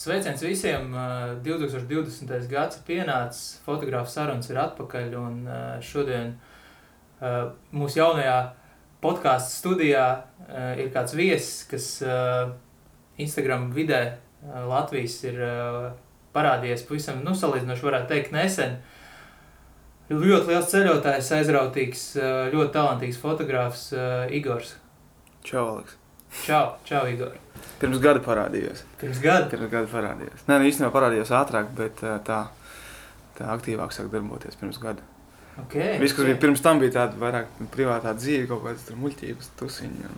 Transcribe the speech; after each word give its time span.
Sveiciens 0.00 0.40
visiem! 0.40 0.94
2020. 1.44 2.46
gads 2.48 2.78
ir 2.78 2.84
pienācis, 2.86 3.58
fotogrāfs 3.66 4.14
sarunas 4.16 4.46
ir 4.48 4.56
atpakaļ, 4.62 5.10
un 5.20 5.34
šodien 5.84 6.30
mūsu 7.76 8.00
jaunajā 8.00 8.38
podkāstu 9.04 9.58
studijā 9.58 10.06
ir 10.80 10.88
kāds 10.94 11.12
viesis, 11.18 11.66
kas 11.68 11.90
Instagram 13.20 13.68
vidē 13.76 14.00
Latvijas 14.70 15.18
ir 15.28 15.36
parādījies 16.32 16.86
pavisam, 16.88 17.20
nu, 17.26 17.36
salīdzinoši 17.36 17.88
varētu 17.90 18.10
teikt, 18.14 18.32
nesen. 18.32 18.78
Ļoti 20.08 20.54
liels 20.54 20.72
ceļotājs, 20.72 21.32
aizrautīgs, 21.42 22.06
ļoti 22.56 22.72
talantīgs 22.78 23.20
fotogrāfs 23.20 23.90
Igors. 24.32 24.78
Čau, 25.44 25.74
Aleks! 25.74 26.00
Čau, 26.46 26.64
čau, 26.88 27.04
Igor! 27.12 27.36
Pirms 27.80 28.00
gada 28.02 28.20
parādījos. 28.24 28.82
Pirms 29.00 29.20
gada? 29.24 29.46
Pirms 29.52 29.70
gada 29.72 29.88
parādījos. 29.90 30.42
Nē, 30.48 30.58
nu, 30.60 30.68
īstenībā 30.68 30.90
parādījos 30.94 31.32
ātrāk, 31.36 31.70
bet 31.76 32.02
tā, 32.26 32.42
tā 33.38 33.48
aktīvāk 33.54 33.94
sāk 33.96 34.10
darboties 34.12 34.58
pirms 34.60 34.80
gada. 34.82 35.06
Okay, 35.64 35.98
Viss, 36.00 36.14
kas 36.14 36.22
okay. 36.22 36.32
bija 36.32 36.40
pirms 36.40 36.62
tam, 36.64 36.80
bija 36.80 36.94
tāda 36.94 37.18
vairāk 37.20 37.48
privātā 37.74 38.12
dzīve, 38.16 38.46
kaut 38.48 38.62
kādas 38.64 38.86
muļķības, 38.96 39.50
tusiņi. 39.60 40.12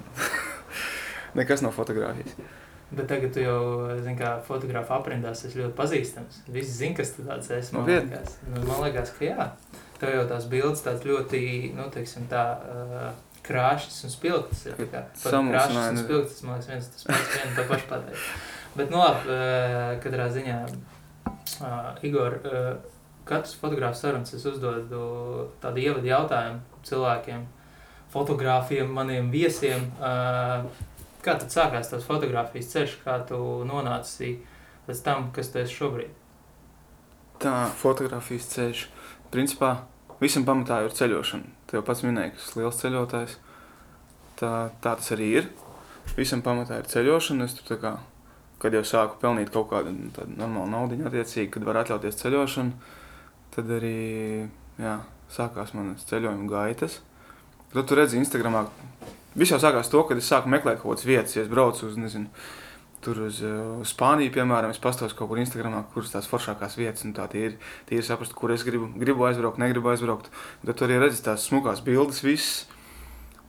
Nekas 1.39 1.65
nav 1.65 1.73
fotografijas. 1.75 2.37
Bet 2.93 3.09
tagad 3.09 3.33
tu 3.33 3.41
jau, 3.41 3.61
zini, 4.03 4.19
kā 4.19 4.35
fotogrāfa 4.45 4.99
aprindās, 4.99 5.47
esi 5.49 5.63
ļoti 5.63 5.75
pazīstams. 5.79 6.43
Visi 6.53 6.75
zina, 6.77 6.99
kas 6.99 7.15
tu 7.17 7.25
tāds 7.25 7.49
esi. 7.57 7.73
Man, 7.73 7.87
Nopietni? 7.87 8.13
liekas, 8.13 8.37
nu, 8.51 8.65
man 8.69 8.83
liekas, 8.85 9.15
ka 9.17 9.25
jā. 9.31 9.47
Tev 10.03 10.13
jau 10.13 10.25
tās 10.29 10.49
bildes 10.53 10.85
tāds 10.85 11.07
ļoti, 11.09 11.41
nu, 11.79 11.87
teiksim, 11.95 12.27
tā 12.31 12.43
uh, 12.59 13.07
krāšņas 13.47 14.05
un 14.07 14.13
spilgtas. 14.15 14.65
ir, 14.69 14.79
kā. 14.93 15.05
Krāšņas 15.23 15.77
un 15.83 15.99
ne? 15.99 16.05
spilgtas, 16.07 16.43
man 16.47 16.59
liekas, 16.59 16.71
viens 16.71 16.91
tas 16.95 17.07
pats, 17.09 17.33
viena 17.37 17.57
to 17.57 17.67
pašu 17.71 17.89
pateikt. 17.91 18.29
Bet, 18.77 18.93
nu, 18.93 19.01
labi, 19.03 19.29
uh, 19.29 19.89
katrā 20.05 20.29
ziņā, 20.33 20.59
uh, 20.69 22.05
Igor, 22.07 22.39
uh, 22.49 22.71
katrs 23.29 23.57
fotogrāfs 23.61 24.01
sarunas 24.05 24.33
es 24.37 24.47
uzdodu 24.49 25.03
tādu 25.63 25.83
ievadu 25.83 26.09
jautājumu 26.09 26.83
cilvēkiem, 26.89 27.45
fotogrāfiem, 28.13 28.91
maniem 28.93 29.31
viesiem. 29.33 29.87
Uh, 30.01 30.67
kā 31.23 31.37
tad 31.39 31.53
sākās 31.55 31.91
tavs 31.93 32.09
fotografijas 32.09 32.73
ceļš, 32.73 32.99
kā 33.05 33.21
tu 33.29 33.39
nonāci 33.69 34.35
līdz 34.89 35.03
tam, 35.07 35.31
kas 35.35 35.53
tu 35.53 35.63
esi 35.63 35.79
šobrīd? 35.79 36.19
Tā 37.43 37.57
fotografijas 37.79 38.51
ceļš. 38.53 38.85
Principā 39.33 39.75
visam 40.23 40.47
pamatā 40.47 40.83
ir 40.87 40.95
ceļošana. 40.95 41.62
Te 41.73 41.79
jau 41.79 41.85
pats 41.89 42.03
minēji, 42.05 42.35
ka 42.35 42.43
esmu 42.43 42.61
liels 42.61 42.79
ceļotājs. 42.83 43.35
Tā, 44.37 44.49
tā 44.85 44.91
tas 45.01 45.07
arī 45.15 45.29
ir. 45.39 45.47
Visam 46.19 46.43
pamatā 46.45 46.83
ir 46.83 46.91
ceļošana. 46.91 47.47
Es 47.49 47.55
tur 47.57 47.79
kā, 47.81 47.95
kad 48.61 48.77
jau 48.77 48.83
sāku 48.85 49.17
pelnīt 49.23 49.49
kaut 49.55 49.71
kādu 49.71 49.95
nu, 49.95 50.27
normālu 50.37 50.69
naudu, 50.69 50.99
attiecīgi, 51.09 51.49
kad 51.55 51.65
var 51.65 51.81
atļauties 51.81 52.21
ceļošanu, 52.21 52.93
tad 53.57 53.73
arī 53.79 54.03
jā, 54.85 54.99
sākās 55.33 55.73
manas 55.79 56.05
ceļojuma 56.11 56.51
gaitas. 56.53 56.99
Tad 57.73 57.89
tu 57.89 57.97
redzi 57.97 58.21
Instagramā, 58.21 58.67
viss 59.33 59.57
jau 59.57 59.63
sākās 59.65 59.89
to, 59.89 60.05
kad 60.05 60.21
es 60.21 60.29
sāku 60.29 60.53
meklēt 60.53 60.83
kaut 60.83 60.93
kādas 60.93 61.09
vietas, 61.09 61.39
ja 61.39 61.47
es 61.47 61.49
braucu 61.49 61.89
uz, 61.89 61.97
nezinu, 61.97 62.29
tur 63.05 63.19
uz 63.27 63.41
uh, 63.45 63.81
Spāniju, 63.89 64.33
piemēram, 64.35 64.73
es 64.75 64.81
pastos 64.83 65.15
kaut 65.19 65.31
kur 65.33 65.41
Instagramā, 65.43 65.83
kuras 65.95 66.13
tās 66.15 66.29
foršākās 66.31 66.77
vietas, 66.79 67.05
un 67.09 67.15
tā 67.17 67.27
ir, 67.39 67.57
tie 67.89 67.99
ir 67.99 68.07
saprast, 68.07 68.35
kur 68.39 68.55
es 68.55 68.63
gribu, 68.67 68.89
gribu 68.99 69.27
aizbraukt, 69.29 69.59
negribu 69.63 69.91
aizbraukt. 69.93 70.31
Tad 70.67 70.79
tu 70.79 70.87
arī 70.87 71.01
redzi 71.03 71.23
tās 71.27 71.49
smukās 71.51 71.83
bildes, 71.87 72.23
visas. 72.25 72.63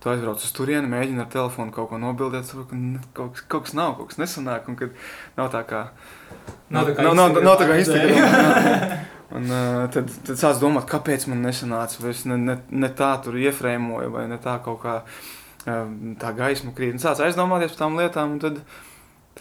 Tu 0.04 0.10
aizbrauc 0.12 0.42
uz 0.44 0.50
turieni, 0.52 0.90
mēģini 0.92 1.22
ar 1.22 1.30
telefonu 1.32 1.72
kaut 1.72 1.88
ko 1.88 1.96
nobildēt, 2.02 2.44
saproti, 2.44 2.76
ka 2.76 3.08
kaut, 3.16 3.30
kas- 3.38 3.46
kaut 3.48 3.64
kas 3.64 3.76
nav, 3.78 3.94
kaut 3.96 4.10
kas 4.10 4.18
nesanāk, 4.20 4.66
un 4.68 4.76
kad 4.76 4.92
nav 5.38 5.48
tā 5.54 5.62
kā... 5.64 5.86
Nav 6.74 6.90
tā 6.90 6.96
kā 6.98 7.06
nav, 7.06 7.14
nav, 7.16 7.38
nav 7.46 7.56
tā 7.62 7.70
kā 7.70 7.78
Instagram. 7.80 8.98
Un 9.34 9.48
uh, 9.50 9.86
tad, 9.90 10.10
tad 10.28 10.38
sāc 10.38 10.60
domāt, 10.60 10.84
kāpēc 10.86 11.24
man 11.32 11.40
nesanāca, 11.42 11.96
vai 12.04 12.12
es 12.12 12.20
ne, 12.28 12.36
ne, 12.38 12.58
ne 12.70 12.90
tā 12.94 13.08
tur 13.24 13.34
iefrēmoju, 13.40 14.12
vai 14.12 14.26
ne 14.30 14.36
tā 14.38 14.58
kaut 14.62 14.82
kā 14.84 14.98
uh, 15.00 15.88
tā 16.20 16.34
gaisma 16.36 16.74
krīt. 16.76 16.92
Un 16.94 17.02
sāc 17.02 17.22
aizdomāties 17.24 17.72
par 17.72 17.80
tām 17.80 17.96
lietām, 17.98 18.36
un 18.36 18.42
tad, 18.44 18.60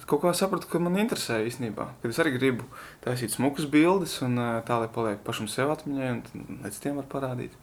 tad 0.03 0.09
kaut 0.11 0.23
kā 0.25 0.33
sapratu, 0.35 0.67
ka 0.67 0.81
man 0.83 0.99
interesē 0.99 1.39
īstenībā. 1.47 1.87
Kad 2.01 2.11
es 2.11 2.19
arī 2.19 2.33
gribu 2.35 2.67
taisīt 3.03 3.31
smukas 3.31 3.69
bildes, 3.71 4.17
un 4.25 4.35
tā, 4.67 4.79
lai 4.81 4.89
paliek 4.91 5.21
pašam 5.23 5.47
sev 5.47 5.71
atmiņai, 5.71 6.09
un 6.11 6.59
līdz 6.65 6.79
tiem 6.83 6.99
var 6.99 7.07
parādīt. 7.07 7.55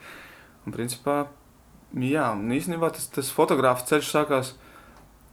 Un 0.64 0.72
principā, 0.72 1.26
jā, 1.92 2.30
un 2.32 2.48
īstenībā 2.56 2.92
tas, 2.96 3.10
tas 3.12 3.32
fotogrāfa 3.34 3.84
ceļš 3.90 4.08
sākās 4.08 4.54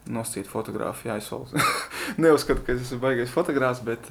noscīt 0.08 0.48
fotogrāfu, 0.52 1.08
jā, 1.08 1.18
es 1.20 1.32
vēl 1.32 1.48
neuzskatu, 2.24 2.64
ka 2.66 2.76
es 2.76 2.84
esmu 2.84 3.00
baigais 3.04 3.32
fotogrāfs, 3.32 3.84
bet 3.88 4.08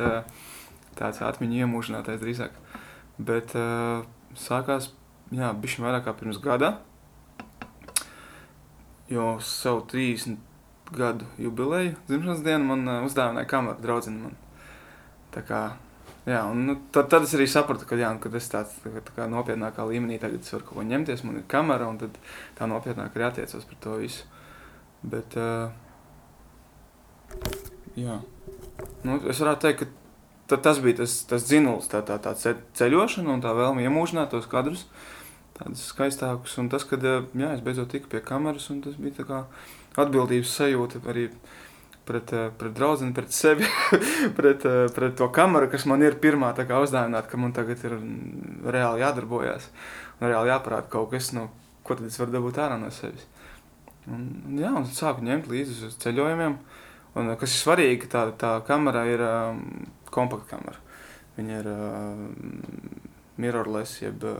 tāds 0.96 1.20
atmiņu 1.24 1.64
iemūžinātais 1.64 2.20
drīzāk. 2.22 2.56
Bet 3.20 3.52
sākās, 4.40 4.90
jā, 5.36 5.52
bišķi 5.52 5.84
vairāk 5.84 6.08
kā 6.08 6.16
pirms 6.16 6.40
gada, 6.44 6.78
jo 9.12 9.36
savu 9.44 9.84
30 9.92 10.45
gadu 10.94 11.24
jubileju 11.38 11.94
dzimšanas 12.06 12.44
dienu 12.46 12.64
man 12.68 12.86
uh, 12.88 13.00
uzdāvināja 13.08 13.48
kameru 13.50 13.82
draudzene 13.82 14.20
man. 14.22 14.36
Tā 15.34 15.42
kā, 15.44 15.60
jā, 16.28 16.44
un 16.50 16.62
nu, 16.68 16.76
tad, 16.94 17.08
tad 17.12 17.26
es 17.26 17.34
arī 17.36 17.46
sapratu, 17.50 17.84
ka, 17.88 17.98
jā, 17.98 18.12
kad 18.22 18.34
es 18.38 18.46
tāds 18.52 18.76
tā, 18.84 18.92
kā- 18.94 19.02
tā 19.08 19.16
kā 19.16 19.26
nopietnākā 19.32 19.84
līmenī 19.90 20.20
tagad 20.22 20.46
varu 20.52 20.64
kaut 20.68 20.78
ko 20.78 20.86
ņemties, 20.86 21.24
man 21.26 21.40
ir 21.42 21.48
kamera, 21.50 21.88
un 21.90 21.98
tad 21.98 22.16
tā 22.58 22.68
nopietnāk 22.70 23.16
arī 23.18 23.26
attiecos 23.30 23.64
par 23.68 23.80
to 23.84 23.98
visu. 24.00 24.24
Bet, 25.06 25.36
uh, 25.36 25.70
jā, 27.96 28.20
nu, 29.06 29.18
es 29.30 29.40
varētu 29.42 29.66
teikt, 29.66 29.82
ka 29.84 29.86
tad 30.54 30.62
tas 30.68 30.80
bija 30.82 31.00
tas, 31.02 31.18
tas 31.28 31.44
dzinulis, 31.48 31.88
tā, 31.90 32.02
tā, 32.06 32.18
tā 32.22 32.32
ce- 32.38 32.56
ceļošana 32.78 33.32
un 33.34 33.42
tā 33.44 33.52
vēlme 33.56 33.82
iemūžināt 33.86 34.30
tos 34.32 34.46
kadrus, 34.50 34.86
tādus 35.58 35.86
skaistākus. 35.90 36.56
Un 36.62 36.68
tas, 36.72 36.84
kad 36.86 37.02
eh, 37.04 37.24
jā, 37.34 37.54
es 37.56 37.64
beidzot 37.64 37.90
tiku 37.92 38.10
pie 38.12 38.20
kameras, 38.24 38.68
un 38.70 38.82
tas 38.84 38.94
bija 39.00 39.18
tā 39.20 39.26
kā 39.28 39.42
atbildības 39.96 40.56
sajūta 40.60 41.00
arī 41.10 41.28
pret, 42.06 42.32
eh, 42.32 42.50
pret 42.58 42.74
draugu, 42.76 43.12
pret 43.14 43.32
sevi, 43.34 43.66
pret, 44.38 44.64
eh, 44.64 44.86
pret 44.94 45.16
to 45.18 45.28
kameru, 45.34 45.70
kas 45.72 45.86
man 45.90 46.02
ir 46.02 46.18
pirmā 46.22 46.52
uzdāvināta, 46.54 47.28
ka 47.30 47.40
man 47.40 47.52
tagad 47.56 47.82
ir 47.84 47.98
reāli 48.64 49.02
jādarbojas 49.04 49.70
reāli 50.20 50.50
jāparāda 50.50 50.88
kaut 50.90 51.10
kas, 51.12 51.32
no 51.36 51.48
ko 51.84 51.96
tad 51.96 52.08
es 52.08 52.18
varu 52.20 52.34
dabūt 52.34 52.60
ārā 52.62 52.78
no 52.80 52.90
sevis. 52.94 53.26
Un, 54.06 54.26
un 54.46 54.58
jā, 54.60 54.70
un 54.70 54.86
sāku 54.86 55.24
ņemt 55.26 55.48
līdzi 55.50 55.88
uz 55.88 55.98
ceļojumiem. 56.02 56.56
Un, 57.16 57.30
eh, 57.30 57.36
kas 57.40 57.52
ir 57.52 57.62
svarīgi, 57.64 58.10
tā, 58.12 58.28
tā 58.38 58.56
kamera 58.66 59.04
ir 59.08 59.22
um, 59.24 59.62
kompakta 60.12 60.56
kamera. 60.56 60.82
Viņa 61.36 61.60
ir 61.60 61.66
uh, 61.68 63.05
mirrorless, 63.38 64.00
jeb 64.02 64.24
uh, 64.24 64.36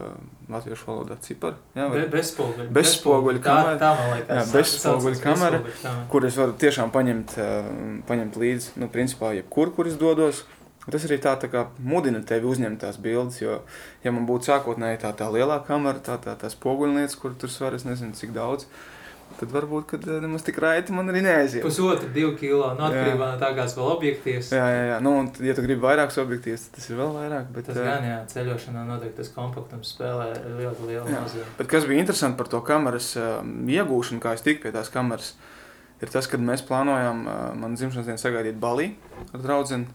latviešu 0.49 0.85
valodā 0.89 1.17
cipari. 1.21 1.55
Jā, 1.75 1.87
vai- 1.91 2.01
Be, 2.01 2.07
bezspoguļu. 2.17 2.67
Bezspoguļu 2.73 3.39
tā, 3.43 3.55
kamera. 3.55 3.77
tā 3.81 3.91
man 3.99 4.13
liekas. 4.17 4.37
Jā, 4.37 4.45
bezspoguļu 4.57 5.21
kamera. 5.23 5.59
bezspoguļu 5.65 6.07
kur 6.09 6.25
es 6.25 6.37
varu 6.41 6.53
tiešām 6.65 6.91
paņemt, 6.91 7.35
uh, 7.37 7.71
paņemt 8.09 8.37
līdzi, 8.41 8.71
nu, 8.81 8.87
principā, 8.93 9.33
jebkur, 9.37 9.73
kur 9.75 9.87
es 9.87 9.97
dodos. 10.01 10.43
Tas 10.87 11.03
arī 11.03 11.17
tā, 11.19 11.33
tā 11.35 11.49
kā 11.51 11.65
mudina 11.83 12.21
tevi 12.23 12.47
uzņemt 12.47 12.79
tās 12.79 12.95
bildes, 13.03 13.41
jo, 13.41 13.57
ja 14.05 14.11
man 14.15 14.23
būtu 14.25 14.47
sākotnēji 14.47 15.01
tā, 15.01 15.09
tā 15.19 15.27
lielā 15.33 15.57
kamera, 15.67 15.99
tā, 15.99 16.15
tā, 16.23 16.37
tā 16.39 16.47
spoguļnieca, 16.47 17.17
kur 17.19 17.33
tur 17.35 17.51
svar, 17.51 17.75
es 17.75 17.83
nezinu, 17.83 18.15
cik 18.15 18.31
daudz, 18.31 18.63
tad 19.39 19.51
varbūt, 19.53 19.93
eh, 19.97 20.19
nemaz 20.23 20.45
tik 20.47 20.57
raiti 20.63 20.93
man 20.95 21.11
arī 21.11 21.21
neaiziet. 21.25 21.63
Pusotru, 21.65 22.09
divu 22.13 22.33
kilo, 22.39 22.69
no 22.77 22.87
Jā. 22.87 22.93
atkarībā 22.93 23.27
no 23.33 23.41
tā, 23.41 23.51
kāds 23.57 23.75
vēl 23.77 23.89
objektīvs. 23.93 24.53
Jā, 24.55 24.69
jā, 24.73 24.85
jā. 24.91 25.01
Nu, 25.03 25.13
un, 25.21 25.29
ja 25.45 25.53
tu 25.57 25.65
gribi 25.65 25.83
vairākus 25.83 26.17
objektīvus, 26.23 26.65
tad 26.67 26.79
tas 26.79 26.89
ir 26.89 26.97
vēl 27.01 27.13
vairāk. 27.17 27.51
Bet, 27.53 27.67
Tas 27.69 27.77
eh, 27.77 27.89
gan, 27.89 28.07
jā, 28.07 28.17
ceļošanā 28.33 28.85
noteikti 28.87 29.19
tas 29.21 29.29
kompaktums 29.35 29.93
spēlē 29.93 30.31
ļoti 30.61 30.89
lielu 30.89 31.11
nozīmi. 31.11 31.45
Bet 31.59 31.69
kas 31.75 31.85
bija 31.89 32.05
interesanti 32.05 32.39
par 32.39 32.49
to 32.53 32.63
kameras 32.65 33.11
uh, 33.19 33.43
iegūšanu, 33.45 34.23
kā 34.23 34.33
es 34.37 34.45
tiku 34.45 34.65
pie 34.65 34.73
tās 34.75 34.89
kameras, 34.93 35.35
ir 36.01 36.13
tas, 36.13 36.29
kad 36.31 36.41
mēs 36.41 36.65
plānojām 36.65 37.23
manu 37.61 37.77
dzimšanas 37.77 38.09
dienu 38.09 38.21
sagaidīt 38.21 38.59
Balī 38.61 38.91
ar 39.33 39.43
draugu. 39.43 39.85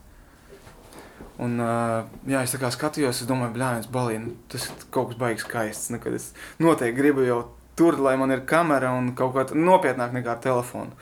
Un, 1.43 1.57
uh, 1.59 2.05
jā, 2.29 2.43
es 2.45 2.53
tā 2.55 2.61
kā 2.61 2.69
skatījos, 2.71 3.23
es 3.25 3.27
domāju, 3.27 3.55
blēņas, 3.57 3.89
balī, 3.91 4.19
nu, 4.21 4.35
tas 4.53 4.69
ir 4.69 4.87
kaut 4.95 5.11
kas 5.11 5.19
baigs 5.19 5.47
skaists. 5.47 5.89
Nu, 5.91 5.99
kad 6.03 6.15
es 6.15 6.29
noteikti 6.63 6.99
gribu 6.99 7.25
jau 7.27 7.41
tur, 7.79 7.99
lai 8.01 8.17
man 8.21 8.33
ir 8.35 8.47
kamera 8.49 8.93
un 8.97 9.13
kaut 9.19 9.35
kā 9.37 9.47
nopietnāk 9.57 10.15
nekā 10.17 10.35
ar 10.35 10.43
telefonu. 10.45 10.97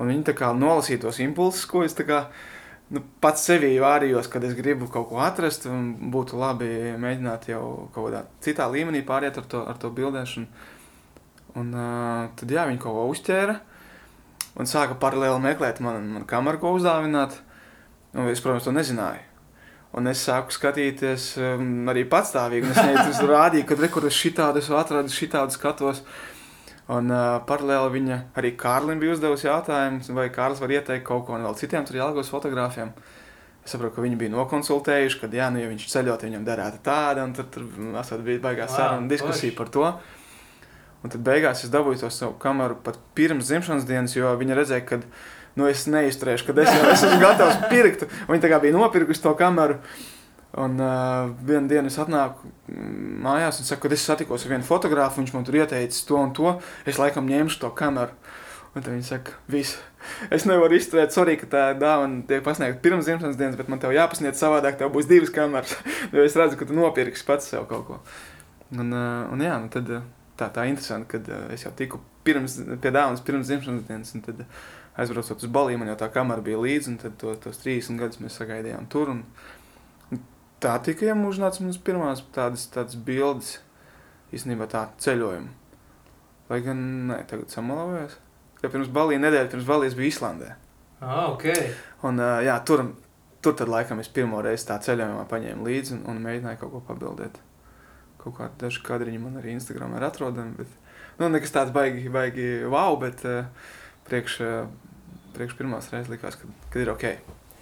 Un 0.00 0.08
viņi 0.08 0.26
tā 0.30 0.34
kā 0.36 0.50
nolasīja 0.56 1.04
tos 1.04 1.20
impulsus, 1.24 1.66
ko 1.68 1.84
es 1.86 1.96
tā 1.96 2.06
kā 2.08 2.22
nu, 2.92 3.02
pats 3.22 3.44
sevī 3.48 3.74
vārījos, 3.82 4.28
kad 4.32 4.44
es 4.44 4.54
gribu 4.58 4.88
kaut 4.92 5.10
ko 5.10 5.20
atrast, 5.24 5.66
un 5.70 5.92
būtu 6.12 6.38
labi 6.40 6.70
mēģināt 7.00 7.50
jau 7.52 7.64
kaut 7.94 8.08
kādā 8.08 8.22
citā 8.44 8.68
līmenī 8.72 9.04
pāriet 9.06 9.38
ar 9.40 9.48
to, 9.48 9.64
ar 9.68 9.80
to 9.80 9.92
bildēšanu. 9.92 10.70
Un 11.60 11.74
uh, 11.76 12.30
tad 12.38 12.52
jā, 12.52 12.64
viņi 12.68 12.80
kaut 12.80 12.96
ko 12.96 13.08
uzķēra 13.12 13.58
un 14.60 14.68
sāka 14.68 14.96
paralēli 15.00 15.40
meklēt 15.44 15.80
man, 15.84 16.08
man 16.16 16.28
kameru, 16.28 16.60
ko 16.60 16.76
uzdāvināt. 16.78 17.36
Un 18.12 18.28
es, 18.28 18.40
protams, 18.44 18.66
to 18.66 18.72
nezināju. 18.76 19.31
Un 19.92 20.08
es 20.08 20.22
sāku 20.24 20.54
skatīties 20.54 21.34
um, 21.36 21.88
arī 21.92 22.06
patstāvīgi. 22.08 22.70
Es 22.72 23.18
tur 23.20 23.34
rādīju, 23.34 23.66
ka 23.68 23.76
rekur 23.76 24.06
es 24.08 24.16
šitādu 24.16 24.62
esmu 24.62 24.78
atradis, 24.80 25.16
šitādu 25.18 25.52
skatos. 25.52 26.00
Un 26.92 27.12
uh, 27.12 27.42
paralēli 27.48 27.98
viņa 27.98 28.16
arī 28.40 28.54
Kārlim 28.58 29.02
bija 29.02 29.12
uzdevusi 29.14 29.46
jautājumu, 29.46 30.00
vai 30.16 30.30
Kārlis 30.32 30.62
var 30.64 30.72
ieteikt 30.72 31.04
kaut 31.06 31.26
ko 31.28 31.36
vēl 31.36 31.58
citiem 31.60 31.84
tur 31.88 32.00
jālgos 32.00 32.32
fotogrāfiem. 32.32 32.94
Es 33.62 33.76
saprotu, 33.76 33.94
ka 33.98 34.02
viņi 34.02 34.18
bija 34.18 34.32
nokonsultējuši, 34.32 35.20
ka, 35.20 35.28
jā, 35.30 35.46
nu, 35.54 35.60
ja 35.62 35.68
viņš 35.70 35.84
ceļot, 35.92 36.24
viņam 36.26 36.48
derētu 36.48 36.80
tāda, 36.88 37.28
un 37.28 37.36
tad 37.36 37.52
tur 37.54 37.68
esat 38.00 38.24
bija 38.26 38.42
baigās 38.42 38.72
Wow, 38.72 38.80
saruna 38.80 39.12
diskusija 39.12 39.54
par 39.60 39.70
to. 39.76 39.92
Un 41.02 41.12
tad 41.12 41.22
beigās 41.26 41.62
es 41.66 41.70
dabūju 41.70 42.00
to 42.00 42.10
savu 42.14 42.34
kameru 42.42 42.78
pat 42.82 42.98
pirms 43.18 43.48
dzimšanas 43.50 43.86
dienas, 43.86 44.16
jo 44.16 44.32
viņi 44.38 44.58
redzēja, 44.58 44.86
ka 44.88 45.00
nu, 45.58 45.68
es 45.68 45.84
neizturēšu, 45.90 46.48
kad 46.48 46.62
es 46.64 46.72
jau 46.72 46.88
es 46.88 47.02
esmu 47.02 47.20
gatavs 47.22 47.62
pirkt. 47.70 48.06
Viņi 48.30 48.44
tā 48.44 48.50
kā 48.52 48.60
bija 48.62 48.76
nopirkuši 48.76 49.24
to 49.24 49.34
kameru. 49.38 49.78
Un 50.62 50.76
uh, 50.84 51.30
vienā 51.48 51.64
dienā 51.70 51.88
es 51.88 51.96
atnāku 52.00 52.50
mm, 52.68 53.20
mājās 53.24 53.62
un 53.62 53.68
saku, 53.68 53.86
ka 53.86 53.96
es 53.96 54.04
satikos 54.04 54.44
ar 54.44 54.52
vienu 54.52 54.66
fotografu. 54.68 55.22
Viņš 55.22 55.32
man 55.32 55.46
tur 55.48 55.56
ieteica 55.62 56.02
to 56.08 56.18
un 56.20 56.34
to. 56.36 56.58
Es 56.88 57.00
laikam 57.00 57.30
ņemšu 57.30 57.62
to 57.62 57.72
kameru. 57.76 58.12
Un 58.72 58.80
tad 58.80 58.92
viņi 58.92 59.04
saka, 59.04 59.36
viss. 59.52 59.78
Es 60.32 60.46
nevaru 60.48 60.76
izturēt, 60.76 61.12
sorry, 61.14 61.36
ka 61.40 61.48
tā 61.48 61.62
dāvana 61.78 62.22
tiek 62.28 62.40
pasniegta 62.44 62.80
pirms 62.84 63.04
dzimšanas 63.04 63.36
dienas, 63.38 63.56
bet 63.58 63.68
man 63.68 63.80
te 63.80 63.90
jāpasniedz 63.92 64.40
savādāk. 64.40 64.78
Tev 64.80 64.92
būs 64.94 65.08
divas 65.08 65.32
kameras. 65.32 65.76
jo 66.14 66.24
es 66.24 66.36
redzu, 66.36 66.58
ka 66.60 66.68
tu 66.68 66.76
nopirksi 66.76 67.26
pats 67.28 67.52
sev 67.52 67.68
kaut 67.70 67.88
ko. 67.88 68.00
Un, 68.72 68.88
uh, 68.88 69.28
un 69.32 69.44
jā, 69.44 69.56
nu 69.60 69.72
tad, 69.72 69.88
uh, 69.92 70.04
tā, 70.40 70.48
tā 70.52 70.64
interesanti, 70.68 71.10
kad 71.14 71.28
uh, 71.28 71.44
es 71.52 71.64
jau 71.64 71.72
tiku 71.76 72.00
pirms, 72.26 72.56
pie 72.80 72.92
dāvanas 72.92 73.24
pirms 73.24 73.48
dzimšanas 73.48 73.88
dienas. 73.88 74.12
Un 74.16 74.24
tad 74.24 74.40
uh, 74.44 74.62
aizbraucot 74.96 75.42
uz 75.42 75.52
Baliju, 75.52 75.80
man 75.80 75.92
jau 75.92 75.98
tā 76.02 76.08
kamera 76.12 76.44
bija 76.44 76.60
līdzi. 76.60 76.92
Un 76.92 77.00
tad 77.02 77.16
to, 77.20 77.34
tos 77.42 77.60
30 77.64 78.00
gadus 78.00 78.20
mēs 78.22 78.38
sagaidījām 78.40 78.88
tur. 78.92 79.14
Un, 79.14 79.24
tā 80.62 80.76
tika 80.84 81.08
iemūžināts 81.10 81.62
mums 81.62 81.80
pirmās 81.82 82.24
tādas, 82.34 82.66
tādas 82.72 82.98
bildes, 82.98 83.56
īstenībā 84.34 84.68
tā 84.70 84.86
ceļojuma. 85.02 85.60
Lai 86.50 86.60
gan, 86.64 86.82
nē, 87.08 87.22
tagad 87.30 87.54
samalavējos. 87.54 88.18
Ja 88.62 88.70
pirms 88.70 88.90
Balijas 88.94 89.22
nedēļas, 89.24 89.50
pirms 89.54 89.66
Balijas 89.66 89.96
bija 89.98 90.12
Islandē. 90.12 90.50
Ah, 91.02 91.32
ok. 91.32 91.48
Un, 92.06 92.20
uh, 92.22 92.38
jā, 92.46 92.54
tur, 92.66 92.84
tur 93.42 93.56
tad 93.58 93.70
laikam 93.72 93.98
es 94.02 94.10
pirmo 94.12 94.42
reizi 94.44 94.68
tā 94.68 94.76
ceļojumā 94.84 95.24
paņēmu 95.30 95.66
līdzi 95.66 95.96
un, 95.96 96.04
un 96.12 96.20
mēģināju 96.22 96.60
kaut 96.60 96.74
ko 96.76 96.82
pabildēt. 96.92 97.40
Kaut 98.22 98.36
kādi 98.36 98.60
daži 98.60 98.84
kadriņi 98.86 99.18
man 99.18 99.40
arī 99.40 99.56
Instagram 99.56 99.96
ir 99.98 100.06
atrodami, 100.06 100.54
bet, 100.60 100.76
nu, 101.18 101.26
nekas 101.32 101.54
tāds 101.54 101.74
baigi, 101.74 102.06
baigi 102.12 102.46
wow, 102.70 102.94
bet 103.02 103.24
uh, 103.26 103.48
priekš, 104.06 104.36
uh, 104.46 104.68
priekš 105.36 105.56
pirmās 105.58 105.90
reizes 105.92 106.10
likās, 106.12 106.38
ka, 106.40 106.50
ka 106.72 106.82
ir 106.82 106.92
ok. 106.92 107.06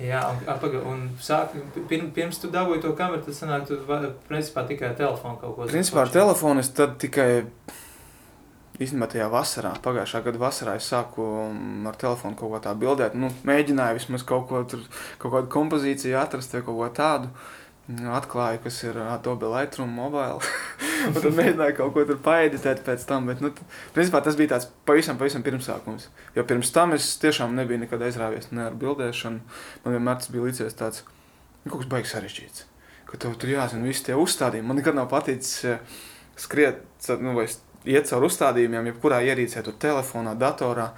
Jā, 0.01 0.23
un, 0.33 0.39
apaga, 0.49 0.81
un 0.89 1.05
sāk, 1.21 1.53
pirm, 1.91 2.09
pirms 2.17 2.41
tu 2.41 2.49
dabūji 2.53 2.81
to 2.87 2.95
kameru, 2.97 3.21
tad 3.27 3.37
sanāk, 3.37 3.67
tu 3.69 3.77
principā 4.31 4.65
tikai 4.69 4.95
telefonu 4.97 5.37
kaut 5.43 5.59
ko 5.59 5.69
Principā 5.69 6.07
ar 6.07 6.13
telefonu 6.15 6.65
es 6.65 6.73
tad 6.73 6.97
tikai 7.03 7.29
īstenībā 8.81 9.11
tajā 9.13 9.27
vasarā, 9.29 9.75
pagājušā 9.85 10.23
gada 10.25 10.41
vasarā, 10.41 10.79
es 10.81 10.89
sāku 10.89 11.25
um, 11.43 11.89
ar 11.91 11.99
telefonu 12.01 12.39
kaut 12.39 12.55
ko 12.55 12.61
tādu 12.65 12.87
bildēt. 12.87 13.17
Nu, 13.19 13.29
mēģināju 13.45 13.99
vismaz 13.99 14.25
kaut 14.29 14.49
ko 14.49 14.63
tur, 14.69 14.87
kaut 15.21 15.35
kādu 15.37 15.53
kompozīciju 15.53 16.17
atrast 16.21 16.57
vai 16.57 16.63
kaut 16.65 16.81
ko 16.81 16.89
tādu. 16.97 17.29
Nu, 17.29 17.60
Atklāju, 17.89 18.61
kas 18.63 18.77
ir 18.85 18.99
Adobe 19.03 19.49
Lightroom 19.51 19.91
mobile. 19.91 20.39
un 21.07 21.17
tad 21.17 21.33
mēģināju 21.35 21.77
kaut 21.79 21.95
ko 21.95 22.05
tur 22.07 22.19
paeditēt 22.23 22.83
pēc 22.87 23.07
tam. 23.09 23.27
Bet, 23.31 23.41
nu, 23.43 23.51
principā 23.97 24.21
tas 24.25 24.37
bija 24.39 24.55
tāds 24.55 24.69
pavisam, 24.87 25.19
pavisam 25.21 25.45
pirmsākums. 25.47 26.11
Jo 26.37 26.45
pirms 26.47 26.71
tam 26.75 26.95
es 26.97 27.09
tiešām 27.23 27.57
nebiju 27.59 27.83
nekad 27.85 28.05
aizrāvies 28.07 28.51
ne 28.55 28.69
ar 28.69 28.77
bildēšanu. 28.79 29.41
Man 29.85 29.97
vienmēr 29.97 30.21
tas 30.21 30.31
bija 30.31 30.47
līdzies 30.47 30.79
tāds, 30.79 31.03
nu, 31.65 31.73
kaut 31.73 31.83
kas 31.83 31.91
baigs 31.91 32.15
sarežģīts. 32.15 32.67
Ka 33.11 33.19
tev 33.25 33.35
tur 33.41 33.51
jāzina 33.51 33.89
visi 33.89 34.07
tie 34.07 34.19
uzstādījumi. 34.19 34.71
Man 34.71 34.79
nekad 34.79 34.99
nav 34.99 35.11
paticis 35.11 35.57
eh, 35.67 35.99
skriet, 36.39 36.85
nu, 37.19 37.35
vai 37.39 37.49
iet 37.89 38.11
caur 38.11 38.29
uzstādījumiem, 38.29 38.93
jebkurā 38.93 39.23
ierīcē, 39.27 39.65
tur 39.67 39.77
telefonā, 39.81 40.37
datorā, 40.39 40.91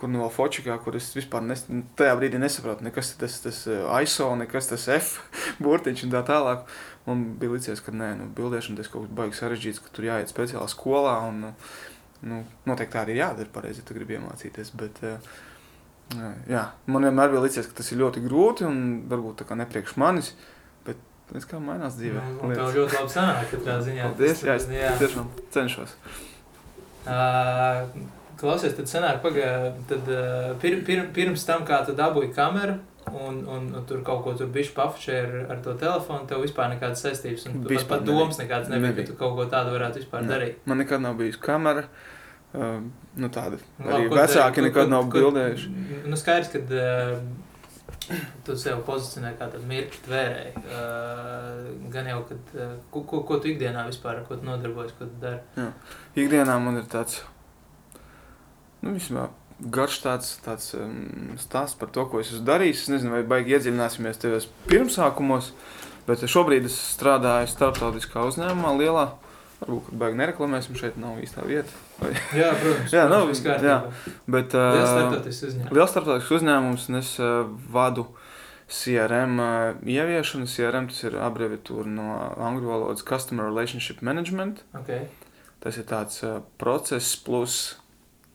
kur 0.00 0.10
no 0.10 0.28
fočikā, 0.32 0.78
kur 0.82 0.96
es 0.96 1.10
vispār 1.16 1.44
nes, 1.44 1.66
tajā 1.98 2.14
brīdī 2.18 2.40
nesaprotu, 2.40 2.86
nekas 2.86 3.12
tas, 3.20 3.36
tas 3.44 3.60
eh, 3.68 3.84
ISO, 4.04 4.30
nekas 4.40 4.70
tas 4.72 4.86
F 4.96 5.20
burtiņš 5.64 6.06
un 6.06 6.14
tā 6.14 6.24
tālāk. 6.26 6.64
Man 7.06 7.24
bija 7.40 7.54
licies, 7.54 7.82
ka 7.84 7.92
nē, 7.96 8.10
nu, 8.18 8.28
bildēšana 8.36 8.80
tas 8.80 8.90
kaut 8.92 9.06
kas 9.06 9.16
baigs 9.20 9.40
sarežģīts, 9.42 9.82
ka 9.84 9.92
tur 9.96 10.08
jāiet 10.08 10.32
speciālā 10.32 10.66
skolā 10.70 11.16
un, 11.28 11.50
nu, 12.28 12.42
noteikti 12.68 12.96
tā 12.96 13.04
arī 13.04 13.18
jādara 13.20 13.52
pareizi, 13.52 13.82
ja 13.82 13.88
tu 13.88 13.96
gribi 13.96 14.16
iemācīties, 14.18 14.72
bet, 14.80 15.02
eh, 15.06 15.34
jā, 16.50 16.64
man 16.90 17.08
vienmēr 17.08 17.34
bija 17.34 17.44
licies, 17.46 17.68
ka 17.68 17.80
tas 17.80 17.92
ir 17.92 18.00
ļoti 18.02 18.24
grūti 18.24 18.68
un 18.68 18.80
varbūt 19.10 19.42
tā 19.42 19.48
kā 19.48 19.58
nepriekš 19.60 19.96
manis, 20.00 20.32
bet 20.86 21.00
es 21.36 21.48
kā 21.48 21.60
mainās 21.62 21.98
dzīvē. 22.00 22.24
Un 22.40 22.56
tev 22.56 22.72
ļoti 22.78 23.00
labi 23.00 23.16
sanāk, 23.16 23.52
katrā 23.52 23.80
ziņā. 23.84 24.08
Paldies, 24.08 24.46
jā, 24.48 24.56
es 24.60 24.70
jā. 24.72 24.94
tiešām 25.00 25.28
cenšos. 25.56 25.96
Uh, 27.00 27.86
klausies, 28.40 28.74
tad 28.76 28.88
sanāk, 28.90 29.18
pagā, 29.24 29.50
tad 29.90 30.08
uh, 30.10 30.54
pir, 30.62 30.78
pir, 30.86 31.04
pirms 31.16 31.44
tam, 31.48 31.66
kā 31.68 31.82
tu 31.86 31.92
dabūji 31.98 32.32
kameru, 32.36 32.78
un, 33.10 33.40
un, 33.48 33.66
un 33.74 33.84
tur 33.88 34.00
kaut 34.06 34.22
ko 34.24 34.32
tur 34.38 34.48
bišķi 34.54 34.74
pafučē 34.76 35.16
ar, 35.24 35.34
ar 35.54 35.60
to 35.64 35.74
telefonu, 35.80 36.26
tev 36.30 36.42
vispār 36.44 36.72
nekādas 36.74 37.02
saistības, 37.06 37.46
un 37.50 37.60
pat, 37.62 37.70
Vispār 37.74 37.98
pat 37.98 38.06
domas 38.08 38.38
nekādas 38.40 38.68
nebija, 38.72 38.90
Nebija. 38.92 39.06
ka 39.06 39.12
tu 39.12 39.18
kaut 39.22 39.36
ko 39.38 39.46
tādu 39.52 39.74
varētu 39.76 40.02
vispār 40.02 40.24
Jā. 40.26 40.30
darīt. 40.34 40.58
Man 40.70 40.78
nekad 40.84 41.02
nav 41.04 41.16
bijusi 41.20 41.40
kamera. 41.42 41.86
Uh, 42.50 42.80
nu, 43.14 43.28
tāda 43.30 43.60
Nu, 43.78 43.86
arī 43.94 44.08
ko 44.10 44.16
vecāki 44.18 44.58
te- 44.58 44.62
nekad 44.66 44.88
ko- 44.88 44.90
nav 44.90 45.04
bildējuši. 45.12 45.68
Nu, 46.10 46.16
skaidrs, 46.18 46.48
ka 46.50 46.58
uh, 46.66 48.16
tu 48.44 48.56
sev 48.58 48.80
pozicionē 48.86 49.36
kā 49.38 49.46
tādu 49.52 49.68
mirkli 49.70 50.00
tvērēji. 50.08 50.54
Uh, 50.64 51.90
gan 51.94 52.08
jau, 52.10 52.24
kad, 52.26 52.54
uh, 52.58 52.72
ko, 52.90 53.04
ko, 53.06 53.20
ko 53.28 53.38
tu 53.38 53.52
ikdienā 53.52 53.84
vispār, 53.86 54.24
ko 54.26 54.34
tu 54.40 54.48
nodarbojies, 54.48 54.96
ko 54.98 55.06
tu 55.06 55.20
dari. 55.22 55.68
Ikdienā 56.18 56.56
man 56.62 56.80
ir 56.82 56.88
tāds, 56.90 57.20
nu, 58.82 58.96
vismaz 58.96 59.30
garš 59.60 59.98
tāds, 60.04 60.30
tāds 60.44 60.72
um, 60.78 61.36
stāsts 61.40 61.78
par 61.78 61.90
to, 61.92 62.06
ko 62.08 62.20
es 62.22 62.32
esmu 62.32 62.46
darījis. 62.48 62.84
Es 62.84 62.92
nezinu, 62.94 63.14
vai 63.18 63.24
baigi 63.28 63.56
iedziļināsimies 63.56 64.20
tajos 64.22 64.48
pirmsākumos, 64.70 65.52
bet 66.08 66.24
šobrīd 66.24 66.68
es 66.68 66.78
strādāju 66.94 67.50
starptautiskā 67.52 68.24
uzņēmumā, 68.30 68.72
lielā. 68.80 69.06
Varbūt, 69.60 69.90
ka 69.90 69.98
baigi 70.00 70.16
nereklamēsim, 70.22 70.76
šeit 70.80 70.96
nav 71.00 71.18
īstā 71.20 71.44
vieta. 71.44 71.68
Vai, 71.98 72.14
Jā, 72.32 72.54
protams. 72.56 72.94
Jā, 72.96 73.04
nu, 73.12 73.20
viss 73.28 73.44
kārtībā. 73.44 73.76
bet, 74.24 74.56
Liels 74.56 74.86
uh, 74.86 74.94
starptautisks 74.94 75.48
uzņēmums. 75.50 75.74
Liels 75.76 75.92
starptautisks 75.92 76.36
uzņēmums, 76.38 76.86
un 76.88 77.00
es 77.02 77.10
uh, 77.20 77.34
vadu 77.74 78.06
CRM 78.70 79.36
uh, 79.44 79.82
ieviešanu. 79.84 80.48
CRM 80.48 80.88
tas 80.88 81.02
ir 81.04 81.18
abreviatūra 81.20 81.92
no 81.92 82.08
angļu 82.40 82.72
valodas 82.72 83.04
Customer 83.04 83.50
Relationship 83.50 84.00
Management. 84.06 84.64
Okay. 84.80 85.10
Tas 85.60 85.76
ir 85.76 85.84
tāds 85.92 86.24
uh, 86.24 86.38
process 86.56 87.12
plus 87.20 87.60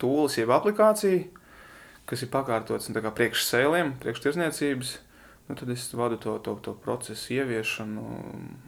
tools, 0.05 0.38
jeb 0.38 0.53
aplikācija, 0.53 1.25
kas 2.05 2.21
ir 2.21 2.31
pakārtots 2.33 2.91
nu, 2.93 3.01
priekš 3.17 3.50
sēliem, 3.50 3.97
priekš 4.01 4.24
tirzniecības. 4.27 5.00
Nu, 5.45 5.53
tad 5.53 5.69
es 5.69 5.85
vadu 5.93 6.17
to, 6.17 6.39
to, 6.41 6.55
to 6.65 6.74
procesu 6.81 7.35
ieviešanu 7.35 8.03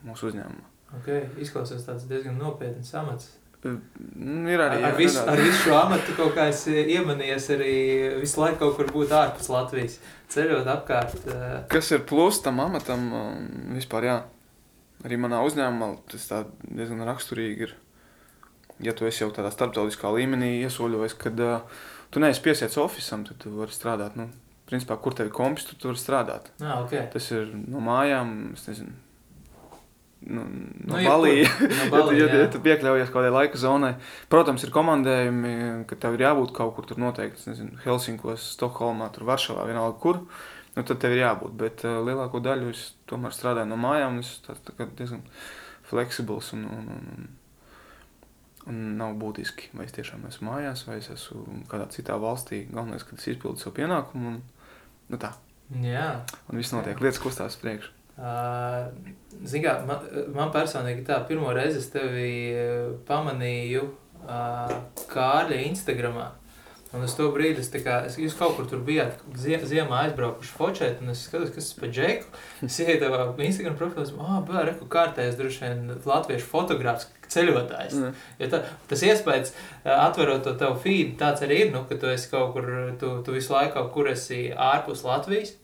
mūsu 0.05 0.29
uzņēmumā. 0.29 0.67
Okay. 0.99 1.25
Izklausās 1.41 1.87
tāds 1.87 2.05
diezgan 2.07 2.37
nopietns 2.37 2.93
amats. 2.95 3.31
Nu, 3.65 4.45
ir 4.51 4.61
Ar, 4.61 4.75
arī 4.75 4.85
ar, 4.85 4.93
visu, 4.95 5.23
ar 5.25 5.41
visu 5.41 5.63
šo 5.65 5.73
amatu 5.79 6.13
kaut 6.15 6.35
kā 6.37 6.45
es 6.51 6.61
iemanies 6.69 7.49
arī 7.55 7.73
visu 8.21 8.39
laiku 8.39 8.61
kaut 8.61 8.77
kur 8.77 8.91
būt 8.93 9.15
ārpus 9.17 9.49
Latvijas, 9.51 9.97
ceļot 10.31 10.69
apkārt. 10.75 11.17
Kas 11.71 11.89
ir 11.91 12.05
plus 12.07 12.39
tam 12.45 12.61
amatam 12.63 13.09
vispār? 13.73 14.07
Jā. 14.07 14.17
Arī 15.05 15.17
manā 15.21 15.41
uzņēmumā 15.45 15.89
tas 16.13 16.29
tā 16.29 16.43
diezgan 16.61 17.03
raksturīgi 17.09 17.67
ir. 17.67 17.75
Ja 18.85 18.93
tu 18.93 19.07
esi 19.09 19.23
jau 19.23 19.31
tādā 19.33 19.49
starptautiskā 19.53 20.11
līmenī 20.13 20.51
iesoļojis, 20.67 21.15
kad 21.17 21.39
uh, 21.41 21.79
tu 22.13 22.21
neesi 22.21 22.43
piesiets 22.45 22.77
oficiālam, 22.77 23.23
tad 23.31 23.39
tu 23.41 23.55
vari 23.57 23.73
strādāt. 23.73 24.15
Nu, 24.19 24.27
principā, 24.69 24.97
kur 25.01 25.15
tev 25.17 25.29
ir 25.29 25.33
kompis, 25.33 25.65
tu 25.69 25.75
tur 25.81 25.97
strādāt. 25.97 26.51
ah, 26.61 26.83
okay. 26.83 27.07
Tas 27.13 27.31
ir 27.31 27.49
no 27.55 27.79
mājām, 27.81 28.53
es 28.53 28.67
nezinu, 28.67 28.93
nu, 30.27 30.43
no 30.85 30.97
Nu, 30.97 31.03
Balijas. 31.09 31.49
No 31.91 31.97
Ja, 31.97 32.03
tu- 32.05 32.15
ja, 32.17 32.27
jā. 32.27 32.51
tu 32.51 32.59
piekļaujies 32.65 33.09
kaut 33.09 33.21
kādai 33.21 33.31
laika 33.33 33.57
zonai, 33.61 33.93
protams, 34.29 34.63
ir 34.67 34.71
komandējumi, 34.75 35.85
ka 35.87 35.95
tev 35.95 36.17
ir 36.17 36.25
jābūt 36.27 36.53
kaut 36.57 36.75
kur 36.75 36.85
tur 36.89 36.99
noteikti, 37.01 37.39
es 37.39 37.47
nezinu, 37.49 37.79
Helsinkos, 37.85 38.45
Stokholmā, 38.57 39.09
tur 39.15 39.25
Varšavā, 39.29 39.65
vienalga 39.69 39.97
kur. 40.03 40.21
Nu, 40.77 40.83
tad 40.85 40.99
tev 41.01 41.15
ir 41.15 41.23
jābūt. 41.23 41.55
Bet 41.57 41.81
uh, 41.87 41.97
lielāko 42.05 42.37
daļu 42.45 42.69
es 42.69 42.91
tomēr 43.09 43.33
strādāju 43.33 43.65
no 43.71 43.77
mājām. 43.81 44.19
Es 44.21 44.35
tā, 44.45 44.53
tā 44.67 44.85
diezgan 44.99 45.23
fleksibls 45.89 46.51
un, 46.53 46.65
un, 46.69 46.89
un, 46.93 47.07
un, 47.15 47.27
un 48.67 48.79
nav 48.99 49.15
būtiski, 49.19 49.71
vai 49.77 49.87
es 49.87 49.95
tiešām 49.95 50.25
esmu 50.29 50.49
mājās, 50.51 50.85
vai 50.87 50.99
es 51.01 51.09
esmu 51.13 51.63
kādā 51.71 51.87
citā 51.93 52.17
valstī. 52.21 52.65
Galvenais, 52.71 53.05
ka 53.07 53.17
es 53.17 53.27
izpildu 53.33 53.61
savu 53.61 53.77
pienākumu. 53.79 54.33
Un, 54.33 54.41
nu 55.11 55.19
tā, 55.21 55.31
Jā. 55.83 56.09
un 56.47 56.59
viss 56.59 56.75
notiek, 56.75 56.99
lietas 57.03 57.21
kustās 57.23 57.55
uz 57.55 57.61
priekšu. 57.63 57.93
Uh, 58.17 58.89
kā 59.61 59.75
man, 59.85 60.05
man 60.33 60.49
personīgi 60.53 61.03
tā 61.05 61.19
pirmo 61.29 61.51
reizi 61.53 61.83
es 61.83 61.91
tevi 61.93 62.31
uh, 62.49 62.95
pamanīju 63.05 63.83
uh, 63.85 64.73
Kārļa 65.11 65.59
Instagramā. 65.67 66.31
Un 66.95 67.03
uz 67.03 67.13
to 67.17 67.25
brīdi 67.35 67.59
es, 67.59 67.67
kā, 67.83 67.97
es 68.07 68.15
jūs 68.15 68.35
kaut 68.39 68.53
kur 68.55 68.67
tur 68.69 68.79
bijāt, 68.87 69.19
zie, 69.35 69.57
ziemā 69.67 70.05
aizbraukuši 70.05 70.53
fočēt, 70.55 71.01
un 71.03 71.11
es 71.11 71.25
skatos, 71.27 71.51
kas 71.51 71.67
tas 71.67 71.79
pa 71.81 71.89
džeku. 71.91 72.29
Es 72.63 72.77
ieju 72.79 73.01
tavā 73.01 73.25
Instagram 73.43 73.75
profilā, 73.79 74.05
ah, 74.23 74.37
bā, 74.47 74.63
reku 74.69 74.87
kārtējas 74.91 75.35
droši 75.39 75.63
vien 75.65 75.81
latviešu 76.07 76.47
fotogrāfs, 76.47 77.09
ceļotājs. 77.27 77.97
Mm. 77.99 78.21
Ja 78.39 78.47
tā, 78.53 78.61
tas 78.87 79.03
iespējas, 79.03 79.51
ā, 79.83 79.97
atverot 80.05 80.45
to 80.47 80.53
tavu 80.61 80.79
feed, 80.85 81.17
tāds 81.19 81.43
arī 81.43 81.65
ir, 81.65 81.73
nu, 81.73 81.83
ka 81.89 81.97
tu 81.99 82.07
esi 82.07 82.29
kaut 82.31 82.53
kur, 82.55 82.69
tu, 83.01 83.17
tu 83.25 83.35
visu 83.35 83.51
laiku 83.51 83.75
kaut 83.75 83.91
kur 83.97 84.07
esi 84.13 84.45
ārpus 84.55 85.03
Latvijas. 85.03 85.57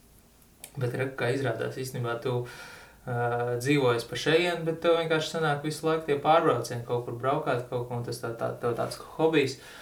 Bet, 0.75 0.98
re, 0.98 1.08
kā 1.15 1.30
izrādās, 1.32 1.77
īstenībā 1.80 2.18
tu 2.20 2.34
uh, 2.42 3.53
dzīvojies 3.62 4.10
pa 4.10 4.20
šejienu, 4.20 4.65
bet 4.68 4.82
tev 4.84 4.98
vienkārši 5.00 5.38
sanāk 5.38 5.63
visu 5.63 5.88
laiku 5.88 6.10
tie 6.10 6.20
pārbraucieni, 6.20 6.84
kaut 6.89 7.06
kur 7.08 7.15
braukāt, 7.22 7.63
kaut 7.70 7.88
ko, 7.88 8.01
un 8.01 8.03
tas 8.03 8.20
tā, 8.20 8.34
tā, 8.36 8.51
tev 8.60 8.75
tāds 8.75 9.00
hobijs. 9.15 9.56
Uh, 9.62 9.80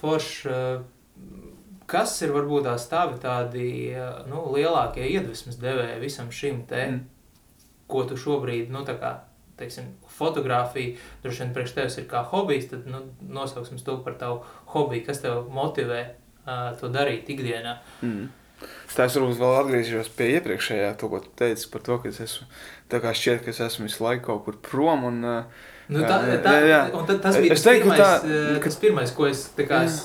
forš, 0.00 0.30
uh, 0.50 0.84
kas 1.90 2.16
ir 2.26 2.34
varbūt 2.34 2.66
tās 2.66 2.88
tavi 2.90 3.20
tādi 3.22 3.68
nu, 4.30 4.42
lielākie 4.54 5.06
iedvesmas 5.06 5.58
devēji 5.62 6.02
visam 6.02 6.32
šim 6.34 6.64
te, 6.68 6.82
mm. 6.90 7.02
ko 7.90 8.04
tu 8.08 8.18
šobrīd, 8.18 8.72
nu, 8.74 8.82
tā 8.86 8.96
kā, 9.00 9.12
teiksim, 9.60 9.92
fotografija, 10.18 10.96
droši 11.22 11.44
vien 11.44 11.52
priekš 11.56 11.76
tevis 11.76 11.98
ir 12.00 12.08
kā 12.10 12.24
hobijs, 12.32 12.70
tad, 12.72 12.88
nu, 12.90 13.04
nosauksim 13.22 13.78
to 13.86 14.00
par 14.04 14.18
tavu 14.20 14.42
hobiju, 14.74 15.06
kas 15.06 15.22
tev 15.22 15.46
motivē 15.54 16.02
uh, 16.08 16.72
to 16.80 16.90
darīt 16.92 17.30
ikdienā. 17.32 17.78
Mm. 18.02 18.26
Tā 18.96 19.04
es 19.04 19.16
varbūt 19.18 19.36
vēl 19.36 19.54
atgriezīšos 19.60 20.12
pie 20.16 20.30
iepriekšējā, 20.38 20.92
to, 20.98 21.10
ko 21.12 21.20
tu 21.20 21.30
teici 21.38 21.68
par 21.70 21.82
to, 21.84 21.98
ka 22.00 22.08
es 22.08 22.22
esmu, 22.24 22.46
tā 22.92 23.02
kā 23.04 23.12
šķiet, 23.14 23.42
ka 23.44 23.52
es 23.52 23.60
esmu 23.66 23.86
visu 23.86 24.04
laiku 24.04 24.30
kaut 24.30 24.46
kur 24.46 24.56
prom 24.64 25.04
un 25.10 25.18
uh, 25.28 25.66
Nu, 25.86 26.02
tā, 26.02 26.18
tā, 26.42 26.52
jā, 26.58 26.68
jā. 26.70 26.78
Un 26.98 27.04
tad, 27.06 27.20
tas 27.22 27.36
bija 27.38 27.54
es 27.54 27.62
teiktu, 27.62 27.86
pirmais, 27.86 28.00
tā, 28.00 28.38
ka... 28.56 28.62
tas 28.64 28.78
pirmais, 28.82 29.12
ko 29.14 29.28
es, 29.30 29.42
kā, 29.54 29.84
es 29.86 30.00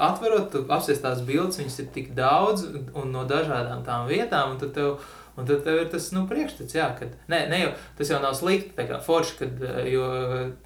atveru, 0.00 0.38
tu 0.52 0.62
apsies 0.72 1.02
tās 1.02 1.20
bildes, 1.26 1.60
viņas 1.60 1.80
ir 1.82 1.90
tik 1.92 2.14
daudz 2.16 2.64
un 2.96 3.12
no 3.12 3.26
dažādām 3.28 3.84
tām 3.84 4.06
vietām, 4.08 4.54
un 4.54 4.62
tad 4.62 4.72
tev, 4.78 5.04
un 5.36 5.48
tad 5.48 5.60
tev 5.66 5.82
ir 5.82 5.90
tas, 5.92 6.08
nu, 6.16 6.24
priekšstats, 6.30 6.78
jā, 6.78 6.88
kad, 6.96 7.12
ne, 7.28 7.42
ne 7.52 7.60
jau, 7.66 7.74
tas 7.98 8.12
jau 8.14 8.22
nav 8.24 8.38
slikti, 8.38 8.72
tā 8.78 8.88
kā 8.88 9.02
forši, 9.04 9.36
kad, 9.42 9.64
jo, 9.92 10.08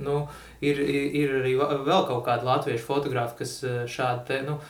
nu, 0.06 0.20
ir, 0.62 0.82
ir 0.84 1.38
arī 1.40 1.56
vēl 1.58 2.06
kaut 2.06 2.22
kādi 2.28 2.46
latviešu 2.46 2.86
fotografi, 2.86 3.40
kas 3.42 3.58
šādi 3.90 4.28
te, 4.30 4.42
nu, 4.46 4.60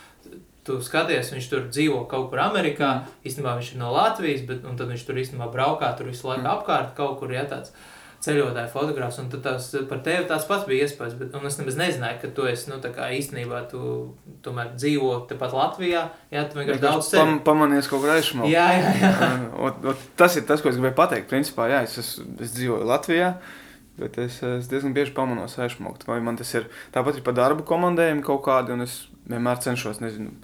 tu 0.66 0.78
skaties, 0.82 1.34
viņš 1.34 1.50
tur 1.50 1.68
dzīvo 1.68 2.00
kaut 2.10 2.30
kur 2.32 2.40
Amerikā, 2.42 2.88
mm. 2.96 3.20
īstenībā 3.28 3.52
viņš 3.58 3.74
ir 3.74 3.82
no 3.82 3.92
Latvijas, 3.94 4.42
bet 4.48 4.64
tad 4.64 4.88
viņš 4.90 5.04
tur 5.06 5.20
īstenībā 5.22 5.46
braukā 5.52 5.92
tur 5.98 6.10
visu 6.10 6.26
laiku 6.26 6.42
mm. 6.42 6.54
apkārt 6.56 6.96
kaut 6.98 7.20
kur, 7.20 7.30
ja 7.36 7.44
tāds 7.46 7.70
ceļotāju 8.26 8.70
fotogrāfs, 8.72 9.18
un 9.22 9.28
tas 9.32 9.68
par 9.90 10.00
tevi 10.04 10.26
tāds 10.28 10.46
pats 10.48 10.66
bija 10.68 10.86
iespējas, 10.86 11.16
bet 11.20 11.34
un 11.38 11.46
es 11.48 11.58
nemaz 11.60 11.78
nezināju, 11.80 12.18
ka 12.22 12.30
tu 12.36 12.46
esi, 12.50 12.68
nu, 12.70 12.78
tā 12.82 12.90
kā 12.94 13.08
īstenībā 13.16 13.62
tu 13.70 13.80
tomēr 14.44 14.72
dzīvo 14.74 15.12
tepat 15.30 15.54
Latvijā, 15.56 16.02
jā, 16.34 16.44
tu 16.50 16.60
vienkārši 16.60 16.84
daudz 16.84 17.10
ceļo. 17.12 17.22
Pam, 17.22 17.38
pamanies 17.46 17.90
kaut 17.90 18.04
kur 18.04 18.14
aizšmau. 18.16 18.50
Jā, 18.50 18.66
jā, 18.76 18.92
jā. 19.00 19.12
un, 19.68 19.80
un, 19.92 20.04
tas 20.18 20.38
ir 20.38 20.46
tas, 20.48 20.62
ko 20.62 20.72
es 20.72 20.78
gribēju 20.78 20.98
pateikt, 20.98 21.30
principā, 21.32 21.70
jā, 21.72 21.82
es, 21.86 21.96
es, 22.02 22.12
es 22.42 22.54
dzīvoju 22.58 22.88
Latvijā, 22.90 23.32
bet 24.00 24.20
es, 24.22 24.38
es 24.44 24.70
diezgan 24.70 24.96
bieži 24.96 25.14
pamanos 25.16 25.56
aizšmaukt, 25.62 26.06
vai 26.08 26.20
man 26.24 26.38
tas 26.40 26.52
ir, 26.58 26.70
tāpat 26.94 27.20
ir 27.20 27.26
pa 27.26 27.34
darbu 27.36 27.64
komandējumi 27.68 28.24
kaut 28.26 28.44
kādi, 28.48 28.76
un 28.76 28.84
es 28.84 29.04
vienmēr 29.30 29.62
cenšos, 29.64 30.02
nezinu, 30.04 30.34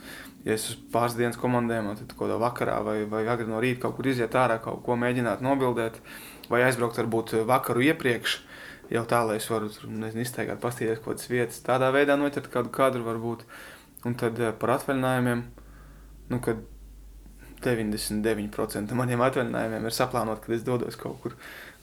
ja 0.46 0.56
es 0.56 0.66
esmu 0.70 0.88
pāris 0.94 1.16
dienas 1.18 1.38
komandējumā, 1.40 1.94
tad 1.98 2.14
kaut 2.14 2.26
kādā 2.26 2.38
vakarā 2.42 2.78
vai, 2.86 2.96
vai 3.10 3.22
agri 3.30 3.46
no 3.48 3.60
rīta 3.62 3.84
kaut 3.84 3.98
kur 3.98 4.08
iziet 4.10 4.34
ārā, 4.38 4.58
kaut 4.62 4.82
ko 4.86 4.96
mēģināt 4.98 5.44
nobildēt, 5.44 6.00
vai 6.52 6.62
aizbraukt 6.66 7.00
varbūt 7.00 7.36
vakaru 7.48 7.84
iepriekš, 7.88 8.38
jau 8.92 9.04
tā, 9.08 9.22
lai 9.26 9.38
es 9.40 9.48
varu 9.50 9.70
nezinu, 9.88 10.24
iztaigāt, 10.24 10.60
pastīties 10.62 11.00
kaut 11.00 11.16
kādas 11.16 11.30
vietas, 11.32 11.62
tādā 11.64 11.88
veidā 11.94 12.18
noķert 12.20 12.50
kādu 12.52 12.72
kadru 12.74 13.06
varbūt. 13.08 13.46
Un 14.08 14.16
tad 14.18 14.38
eh, 14.42 14.50
par 14.58 14.76
atvaļinājumiem, 14.76 15.44
nu, 16.32 16.40
kad 16.42 16.62
99% 17.62 18.96
maniem 18.98 19.22
atvaļinājumiem 19.22 19.86
ir 19.86 19.94
saplānot, 19.94 20.42
kad 20.42 20.56
es 20.56 20.64
dodos 20.66 20.98
kaut 20.98 21.20
kur, 21.22 21.36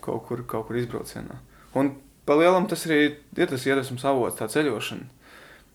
kaut 0.03 0.25
kur, 0.27 0.43
kaut 0.49 0.67
kur 0.67 0.79
izbraucienā. 0.79 1.39
Un 1.79 1.93
pa 2.27 2.35
lielam 2.37 2.67
tas 2.69 2.83
arī 2.89 2.99
ir 3.07 3.49
tas 3.49 3.65
iedvesmas 3.65 4.03
avots, 4.09 4.37
tā 4.39 4.49
ceļošana. 4.51 5.07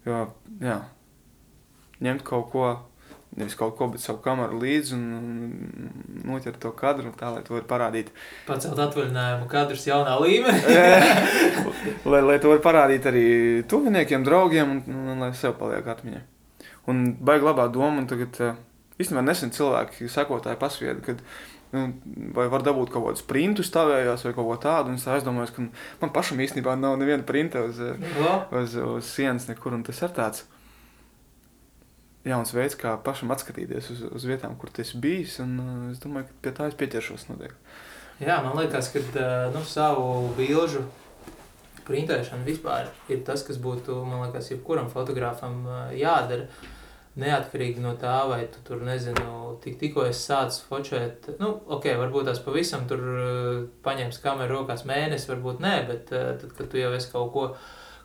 Jo, 0.05 0.19
jā, 0.61 0.79
ņemt 2.05 2.27
kaut 2.29 2.51
ko, 2.53 2.67
nevis 3.39 3.57
kaut 3.59 3.75
ko, 3.79 3.89
bet 3.93 4.03
savu 4.03 4.21
kameru 4.25 4.61
līdzi 4.63 4.95
un 4.95 5.05
noķert 6.27 6.61
to 6.63 6.71
kadru, 6.79 7.13
tā 7.19 7.33
lai 7.35 7.43
to 7.47 7.57
var 7.57 7.65
parādīt. 7.71 8.13
Pacelt 8.47 8.79
atvaļinājumu 8.87 9.49
kadrus 9.51 9.87
jaunā 9.89 10.15
līmenī. 10.23 10.77
lai, 12.13 12.21
lai 12.23 12.39
to 12.43 12.53
var 12.53 12.63
parādīt 12.65 13.09
arī 13.11 13.27
tuviniekiem, 13.71 14.27
draugiem 14.27 14.77
un, 14.77 14.85
un, 14.87 15.11
un 15.15 15.27
lai 15.27 15.33
sev 15.39 15.57
paliek 15.59 15.89
atmiņā. 15.97 16.23
Un 16.91 17.03
baigi 17.25 17.49
labā 17.49 17.67
doma, 17.73 17.99
un 18.03 18.09
tagad 18.11 18.39
eh, 18.45 18.63
īstenībā 19.01 19.25
nesen 19.25 19.53
cilvēki, 19.57 20.09
sekotāji 20.13 20.61
pasvieda, 20.61 21.01
kad 21.05 21.23
nu, 21.75 21.87
vai 22.37 22.47
var 22.53 22.63
dabūt 22.63 22.93
kaut 22.95 23.09
kādus 23.09 23.27
printus 23.27 23.71
stāvējās 23.73 24.29
vai 24.29 24.35
kaut 24.37 24.51
ko 24.53 24.59
tādu. 24.63 24.93
Un 24.93 25.01
es 25.01 25.11
aizdomājos, 25.11 25.55
ka 25.57 25.67
man 26.03 26.15
pašam 26.15 26.43
īstenībā 26.45 26.77
nav 26.79 27.01
neviena 27.01 27.27
printa 27.27 27.67
uz, 27.67 27.81
uz, 27.83 28.77
uz 28.79 29.11
sienas 29.11 29.49
nekur, 29.51 29.75
un 29.75 29.83
tas 29.87 30.03
ir 30.05 30.15
tāds 30.15 30.47
jauns 32.25 32.53
veids, 32.57 32.77
kā 32.81 32.95
pašam 33.05 33.33
atskatīties 33.35 33.91
uz, 33.93 34.03
uz 34.17 34.27
vietām, 34.29 34.57
kur 34.61 34.73
tas 34.75 34.95
bijis. 34.97 35.39
Un, 35.45 35.57
uh, 35.61 35.73
es 35.93 36.03
domāju, 36.03 36.31
ka 36.31 36.39
pie 36.45 36.55
tā 36.57 36.69
es 36.71 36.79
pieķeršos 36.81 37.29
noteikti. 37.31 37.59
Jā, 38.23 38.39
man 38.45 38.57
liekas, 38.59 38.93
ka 38.95 39.03
uh, 39.03 39.33
nu, 39.55 39.65
savu 39.69 40.31
bilžu 40.39 40.85
printēšana 41.85 42.47
vispār 42.47 42.89
ir 43.13 43.21
tas, 43.27 43.45
kas 43.45 43.59
būtu, 43.61 43.99
man 44.09 44.27
liekas, 44.27 44.53
jebkuram 44.55 44.89
fotogrāfam 44.93 45.61
uh, 45.67 45.83
jādara. 45.97 46.49
Neatkarīgi 47.15 47.79
no 47.79 47.93
tā, 47.95 48.17
vai 48.27 48.41
tu 48.51 48.59
tur, 48.67 48.81
nezinu, 48.83 49.53
tik, 49.63 49.77
tikko 49.79 50.03
es 50.09 50.19
sācu 50.27 50.65
fočēt, 50.67 51.29
nu, 51.39 51.53
ok, 51.77 51.87
varbūt 52.01 52.27
tās 52.27 52.41
pavisam 52.43 52.89
tur 52.91 53.05
paņems 53.87 54.19
kameru 54.25 54.57
rokās 54.57 54.83
mēnesi, 54.83 55.29
varbūt 55.31 55.63
nē, 55.63 55.77
bet 55.93 56.11
tad, 56.11 56.43
kad 56.59 56.73
tu 56.73 56.81
jau 56.81 56.91
esi 56.97 57.13
kaut 57.13 57.31
ko, 57.37 57.45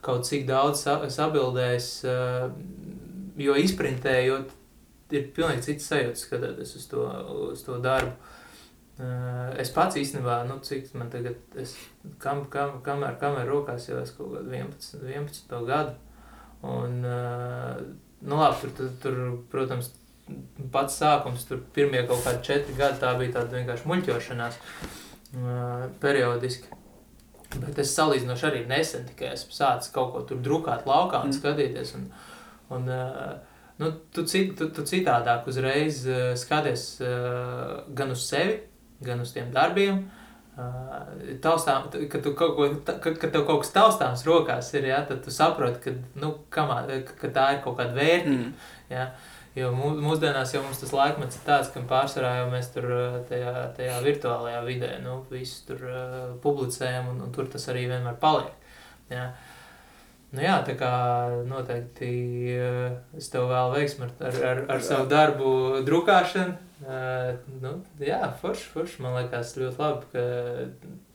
kaut 0.05 0.29
cik 0.29 0.45
daudz 0.45 0.85
sabildējis, 0.85 1.89
jo 3.39 3.55
izprintējot, 3.59 4.51
ir 5.15 5.29
pilnīgi 5.35 5.65
cits 5.69 5.87
sajūta 5.89 6.19
skatoties 6.19 6.75
uz 6.77 6.85
to, 6.91 7.05
uz 7.49 7.63
to 7.65 7.79
darbu. 7.83 8.13
Uh, 8.99 9.53
es 9.61 9.71
pats 9.71 9.95
īstenībā, 9.95 10.41
nu, 10.49 10.57
cik 10.65 10.89
man 10.99 11.07
tagad, 11.11 11.37
es 11.59 11.77
kam, 12.19 12.43
kam, 12.51 12.81
kamēr, 12.83 13.15
kamēr 13.21 13.47
rokās 13.47 13.87
jau 13.87 14.01
es 14.01 14.11
kaut 14.17 14.33
kādu 14.33 14.51
11, 14.51 15.05
11 15.07 15.61
gadu, 15.69 15.93
un, 16.67 16.97
uh, 17.07 17.77
nu, 18.19 18.39
labi, 18.41 18.59
tur, 18.59 18.73
tur, 18.75 18.89
tur, 18.99 19.21
protams, 19.53 19.93
pats 20.73 20.99
sākums, 20.99 21.47
tur 21.47 21.61
pirmie 21.73 22.01
kaut 22.09 22.25
kādi 22.25 22.43
četri 22.49 22.75
gadi, 22.75 22.99
tā 22.99 23.13
bija 23.21 23.37
tāda 23.37 23.55
vienkārši 23.55 23.87
muļķošanās 23.87 24.59
uh, 24.59 25.87
periodiski. 26.03 26.75
Bet 27.55 27.79
es 27.81 27.95
salīdzinoši 27.95 28.45
arī 28.49 28.65
nesen 28.67 29.07
tikai 29.07 29.31
esmu 29.31 29.55
sācis 29.55 29.95
kaut 29.95 30.11
ko 30.13 30.25
tur 30.27 30.43
drukāt 30.43 30.83
laukā 30.85 31.23
un 31.23 31.31
mm. 31.31 31.39
skatīties, 31.39 31.95
un, 31.97 32.11
uh, 32.11 32.28
Un, 32.69 32.85
uh, 32.89 33.33
nu, 33.81 33.91
tu, 34.13 34.23
tu, 34.25 34.69
tu 34.75 34.85
citādāk 34.85 35.47
uzreiz 35.49 36.03
uh, 36.07 36.31
skaties 36.37 36.85
uh, 37.01 37.79
gan 37.95 38.13
uz 38.13 38.27
sevi, 38.29 38.59
gan 39.05 39.21
uz 39.23 39.33
tiem 39.35 39.51
darbiem. 39.55 40.07
Taustām, 41.39 41.85
kad, 42.11 42.19
tu 42.19 42.33
kaut 42.35 42.57
ko, 42.57 42.65
ka, 42.83 43.13
kad 43.15 43.29
tev 43.31 43.45
kaut 43.47 43.61
kas 43.63 43.69
taustāms 43.71 44.25
rokās 44.27 44.73
ir, 44.75 44.89
ja, 44.89 44.97
tad 45.07 45.21
tu 45.23 45.31
saproti, 45.31 45.79
ka, 45.85 45.93
nu, 46.19 46.33
kamā, 46.51 46.81
ka 47.07 47.29
tā 47.31 47.45
ir 47.55 47.61
kaut 47.63 47.77
kāda 47.77 47.95
vērtība. 47.95 48.49
Mm. 48.49 48.73
Ja. 48.91 49.05
Jo 49.55 49.71
mūsdienās 49.73 50.51
jau 50.53 50.59
mums 50.61 50.77
tas 50.81 50.91
laikmets 50.93 51.39
ir 51.39 51.45
tāds, 51.47 51.71
ka 51.73 51.81
pārsvarā 51.87 52.35
jau 52.41 52.49
mēs 52.51 52.67
tur 52.75 52.85
tajā, 53.31 53.53
tajā 53.79 53.95
virtuālajā 54.03 54.59
vidē 54.67 54.91
nu, 55.03 55.15
visu 55.31 55.63
tur 55.67 55.87
uh, 55.87 56.19
publicējam, 56.43 57.07
un, 57.13 57.23
un 57.25 57.31
tur 57.35 57.47
tas 57.51 57.65
arī 57.71 57.87
vienmēr 57.89 58.19
paliek. 58.21 58.51
Ja. 59.09 59.29
Uh, 59.31 59.48
Nu 60.29 60.43
jā, 60.43 60.59
tā 60.61 60.75
kā 60.77 60.89
noteikti 61.49 62.09
eh, 62.53 62.97
es 63.17 63.31
tev 63.33 63.47
vēlu 63.49 63.73
veiksmi 63.73 64.05
ar, 64.05 64.11
ar, 64.29 64.41
ar, 64.51 64.59
ar 64.75 64.83
savu 64.85 65.09
darbu 65.09 65.53
drukāšanu. 65.87 66.65
Uh, 66.79 67.33
nu, 67.59 67.73
jā, 67.99 68.21
forši, 68.39 68.69
forši. 68.71 69.01
Man 69.03 69.17
liekas, 69.17 69.51
ļoti 69.59 69.81
labi, 69.81 70.05
ka 70.13 70.21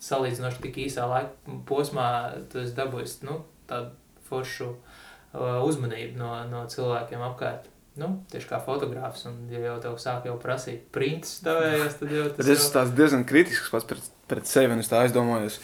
salīdzinoši 0.04 0.60
tik 0.60 0.76
īsā 0.82 1.06
laika 1.08 1.54
posmā 1.64 2.08
tu 2.52 2.60
esi 2.60 2.74
dabūjis 2.76 3.14
nu, 3.24 3.38
tādu 3.70 3.94
foršu 4.28 4.66
uh, 4.74 5.62
uzmanību 5.64 6.20
no, 6.20 6.34
no 6.50 6.66
cilvēkiem 6.68 7.24
apkārt. 7.30 7.70
Nu, 7.96 8.10
tieši 8.28 8.50
kā 8.50 8.58
fotogrāfs, 8.60 9.24
un 9.30 9.38
ja 9.54 9.62
jau 9.62 9.78
tev 9.86 9.96
sāk 10.02 10.28
jau 10.28 10.34
prasīt 10.42 10.84
prints 10.92 11.38
stāvējos, 11.38 11.96
tad 12.02 12.12
jau 12.12 12.26
tas. 12.34 12.44
Es 12.44 12.66
esmu 12.66 12.84
diezgan 12.98 13.24
kritisks 13.30 13.72
pats 13.72 13.88
pret, 13.88 14.12
pret 14.28 14.50
sevi, 14.50 14.74
un 14.74 14.84
es 14.84 14.90
tā 14.90 15.00
aizdomājos, 15.06 15.60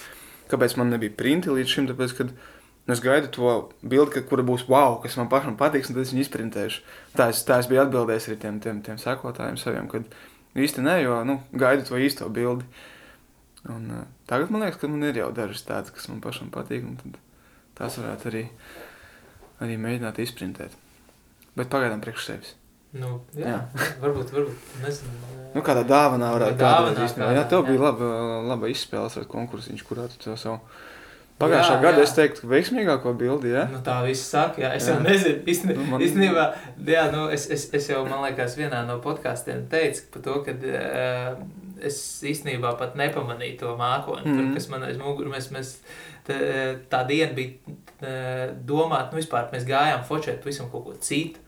kāpēc 0.49 0.79
man 0.81 0.95
nebija 0.95 1.13
printi 1.19 1.53
līdz 1.53 1.75
šim, 1.75 1.91
tāpēc, 1.91 2.17
kad 2.23 2.33
Un 2.91 2.97
es 2.97 3.01
gaidu 3.05 3.29
to 3.31 3.51
bildi, 3.87 4.19
kura 4.27 4.43
būs 4.43 4.65
wow, 4.67 4.97
kas 4.99 5.15
man 5.15 5.29
pašam 5.31 5.55
patiks, 5.55 5.93
un 5.93 5.95
tad 5.95 6.03
es 6.03 6.11
viņu 6.11 6.25
izprintēšu. 6.25 6.81
Tā 7.15 7.29
es, 7.31 7.45
tā 7.47 7.61
es 7.63 7.69
biju 7.71 7.85
atbildējis 7.85 8.27
arī 8.27 8.39
tiem, 8.43 8.59
tiem, 8.65 8.81
tiem 8.83 8.99
sekotājiem 8.99 9.59
saviem, 9.63 9.87
kad 9.93 10.09
īsti 10.59 10.83
ne, 10.83 10.97
jo 11.05 11.21
nu, 11.29 11.37
gaidu 11.55 11.87
to 11.87 12.01
īsto 12.03 12.27
bildi. 12.35 12.67
Un, 13.71 13.87
uh, 13.95 14.03
tagad 14.27 14.51
man 14.51 14.67
liekas, 14.67 14.81
ka 14.83 14.91
man 14.91 15.07
ir 15.07 15.23
jau 15.23 15.31
dažas 15.37 15.63
tādas, 15.69 15.95
kas 15.95 16.11
man 16.11 16.19
pašam 16.25 16.51
patīk, 16.51 16.83
un 16.83 16.99
tad 16.99 17.21
tās 17.79 18.01
varētu 18.03 18.31
arī, 18.33 18.45
arī 19.63 19.79
mēģināt 19.87 20.19
izprintēt. 20.27 20.75
Bet 21.55 21.71
pagaidām 21.71 22.03
priekš 22.03 22.27
sevis. 22.27 22.55
Nu, 22.99 23.21
jā, 23.39 23.55
jā. 23.55 23.89
varbūt, 24.03 24.35
varbūt, 24.35 24.71
nezinu. 24.83 25.19
Nu, 25.55 25.63
kādā 25.63 25.87
dāvanā 25.87 26.35
varētu 26.35 26.59
būt. 26.59 27.23
Jā, 27.39 27.47
tev 27.55 27.69
bija 27.71 27.87
laba, 27.87 28.15
laba 28.51 28.75
izspēles 28.75 29.23
ar 29.23 29.31
konkursiņš, 29.31 29.87
kurā 29.87 30.11
tu 30.11 30.19
to 30.27 30.35
savu 30.35 30.59
Pagājušā 31.41 31.73
Jā, 31.77 31.81
gada 31.83 32.03
jā. 32.03 32.05
es 32.05 32.13
teiktu, 32.17 32.43
ka 32.45 32.51
veiksmīgāko 32.53 33.15
bildi, 33.17 33.53
ja? 33.55 33.63
Nu, 33.73 33.79
tā 33.85 33.95
viss 34.05 34.27
saka, 34.29 34.61
jā. 34.61 34.75
Es 34.77 34.85
Jā. 34.89 34.95
jau 34.99 35.05
nezinu, 35.07 35.39
īstenībā, 35.49 35.77
Nu, 35.79 35.85
nu, 35.87 35.91
man- 35.95 36.05
īstenībā 36.05 36.45
jā, 36.93 37.05
nu, 37.15 37.23
es, 37.33 37.47
es, 37.57 37.65
es 37.79 37.89
jau, 37.89 38.03
man 38.09 38.21
liekas, 38.27 38.59
vienā 38.61 38.83
no 38.89 38.99
podkāstiem 39.01 39.63
teicu 39.73 40.03
par 40.13 40.23
to, 40.27 40.35
ka 40.45 40.53
uh, 40.53 41.41
es 41.81 41.97
īstenībā 42.29 42.75
pat 42.77 42.93
nepamanīju 43.01 43.59
to 43.63 43.77
mākoni, 43.81 44.27
mm. 44.27 44.35
tur, 44.37 44.45
Mhm. 44.45 44.55
kas 44.59 44.69
man 44.69 44.85
aiz 44.85 44.99
muguras, 45.01 45.33
mēs, 45.33 45.49
mēs 45.57 45.71
tā, 46.29 46.37
tā 46.93 47.01
diena 47.09 47.33
bija 47.33 47.73
uh, 47.73 48.53
domāta, 48.69 49.09
nu, 49.15 49.23
vispār 49.23 49.49
mēs 49.55 49.65
gājām 49.65 50.05
fočēt 50.05 50.43
pavisam 50.45 50.69
kaut 50.71 50.85
ko 50.91 50.99
citu. 51.01 51.41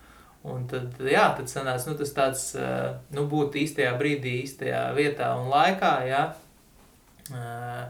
Un 0.43 0.65
tad, 0.67 0.97
jā, 1.07 1.29
tad 1.37 1.47
sanāca, 1.53 1.85
nu, 1.87 1.99
tas 2.01 2.11
tāds, 2.17 2.47
uh, 2.57 2.97
nu, 3.15 3.29
būt 3.31 3.61
īstajā 3.61 3.93
brīdī, 4.01 4.41
īstajā 4.43 4.89
vietā 4.97 5.29
un 5.39 5.53
laikā, 5.53 5.93
jā. 6.09 6.23
Uh, 7.31 7.85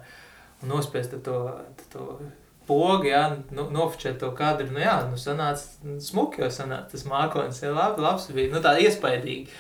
un 0.63 0.73
nospiest 0.73 1.19
to, 1.27 1.39
to 1.93 2.07
pogu, 2.69 3.11
jā, 3.11 3.25
nu, 3.55 3.67
nofočēt 3.75 4.21
to 4.23 4.31
kadru. 4.39 4.71
Nu, 4.73 4.83
jā, 4.83 4.97
nu, 5.11 5.19
sanāca 5.21 5.99
smuki, 6.03 6.43
jo 6.45 6.51
sanāca 6.55 6.95
tas 6.95 7.07
mākonis, 7.09 7.63
jā, 7.65 7.75
labi, 7.75 8.05
labs 8.05 8.31
bija, 8.35 8.53
nu, 8.55 8.63
tā 8.65 8.77
iespaidīgi. 8.83 9.51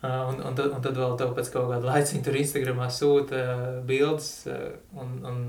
Uh, 0.00 0.30
un, 0.30 0.38
un, 0.48 0.54
tad, 0.56 0.70
un 0.72 0.80
tad 0.80 0.96
vēl 0.96 1.18
tev 1.20 1.34
pēc 1.36 1.50
kaut 1.52 1.66
kāda 1.68 1.90
laiciņa 1.90 2.24
tur 2.24 2.36
Instagramā 2.40 2.86
sūta 2.88 3.36
uh, 3.36 3.64
bildes 3.84 4.30
uh, 4.48 4.70
un, 4.96 5.10
un 5.28 5.42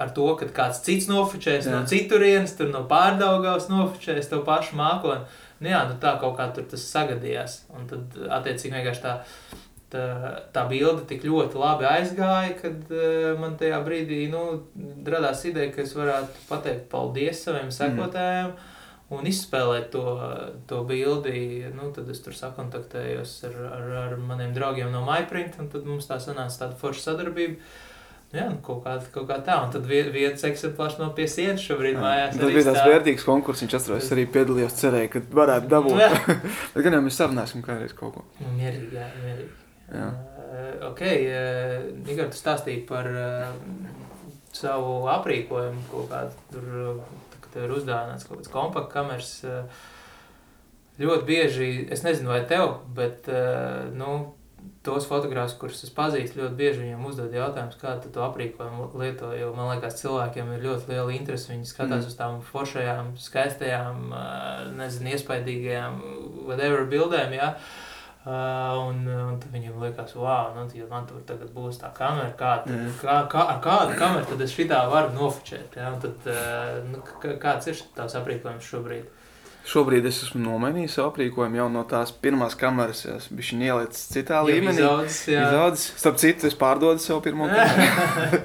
ar 0.00 0.12
to, 0.16 0.24
ka 0.40 0.48
kāds 0.56 0.80
cits 0.86 1.08
nofočēs 1.10 1.68
Jā. 1.68 1.74
no 1.74 1.88
citurienes, 1.90 2.54
tur 2.58 2.70
no 2.72 2.80
pārdaugavas 2.90 3.68
nofočēs 3.68 4.30
to 4.30 4.40
pašu 4.46 4.78
mākoni. 4.80 5.28
Nu, 5.60 5.70
jā, 5.70 5.82
nu, 5.90 5.98
tā 6.02 6.14
kaut 6.22 6.38
kā 6.38 6.48
tur 6.56 6.66
tas 6.70 6.86
sagadījās. 6.88 7.60
Un 7.76 7.84
tad, 7.90 8.16
attiecīgi, 8.38 8.74
vienkārši 8.74 9.04
tā, 9.04 9.14
tā, 9.94 10.04
tā 10.52 10.66
bilde 10.70 11.06
tik 11.08 11.24
ļoti 11.24 11.58
labi 11.62 11.86
aizgāja, 11.88 12.52
kad 12.60 12.90
uh, 12.92 13.32
man 13.40 13.54
tajā 13.60 13.78
brīdī 13.86 14.24
nu, 14.32 14.44
radās 15.06 15.46
ideja, 15.48 15.70
ka 15.76 15.82
es 15.86 15.94
varētu 15.96 16.44
pateikt 16.50 16.88
paldies 16.92 17.44
saviem 17.46 17.70
sekotājiem. 17.74 18.54
Un 19.14 19.26
izspēlēt 19.28 19.90
to, 19.92 20.02
to 20.66 20.78
bildi, 20.88 21.66
nu, 21.76 21.90
tad 21.94 22.08
es 22.10 22.22
tur 22.24 22.34
sakontaktējos 22.34 23.34
ar, 23.50 23.56
ar, 23.76 23.82
ar 24.08 24.14
maniem 24.18 24.54
draugiem 24.56 24.88
no 24.90 25.02
MyPrint, 25.06 25.58
un 25.60 25.68
tad 25.70 25.84
mums 25.86 26.08
tā 26.08 26.16
sanāca 26.24 26.62
tāda 26.64 26.78
forša 26.80 27.10
sadarbība. 27.10 27.58
Nu, 28.32 28.38
jā, 28.40 28.46
nu, 28.50 28.56
kaut 28.64 28.80
kā, 28.82 28.94
kaut 29.14 29.28
kā 29.28 29.36
tā, 29.46 29.58
un 29.62 29.70
tad 29.70 29.84
vie- 29.86 30.08
viens 30.10 30.42
eksemplārs 30.48 30.96
no 30.98 31.10
pie 31.14 31.28
sienas 31.30 31.62
šobrīd 31.62 32.00
mājās. 32.00 32.32
Tas 32.40 32.50
bija 32.50 32.64
tāds 32.66 32.80
stāv. 32.80 32.94
vērtīgs 32.96 33.26
konkurss, 33.28 33.62
viņš 33.62 33.76
atceros, 33.78 34.08
arī 34.16 34.24
piedalījos, 34.34 34.74
cerēju, 34.80 35.10
ka 35.12 35.22
varētu 35.38 35.70
dabūt. 35.70 36.32
Bet 36.74 36.80
gan 36.88 36.96
jau 36.96 37.02
mēs 37.04 37.20
sarunāsim 37.20 37.62
kādreiz 37.62 37.94
kaut 37.94 38.16
ko. 38.16 38.24
Mierīgi, 38.56 38.90
jā, 38.96 39.06
mierīgi. 39.22 39.52
Jā. 39.94 40.10
Uh, 40.44 40.90
ok, 40.90 41.02
uh, 41.06 42.10
Igor, 42.10 42.28
tu 42.30 42.38
stāstīji 42.38 42.84
par 42.88 43.08
uh, 43.10 43.48
savu 44.54 45.04
aprīkojumu, 45.14 45.82
kaut 45.90 46.10
kādu 46.12 46.30
tur, 46.52 47.02
tev 47.54 47.66
ir 47.68 47.74
uzdāvināts 47.78 48.26
kaut 48.28 48.40
kāds 48.40 48.50
kompakts 48.52 48.92
kameras. 48.94 49.34
Ļoti 50.94 51.26
bieži, 51.26 51.68
es 51.90 52.04
nezinu, 52.06 52.30
vai 52.30 52.44
tev, 52.46 52.76
bet, 52.94 53.26
nu, 53.98 54.12
tos 54.86 55.08
fotogrāfus, 55.10 55.56
kurus 55.58 55.80
es 55.82 55.90
pazīstu, 55.94 56.38
ļoti 56.38 56.54
bieži 56.58 56.82
viņiem 56.84 57.06
uzdod 57.08 57.34
jautājumus, 57.34 57.78
kā 57.80 57.96
tu 58.02 58.12
to 58.14 58.22
aprīkojumu 58.22 58.90
lieto. 59.00 59.32
Jo 59.34 59.50
man 59.56 59.72
liekas, 59.72 59.98
cilvēkiem 60.02 60.52
ir 60.54 60.62
ļoti 60.68 60.92
liela 60.92 61.14
interese. 61.16 61.50
Viņi 61.50 61.66
skatās 61.66 62.04
Mm. 62.04 62.10
uz 62.12 62.16
tām 62.20 62.38
foršajām, 62.46 63.10
skaistajām, 63.18 64.14
nezinu, 64.78 65.14
iespaidīgajām, 65.16 65.98
whatever 66.46 66.86
bildēm. 66.86 67.34
Jā. 67.34 67.54
Uh, 68.24 68.88
un, 68.88 69.02
un 69.04 69.34
tad 69.36 69.50
viņiem 69.52 69.74
liekas, 69.82 70.14
wow, 70.16 70.54
nu, 70.56 70.62
ja 70.72 70.86
man 70.88 71.04
tur 71.04 71.18
tagad 71.28 71.50
būs 71.52 71.76
tā 71.82 71.90
kamera, 71.92 72.30
kā, 72.38 72.54
tad, 72.64 72.86
kā, 73.02 73.16
kā, 73.28 73.42
ar 73.52 73.58
kādu 73.60 73.98
kameru 74.00 74.24
tad 74.30 74.40
es 74.46 74.54
šitā 74.56 74.78
varu 74.88 75.10
nofočēt. 75.12 75.76
Ja? 75.76 75.90
Un 75.92 76.00
Tad, 76.00 76.24
uh, 76.32 76.78
nu, 76.88 77.02
kāds 77.42 77.68
ir 77.68 77.82
tavs 77.98 78.16
aprīkojums 78.16 78.64
šobrīd? 78.70 79.10
Šobrīd 79.68 80.04
es 80.08 80.22
esmu 80.24 80.40
nomainījis 80.44 80.96
savu 80.96 81.10
aprīkojumu 81.12 81.56
jau 81.60 81.68
no 81.72 81.82
tās 81.88 82.10
pirmās 82.24 82.56
kameras. 82.60 83.04
Es 83.12 83.28
biju 83.32 83.60
ielicis 83.64 84.08
citā 84.12 84.40
Jau 84.40 84.48
līmenī. 84.48 84.80
izaudzis, 84.80 85.20
jā. 85.28 85.44
Izaudzis. 85.48 85.86
Starp 86.00 86.18
citu, 86.24 86.48
es 86.48 86.56
pārdodu 86.60 87.00
savu 87.04 87.20
pirmo 87.24 87.48
kameru. 87.52 88.40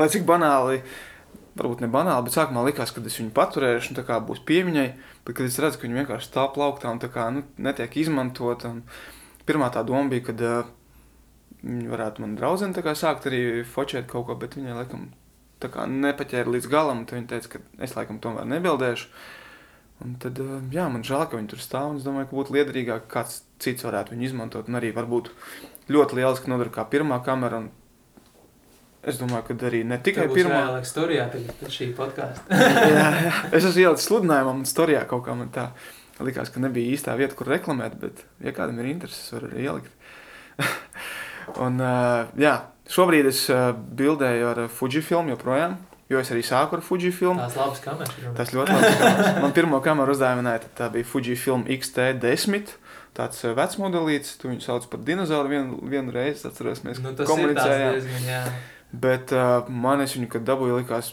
Lai 0.00 0.08
cik 0.12 0.24
banāli, 0.28 0.80
varbūt 1.56 1.82
ne 1.84 1.88
banāli, 1.92 2.26
bet 2.26 2.36
sākumā 2.36 2.64
likās, 2.66 2.92
ka 2.92 3.02
es 3.06 3.18
viņu 3.20 3.32
paturēšu, 3.36 3.92
un 3.92 3.98
tā 3.98 4.04
kā 4.06 4.18
būs 4.24 4.42
piemiņai. 4.48 4.86
Bet, 5.26 5.36
kad 5.36 5.46
es 5.48 5.58
redzu, 5.62 5.80
ka 5.80 5.86
viņi 5.86 6.00
vienkārši 6.02 6.28
stāv 6.28 6.50
plauktā 6.56 6.92
un 6.92 7.00
tā 7.02 7.10
kā 7.12 7.28
nu, 7.34 7.44
netiek 7.62 7.96
izmantot, 8.02 8.66
un 8.68 8.82
pirmā 9.48 9.70
tā 9.74 9.84
doma 9.86 10.10
bija, 10.12 10.26
ka 10.28 10.36
uh, 10.36 10.68
viņi 11.62 11.92
varētu 11.92 12.24
man 12.24 12.36
draudzeni 12.38 12.76
tā 12.76 12.84
kā 12.84 12.94
sākt 12.98 13.28
arī 13.30 13.40
fočēt 13.66 14.08
kaut 14.10 14.28
ko, 14.28 14.36
bet 14.38 14.58
viņai 14.58 14.76
laikam 14.76 15.08
tā 15.62 15.70
kā 15.72 15.86
nepaķēra 15.88 16.52
līdz 16.52 16.68
galam, 16.70 17.06
tad 17.08 17.20
viņa 17.20 17.32
teica, 17.32 17.56
ka 17.56 17.84
es 17.86 17.96
laikam 17.96 18.20
tomēr 18.22 18.48
nebildēšu. 18.52 19.08
Un 20.04 20.18
tad, 20.20 20.36
uh, 20.44 20.60
jā, 20.74 20.84
man 20.92 21.06
žēl, 21.06 21.24
ka 21.24 21.40
viņi 21.40 21.54
tur 21.54 21.64
stāv, 21.64 21.94
un 21.94 22.02
es 22.02 22.04
domāju, 22.04 22.28
ka 22.28 22.36
būtu 22.36 22.56
liederīgāk, 22.58 23.08
kāds 23.08 23.40
cits 23.64 23.86
varētu 23.86 24.12
viņu 24.12 24.28
izmantot, 24.28 24.68
un 24.68 24.76
arī 24.76 24.92
varbūt 24.92 25.32
ļoti 25.88 26.18
lieliski 26.18 26.52
nodara 26.52 26.74
kā 26.74 26.84
pirmā 26.92 27.16
kamera, 27.24 27.64
un 27.64 27.70
es 29.06 29.20
domāju, 29.20 29.44
ka 29.48 29.56
arī 29.68 29.82
ne 29.86 29.98
tikai 30.02 30.26
pirmā. 30.32 30.62
jāieliek 30.62 30.88
storijā 30.88 31.28
tagad 31.32 31.60
pēc 31.60 31.76
šī 31.80 31.90
podkāsta. 31.98 32.62
jā, 32.96 33.06
jā. 33.26 33.34
Es 33.52 33.62
esmu 33.62 33.84
ielicis 33.84 34.08
sludinājumā, 34.10 34.54
un 34.60 34.66
storijā 34.68 35.04
kaut 35.10 35.24
kā 35.26 35.36
man 35.38 35.52
tā 35.54 35.70
likās, 36.24 36.50
ka 36.52 36.62
nebija 36.62 36.94
īstā 36.96 37.16
vieta, 37.18 37.36
kur 37.36 37.50
reklamēt, 37.52 37.98
bet, 38.00 38.22
ja 38.44 38.52
kādam 38.56 38.80
ir 38.82 38.90
interesi, 38.94 39.20
es 39.22 39.34
varu 39.36 39.50
arī 39.50 39.66
ielikt. 39.66 39.92
un, 41.66 41.76
uh, 41.82 42.30
jā, 42.40 42.54
šobrīd 42.92 43.28
es 43.30 43.42
uh, 43.52 43.68
bildēju 43.76 44.48
ar 44.52 44.62
Fujifilm 44.72 45.28
joprojām, 45.34 45.76
jo 46.12 46.22
es 46.22 46.32
arī 46.32 46.42
sāku 46.46 46.78
ar 46.78 46.84
Fujifilm. 46.86 47.40
Tās 47.42 47.58
labas 47.60 47.82
kameras. 47.84 48.16
Tas 48.38 48.54
ļoti 48.56 48.76
labi. 48.76 48.92
kameras. 49.02 49.40
Man 49.44 49.54
pirmo 49.56 49.80
kameru 49.84 50.16
uzdāvināja, 50.16 50.64
tā 50.78 50.88
bija 50.94 51.08
Fujifilm 51.10 51.66
X-T10. 51.76 52.72
Tāds 53.16 53.44
uh, 53.44 53.52
vecs 53.56 53.78
modelīts, 53.80 54.34
tu 54.40 54.50
viņu 54.50 54.64
sauc 54.64 54.88
par 54.92 55.00
dinozauru 55.04 55.52
vienu, 55.52 55.78
vienu 55.88 56.12
reizi, 56.12 56.44
atceros, 56.48 56.82
mēs 56.84 57.00
Nu, 57.00 57.14
tas 57.16 57.24
ir 57.24 57.32
komunicējām. 57.32 57.94
diezgan, 57.96 58.26
jā. 58.28 58.42
Bet 59.02 59.32
uh, 59.34 59.66
man 59.68 60.04
es 60.04 60.14
viņu, 60.16 60.30
kad 60.32 60.46
dabūju, 60.46 60.80
likās 60.80 61.12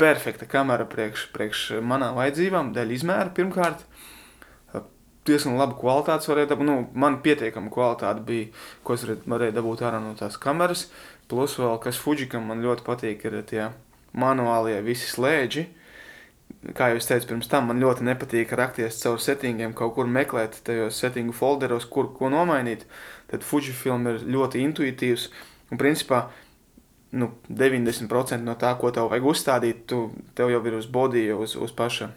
perfekta 0.00 0.48
kamera 0.48 0.86
priekš, 0.88 1.28
priekš 1.34 1.66
manām 1.84 2.16
vajadzībām, 2.18 2.72
dēļ 2.74 2.94
izmēra 2.96 3.34
pirmkārt. 3.36 3.84
Uh, 3.84 4.20
Diezgan 5.28 5.58
laba 5.60 5.76
kvalitāte 5.76 6.30
varēja 6.30 6.54
dabūt. 6.54 6.66
Nu, 6.66 6.76
man 6.96 7.20
pietiekama 7.24 7.70
kvalitāte 7.72 8.24
bija, 8.26 8.48
ko 8.86 8.96
es 8.96 9.04
varēju, 9.04 9.56
dabūt 9.58 9.84
ārā 9.84 10.00
no 10.02 10.14
tās 10.18 10.40
kameras. 10.40 10.86
Plus 11.30 11.58
vēl, 11.60 11.76
kas 11.84 12.00
Fujikam 12.00 12.48
man 12.48 12.64
ļoti 12.64 12.86
patīk, 12.86 13.26
ir 13.28 13.36
tie 13.46 13.68
manuālie 14.16 14.80
visi 14.82 15.10
slēdži. 15.10 15.66
Kā 16.76 16.90
jau 16.90 16.98
es 16.98 17.06
teicu, 17.08 17.28
pirms 17.30 17.48
tam 17.48 17.68
man 17.70 17.80
ļoti 17.80 18.04
nepatīk 18.04 18.50
rakties 18.58 18.98
caur 19.00 19.20
settingiem, 19.22 19.72
kaut 19.76 19.94
kur 19.96 20.08
meklēt 20.10 20.58
tajos 20.66 20.98
settingu 21.00 21.32
folderos, 21.36 21.86
kur 21.88 22.10
ko 22.16 22.28
nomainīt. 22.32 22.84
Tad 23.30 23.46
Fujifilm 23.46 24.08
ir 24.10 24.24
ļoti 24.26 24.64
intuitīvs 24.66 25.28
un 25.70 25.80
principā 25.80 26.24
nu, 27.12 27.30
90% 27.48 28.46
no 28.46 28.56
tā, 28.58 28.72
ko 28.78 28.90
tev 28.94 29.10
vajag 29.10 29.30
uzstādīt, 29.32 29.86
tu, 29.90 30.02
tev 30.38 30.52
jau 30.52 30.60
ir 30.66 30.76
uz 30.78 30.90
body, 30.90 31.30
uz, 31.34 31.56
uz 31.58 31.72
paša. 31.76 32.10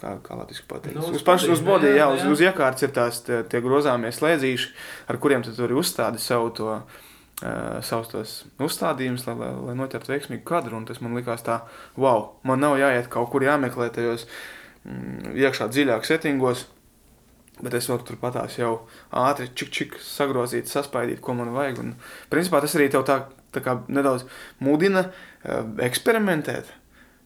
Kā, 0.00 0.16
kā 0.24 0.36
latviešu 0.36 0.66
pateikt? 0.68 0.98
Nu, 0.98 1.06
uz 1.08 1.20
uz 1.20 1.24
body, 1.26 1.50
uz 1.54 1.64
body, 1.64 1.90
jā, 1.92 2.02
jā, 2.02 2.06
uz, 2.12 2.22
jā. 2.24 2.30
uz 2.34 2.44
iekārtas 2.48 2.86
ir 2.86 2.94
tās 2.94 3.22
tie, 3.26 3.40
tie 3.50 3.62
grozāmie 3.64 4.10
slēdzīši, 4.14 4.70
ar 5.10 5.18
kuriem 5.22 5.44
tu 5.46 5.54
vari 5.54 5.78
uzstādīt 5.78 6.22
savu 6.22 6.50
to, 6.58 6.76
uh, 6.80 7.78
savus 7.86 8.10
tos 8.12 8.34
uzstādījumus, 8.62 9.26
lai, 9.28 9.36
lai, 9.38 9.52
lai 9.70 9.78
noķertu 9.78 10.12
veiksmīgu 10.12 10.44
kadru. 10.48 10.78
Un 10.78 10.86
tas 10.88 11.00
man 11.02 11.16
likās 11.18 11.46
tā, 11.46 11.62
wow, 12.00 12.34
man 12.46 12.62
nav 12.62 12.76
jāiet 12.80 13.10
kaut 13.12 13.30
kur 13.32 13.46
jāmeklē 13.46 13.90
tajos 13.94 14.26
mm, 14.84 15.34
iekšā 15.38 15.70
dziļāk 15.72 16.06
settingos. 16.10 16.68
Bet 17.62 17.76
es 17.78 17.86
varu 17.86 18.02
turpatās 18.02 18.56
jau 18.58 18.72
ātri 19.14 19.46
čik, 19.54 19.70
čik 19.70 19.92
sagrozīt, 20.02 20.66
saspaidīt, 20.66 21.20
ko 21.22 21.36
man 21.38 21.52
vajag. 21.54 21.78
Un, 21.84 21.92
principā 22.32 22.58
tas 22.64 22.74
arī 22.74 22.88
tev 22.90 23.06
tā, 23.06 23.20
nedaudz 23.88 24.26
mudina 24.62 25.06
uh, 25.08 25.62
eksperimentēt. 25.84 26.72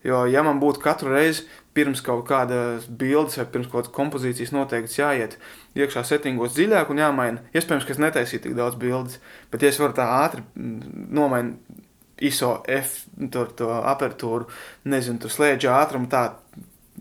Jo, 0.06 0.22
ja 0.30 0.44
man 0.46 0.60
būtu 0.62 0.78
katru 0.82 1.10
reizi 1.10 1.48
pirms 1.74 2.00
kaut 2.06 2.22
kādas 2.28 2.86
bildes 3.00 3.38
vai 3.40 3.46
pirms 3.50 3.66
kaut 3.66 3.80
kādas 3.82 3.94
kompozīcijas 3.96 4.52
noteikts 4.54 4.98
jāiet 4.98 5.34
iekšā 5.78 6.04
settingos 6.06 6.54
dziļāk 6.54 6.90
un 6.92 7.02
jāmaina, 7.02 7.42
iespējams, 7.50 7.86
ka 7.86 7.94
es 7.94 8.00
netaisītu 8.02 8.46
tik 8.46 8.56
daudz 8.58 8.78
bildes, 8.78 9.18
bet 9.50 9.62
ja 9.62 9.72
es 9.72 9.80
varu 9.82 9.96
tā 9.98 10.06
ātri 10.20 10.44
mm, 10.54 11.04
nomainīt 11.18 11.84
ISO, 12.28 12.64
F, 12.66 13.04
tur, 13.30 13.52
to 13.58 13.68
apertūru, 13.70 14.48
nezinu, 14.90 15.20
tur 15.22 15.30
slēdzu 15.30 15.70
ātrumu, 15.70 16.08
tā 16.10 16.24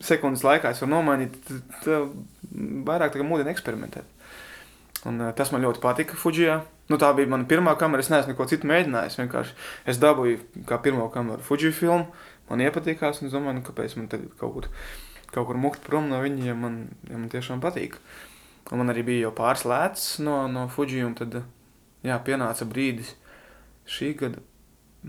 sekundes 0.05 0.43
laikā 0.45 0.73
es 0.73 0.81
varu 0.83 0.93
nomainīt, 0.93 1.37
tad 1.81 2.13
vairāk 2.85 3.13
tā 3.13 3.21
kā 3.21 3.25
mudina 3.25 3.53
eksperimentēt. 3.53 4.05
Un, 5.09 5.21
uh, 5.21 5.31
tas 5.37 5.53
man 5.53 5.65
ļoti 5.65 5.81
patika 5.81 6.17
Fujijā. 6.17 6.59
Nu, 6.87 6.99
tā 7.01 7.09
bija 7.15 7.27
mana 7.27 7.47
pirmā 7.49 7.73
kamera. 7.79 8.03
Es 8.03 8.11
neesmu 8.11 8.31
neko 8.31 8.47
citu 8.47 8.69
mēģinājis. 8.69 9.19
Vienkārši 9.19 9.55
es 9.91 9.99
dabūju 9.99 10.63
kā 10.69 10.79
pirmo 10.83 11.09
kameru 11.13 11.43
Fujifilmu. 11.43 12.07
Man 12.47 12.63
iepatikās, 12.63 13.19
un 13.19 13.27
es 13.27 13.35
domāju, 13.35 13.59
nu, 13.59 13.65
kāpēc 13.67 13.97
man 13.99 14.07
tagad 14.11 14.31
kaut 14.39 14.53
kur, 14.55 14.69
kaut 15.33 15.49
kur 15.49 15.59
mukt 15.59 15.83
prom 15.83 16.07
no 16.07 16.21
viņa, 16.23 16.45
ja 16.47 16.55
man, 16.55 16.85
ja 17.09 17.19
man 17.19 17.27
tiešām 17.33 17.63
patīk. 17.63 17.99
Un 18.71 18.79
man 18.81 18.91
arī 18.91 19.03
bija 19.07 19.27
jau 19.27 19.33
pāris 19.35 19.65
lēts 19.67 20.05
no, 20.23 20.45
no 20.51 20.67
Fuji, 20.71 21.03
un 21.03 21.15
tad 21.19 21.41
jā, 22.07 22.15
pienāca 22.23 22.67
brīdis 22.67 23.15
šī 23.87 24.13
gada 24.19 24.43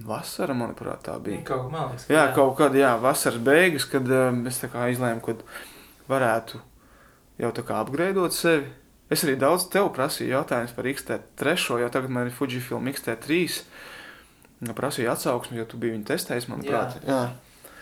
vasara, 0.06 0.54
manuprāt, 0.54 1.02
tā 1.06 1.16
bija. 1.22 1.42
Kaut 1.46 1.70
kā 1.72 1.86
liekas. 1.88 2.06
ka 2.06 2.14
Jā, 2.14 2.24
kaut 2.34 2.56
kad, 2.58 2.74
jā, 2.78 2.92
vasaras 3.02 3.40
beigas, 3.42 3.86
kad 3.90 4.10
um, 4.14 4.44
es 4.50 4.60
izlēmu, 4.62 5.22
ka 5.24 5.34
varētu 6.10 6.60
jau 7.42 7.50
tā 7.54 7.64
kā 7.66 7.80
apgraidot 7.82 8.34
sevi. 8.34 8.68
Es 9.08 9.24
arī 9.24 9.38
daudz 9.40 9.68
tev 9.72 9.88
prasīju 9.96 10.34
jautājumus 10.34 10.74
par 10.76 10.88
XT3, 10.90 11.54
jo 11.80 11.88
tagad 11.92 12.12
man 12.12 12.28
ir 12.28 12.34
Fujifilm 12.36 12.90
XT3. 12.92 13.38
Nu, 14.66 14.74
Prasīju 14.74 15.12
atsauksmi, 15.12 15.60
jo 15.60 15.64
tu 15.70 15.78
biji 15.80 15.94
viņu 15.94 16.08
testējis, 16.08 16.48
manuprāt. 16.50 16.98
Jā. 17.06 17.14
jā. 17.14 17.72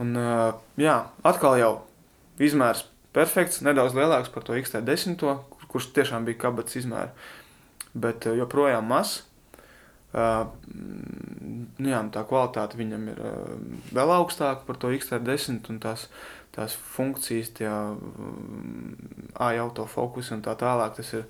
Un, 0.00 0.14
uh, 0.16 0.54
jā, 0.80 0.96
atkal 1.26 1.58
jau 1.60 1.72
izmērs 2.40 2.86
perfekts, 3.16 3.60
nedaudz 3.66 3.96
lielāks 3.98 4.30
par 4.32 4.46
to 4.46 4.54
XT10, 4.56 5.18
kur, 5.20 5.66
kurš 5.68 5.90
tiešām 5.96 6.28
bija 6.28 6.38
kabatas 6.46 6.78
izmēra, 6.80 7.10
bet 7.92 8.30
uh, 8.30 8.38
joprojām 8.38 8.88
mazs. 8.88 9.24
Uh, 10.10 10.48
nu 10.70 11.90
jā, 11.92 12.00
nu 12.02 12.10
tā 12.10 12.24
kvalitāte 12.26 12.78
viņam 12.78 13.04
ir 13.12 13.20
uh, 13.22 13.52
vēl 13.94 14.14
augstāka 14.16 14.64
par 14.66 14.78
to 14.80 14.90
XT10 14.96 15.68
un 15.70 15.82
tās, 15.82 16.08
tās 16.54 16.74
funkcijas, 16.94 17.52
tie 17.58 17.70
uh, 17.70 19.60
autofokus 19.62 20.32
un 20.34 20.42
tā 20.44 20.56
tālāk. 20.58 20.96
Tas 20.98 21.12
ir 21.14 21.26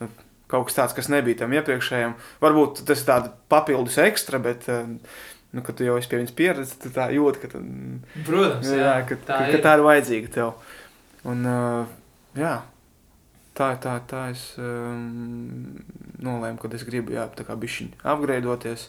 nu, 0.00 0.08
kaut 0.50 0.68
kas 0.68 0.78
tāds, 0.78 0.96
kas 0.96 1.10
nebija 1.12 1.42
tam 1.42 1.54
iepriekšējam. 1.56 2.16
Varbūt 2.42 2.84
tas 2.88 3.02
ir 3.02 3.10
tāds 3.10 3.32
papildus 3.52 3.98
ekstra, 4.02 4.40
bet, 4.42 4.68
uh, 4.70 4.86
nu, 5.56 5.64
kad 5.66 5.78
tu 5.78 5.86
jau 5.86 5.98
esi 5.98 6.10
pie 6.10 6.22
viņas 6.22 6.36
pieredzējis, 6.38 6.82
tad 6.84 6.98
tā 6.98 7.08
jūt, 7.16 7.40
ka, 7.42 7.52
tad, 7.56 7.70
Protams, 8.26 8.70
jā, 8.70 8.82
jā, 8.84 8.98
ka, 9.08 9.22
tā 9.26 9.38
ka, 9.38 9.48
ir. 9.48 9.56
ka 9.56 9.64
tā 9.66 9.78
ir 9.78 9.86
vajadzīga 9.86 10.34
tev. 10.38 10.52
Un, 11.30 11.42
uh, 11.50 11.96
jā, 12.38 12.54
tā, 13.58 13.72
tā, 13.82 13.96
tā 14.08 14.28
es 14.34 14.44
um, 14.62 15.82
nolēmu, 16.22 16.62
ka 16.62 16.70
es 16.78 16.86
gribu 16.88 17.18
jā, 17.18 17.26
tā 17.36 17.44
kā 17.48 17.58
bišķiņi 17.60 18.00
apgreidoties, 18.14 18.88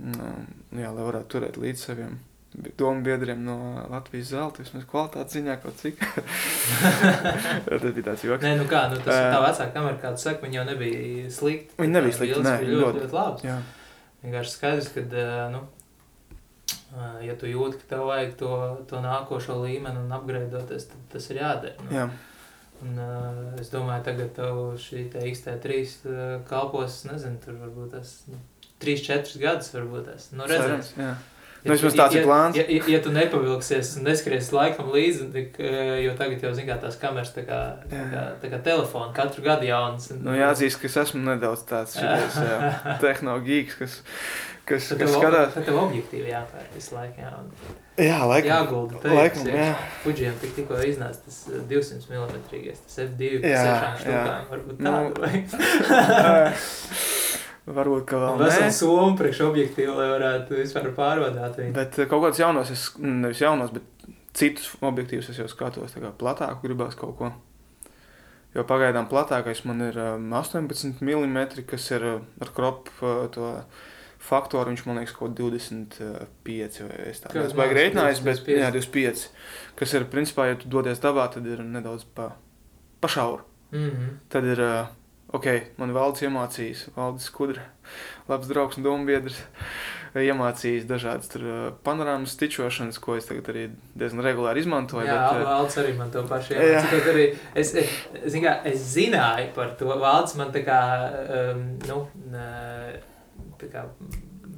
um, 0.00 0.46
jā, 0.78 0.94
lai 0.94 1.10
varētu 1.10 1.32
turēt 1.34 1.60
līdz 1.60 1.84
saviem 1.90 2.16
domu 2.54 3.02
biedriem 3.04 3.44
no 3.44 3.56
Latvijas 3.90 4.30
zelta, 4.32 4.62
vismaz 4.64 4.84
kvalitātes 4.88 5.36
ziņā 5.36 5.56
kaut 5.62 5.80
cik. 5.80 6.02
tas 7.66 7.86
bija 7.86 8.04
tāds 8.10 8.24
joks. 8.24 8.44
Nē, 8.44 8.54
nu 8.60 8.68
kā, 8.70 8.86
nu 8.92 9.00
tas 9.02 9.18
ir 9.18 9.32
tā 9.34 9.40
vecā 9.44 9.66
kamera, 9.74 9.96
kā 10.02 10.12
tu 10.16 10.24
saki, 10.24 10.44
viņa 10.46 10.60
jau 10.60 10.66
nebija 10.70 11.32
slikta. 11.32 11.80
Viņa 11.82 11.98
nebija 11.98 12.18
slikta, 12.20 12.44
nē, 12.46 12.54
bija 12.62 12.70
ļoti, 12.70 12.84
ļoti. 12.84 13.02
ļoti 13.04 13.18
labas. 13.18 13.44
Jā, 13.46 13.58
Vienkārši 14.22 14.54
skaidrs, 14.54 14.88
ka, 14.94 15.26
nu, 15.52 15.60
ja 17.26 17.36
tu 17.38 17.50
jūti, 17.50 17.82
ka 17.82 17.92
tev 17.92 18.06
vajag 18.08 18.32
to, 18.40 18.54
to 18.90 19.02
nākošo 19.04 19.60
līmeni 19.60 20.00
un 20.02 20.16
apgraidoties, 20.16 20.88
tad 20.92 21.04
tas 21.12 21.30
ir 21.30 21.42
jādara. 21.42 21.76
Nu. 21.84 21.92
jā. 22.00 22.08
Un, 22.84 22.98
uh, 23.00 23.54
es 23.60 23.70
domāju, 23.72 24.02
tagad 24.04 24.34
tev 24.36 24.58
šī 24.80 25.06
te 25.12 25.22
XT3 25.24 25.78
uh, 25.78 26.18
kalpos, 26.48 26.98
nezinu, 27.08 27.38
tur 27.40 27.56
varbūt 27.62 27.94
tas 27.96 28.10
nu, 28.28 28.36
3-4 28.84 29.40
gadus 29.40 29.72
varbūt 29.72 30.10
tas. 30.10 30.28
Nu, 30.36 30.44
redzēs. 30.44 30.66
Cerams, 30.66 30.90
jā. 31.00 31.14
Nu, 31.66 31.74
vismaz 31.76 31.96
tāds 31.98 32.14
ja, 32.16 32.20
ir 32.22 32.26
plāns. 32.28 32.56
Ja, 32.58 32.64
ja, 32.70 32.82
ja 32.94 33.00
tu 33.04 33.10
nepavilksies 33.14 33.94
un 33.98 34.06
neskries 34.08 34.50
laikam 34.54 34.90
līdzi, 34.94 35.28
tik, 35.34 35.56
uh, 35.60 35.94
jo 36.04 36.12
tagad 36.18 36.42
jau, 36.46 36.52
zin 36.56 36.66
kā, 36.68 36.76
tās 36.82 36.98
kameras 37.02 37.32
tā 37.36 37.42
kā, 37.48 37.60
tā 37.90 38.02
kā, 38.12 38.24
tā 38.42 38.52
kā 38.54 38.60
telefona, 38.70 39.12
katru 39.16 39.42
gadu 39.46 39.66
jauns. 39.68 40.10
un- 40.14 40.22
Nu, 40.26 40.36
jāatzīst, 40.38 40.80
ka 40.80 40.86
es 40.90 40.96
esmu 41.06 41.22
nedaudz 41.26 41.64
tāds 41.68 41.96
šitais, 41.98 42.38
jā, 42.38 42.74
tehnoloģīgs, 43.04 43.78
kas, 43.80 43.98
kas, 44.66 44.88
Tad 44.92 44.98
kas 45.02 45.10
skatās. 45.14 45.52
tad 45.54 45.64
tev 45.68 45.76
objektīvi 45.82 46.30
jāpērk 46.32 46.70
visu 46.74 46.94
laiku, 46.96 47.20
jā. 47.22 47.32
Un 47.38 47.50
Jā, 47.96 48.18
laikam. 48.28 48.50
jāgulda 48.50 48.98
tajā. 49.00 49.14
Laikam, 49.16 49.46
jā. 49.48 49.68
Fujiem 50.02 50.34
tik 50.42 50.50
tikko 50.58 50.80
iznāca 50.84 51.22
tas 51.24 51.38
uh, 51.48 51.62
200 51.70 52.10
mm, 52.10 52.26
tas 52.84 52.98
F2 53.06 53.30
Jā, 53.40 53.62
sešām 53.62 53.94
jā. 53.94 54.00
štukām, 54.02 54.42
varbūt 54.50 54.82
Nu, 54.84 54.90
tādu 54.92 55.20
vai. 55.22 56.52
Varbūt, 57.66 58.04
ka 58.06 58.20
vēl 58.22 58.44
nē. 58.44 58.68
somu 58.70 59.16
priekš 59.18 59.40
objektīvu, 59.48 59.96
lai 59.98 60.06
varētu 60.12 60.54
vispār 60.54 60.92
pārvadāt 60.94 61.58
viņu. 61.58 61.74
Bet 61.74 61.98
eh, 61.98 62.06
kaut 62.06 62.22
kāds 62.22 62.38
jaunos, 62.38 62.70
es, 62.70 62.84
mm, 63.00 63.16
nevis 63.24 63.42
jaunos, 63.42 63.72
bet 63.74 64.06
citus 64.38 64.68
objektīvus 64.86 65.32
es 65.32 65.40
jau 65.42 65.48
skatos, 65.50 65.96
platāku 66.20 66.62
gribās 66.62 66.94
kaut 66.98 67.16
ko. 67.18 67.32
Jo 68.54 68.62
pagaidām 68.68 69.08
platākais 69.10 69.64
man 69.68 69.82
ir 69.84 69.98
um, 69.98 70.30
18 70.32 71.02
mm, 71.02 71.66
kas 71.68 71.90
ir 71.92 72.06
uh, 72.06 72.20
ar 72.40 72.52
kropu 72.56 73.10
to 73.34 73.50
faktoru, 74.26 74.70
viņš 74.70 74.84
man 74.86 75.00
liekas 75.00 75.16
kaut 75.16 75.34
25 75.38 76.78
vai 76.86 77.00
es 77.10 77.20
tā 77.22 77.32
Kā 77.32 77.42
neesmu 77.42 77.58
baigi 77.58 77.74
nāc, 77.74 77.80
reiķinājis, 77.80 78.22
bet 78.24 78.40
25. 78.46 78.62
jā, 78.62 78.70
25, 78.78 79.26
kas 79.82 79.96
ir 79.98 80.06
principā, 80.12 80.46
ja 80.50 80.60
tu 80.60 80.70
dodies 80.72 81.02
dabā, 81.02 81.26
tad 81.34 81.46
ir 81.50 81.60
nedaudz 81.66 82.06
pa, 82.16 82.30
pa 83.02 83.10
šauru. 83.10 83.44
Mm 83.74 83.90
-hmm. 83.90 84.14
Tad 84.32 84.44
ir, 84.54 84.62
uh, 84.62 84.86
ok, 85.34 85.46
man 85.80 85.94
valdes 85.96 86.22
iemācījis, 86.26 86.88
valdes 86.96 87.26
skudra, 87.30 87.64
labs 88.30 88.50
draugs 88.50 88.78
un 88.78 88.86
dombiedrs, 88.86 89.38
iemācījis 90.16 90.86
dažādas 90.88 91.30
tur 91.32 91.44
uh, 91.44 91.56
panorāmas 91.86 92.32
stičošanas, 92.36 93.00
ko 93.02 93.16
es 93.18 93.28
tagad 93.28 93.50
arī 93.52 93.66
diezgan 93.98 94.24
regulāri 94.24 94.62
izmantoju. 94.64 95.04
Jā, 95.08 95.16
bet, 95.18 95.42
uh, 95.42 95.50
Valds 95.50 95.80
arī 95.82 95.96
man 95.98 96.12
to 96.14 96.22
pašu 96.28 96.56
iemācīja. 96.56 97.02
Arī 97.12 97.26
es, 97.58 97.74
es, 97.76 98.38
kā, 98.40 98.54
es 98.70 98.86
zināju 98.94 99.50
par 99.56 99.74
to. 99.80 99.90
Valds 100.00 100.36
man 100.40 100.54
tā 100.54 100.64
kā, 100.66 100.80
um, 101.52 101.66
nu, 101.84 102.00
tā 103.60 103.70
kā, 103.72 103.84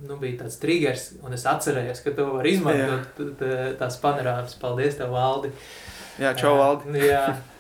nu, 0.05 0.21
bija 0.21 0.45
tāds 0.45 0.61
triggers, 0.63 1.11
un 1.27 1.35
es 1.35 1.47
atcerējos, 1.49 2.05
ka 2.07 2.15
to 2.17 2.31
var 2.37 2.49
izmantot 2.49 3.45
tās 3.81 3.99
panorāmas. 4.05 4.59
Paldies 4.63 5.01
tev, 5.01 5.15
Valdi. 5.17 5.53
jā, 6.23 6.35
čau, 6.39 6.59
valdi. 6.61 6.99
Jā. 7.09 7.29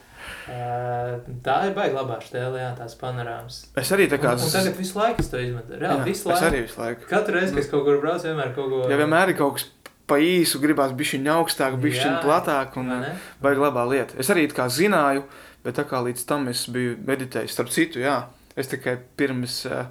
Uh, 0.48 1.18
tā 1.44 1.56
ir 1.68 1.74
baigta 1.76 1.98
labā 1.98 2.18
stēlē, 2.24 2.62
jā, 2.62 2.68
tās 2.78 2.94
panorāmas. 3.00 3.58
Es 3.76 3.90
arī 3.92 4.06
tā 4.08 4.16
kā... 4.22 4.32
Un, 4.32 4.44
un 4.46 4.52
tagad 4.54 4.78
visu 4.80 4.96
laiku 4.96 5.20
es 5.24 5.28
to 5.28 5.40
izmantoju. 5.44 5.80
Jā, 5.82 5.90
jā, 5.90 6.04
visu 6.06 6.22
es 6.22 6.30
laiku. 6.30 6.46
arī 6.48 6.62
visu 6.64 6.80
laiku. 6.80 7.08
Katru 7.10 7.34
reizi, 7.36 7.52
kad 7.52 7.64
es 7.64 7.68
kaut 7.72 7.84
kur 7.84 7.98
braucu, 8.00 8.24
vienmēr 8.30 8.54
kaut 8.56 8.70
ko. 8.72 8.78
Ja 8.88 8.96
vienmēr 9.00 9.34
ir 9.34 9.38
kaut 9.40 9.58
kas 9.58 9.66
pa 10.08 10.16
īsu, 10.24 10.60
gribās 10.62 10.94
bišķiņ 10.96 11.28
augstāk, 11.34 11.76
bišķiņ 11.82 12.14
Jā. 12.14 12.22
platāk 12.24 12.78
un 12.80 12.94
uh, 12.94 13.26
baigi 13.44 13.60
labā 13.60 13.84
lieta. 13.90 14.16
Es 14.20 14.30
arī 14.32 14.46
tā 14.48 14.56
kā 14.62 14.68
zināju, 14.72 15.26
bet 15.66 15.76
tā 15.76 15.84
kā 15.90 16.00
līdz 16.06 16.24
tam 16.30 16.48
es 16.48 16.64
biju 16.72 16.96
editējis, 17.12 17.52
starp 17.52 17.74
citu, 17.74 18.00
jā, 18.00 18.22
es 18.56 18.72
tikai 18.72 18.96
pirms 19.20 19.60
uh, 19.68 19.84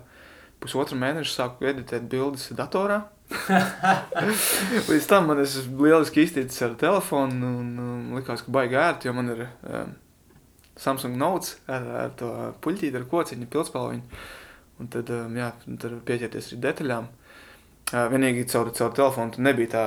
pusotra 0.63 0.97
mēneša 0.97 1.35
sāku 1.35 1.69
editēt 1.69 2.09
bildes 2.09 2.49
datorā. 2.57 3.03
Līdz 4.87 5.05
tam 5.09 5.25
man 5.27 5.41
es 5.43 5.57
lieliski 5.67 6.23
iztīcis 6.23 6.63
ar 6.63 6.77
telefonu 6.79 7.49
un 7.59 7.71
um, 7.83 8.03
likās, 8.15 8.41
ka 8.45 8.53
baigi 8.55 8.79
ērti, 8.79 9.09
jo 9.09 9.15
man 9.17 9.33
ir 9.33 9.41
um, 9.45 9.91
Samsung 10.77 11.17
Notes 11.17 11.55
ar, 11.71 11.87
ar 12.05 12.11
to 12.19 12.31
puļķīti, 12.63 12.99
ar 12.99 13.07
kociņu, 13.09 13.49
pilspalviņu. 13.53 14.19
Un 14.77 14.91
tad, 14.93 15.09
jā, 15.09 15.49
tad 15.81 15.95
pieķerties 16.05 16.51
arī 16.51 16.61
detaļām. 16.67 17.07
Vienīgi 18.11 18.45
caur, 18.51 18.69
caur 18.75 18.93
telefonu 18.93 19.41
nebija 19.41 19.71
tā 19.73 19.83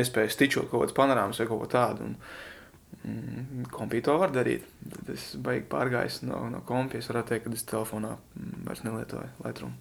iespēja 0.00 0.32
stičot 0.32 0.70
kaut 0.70 0.86
kādas 0.86 0.96
panorāmas 0.96 1.40
vai 1.42 1.48
kaut 1.50 1.62
ko 1.62 1.68
tādu. 1.70 2.08
Un, 2.08 2.16
mm, 3.02 3.66
kompī 3.74 4.00
to 4.02 4.16
var 4.18 4.32
darīt. 4.34 4.64
Tad 4.94 5.12
es 5.14 5.28
baigi 5.36 5.66
pārgājis 5.70 6.22
no, 6.26 6.40
no 6.50 6.62
kompijas. 6.66 7.04
Es 7.04 7.12
varētu 7.12 7.34
teikt, 7.34 7.46
ka 7.46 7.60
es 7.60 7.68
telefonā 7.68 8.16
vairs 8.66 8.82
nelietoju 8.86 9.30
Lightroom. 9.44 9.76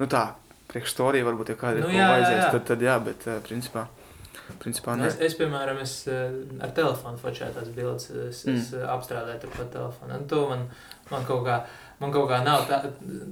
Nu 0.00 0.08
tā, 0.10 0.24
priekš 0.70 0.94
storija 0.94 1.26
varbūt, 1.28 1.54
ja 1.54 1.60
kādreiz 1.60 1.86
Nu 1.86 1.94
jā, 1.94 2.02
jā, 2.02 2.10
vajadzēs, 2.14 2.42
jā. 2.42 2.50
tad, 2.56 2.66
tad 2.68 2.84
jā, 2.84 2.98
bet 3.04 3.26
principā, 3.46 3.86
principā 4.62 4.96
Nu, 4.96 5.04
nē. 5.04 5.12
Es, 5.12 5.20
es, 5.30 5.36
piemēram, 5.38 5.78
es 5.84 5.94
eh, 6.10 6.34
ar 6.62 6.74
telefonu 6.76 7.20
fočēju 7.20 7.56
tās 7.56 7.70
bildes, 7.76 8.10
es, 8.10 8.42
mm. 8.46 8.58
es 8.58 8.72
eh, 8.76 8.84
apstrādāju 8.94 9.44
tur 9.44 9.54
pa 9.56 9.68
telefonu. 9.76 10.18
Un 10.18 10.26
to 10.30 10.42
man, 10.50 10.66
man, 11.12 11.24
kaut 11.28 11.46
kā, 11.46 11.62
man 12.02 12.14
kaut 12.14 12.28
kā 12.32 12.42
nav 12.46 12.66
tā, 12.70 12.82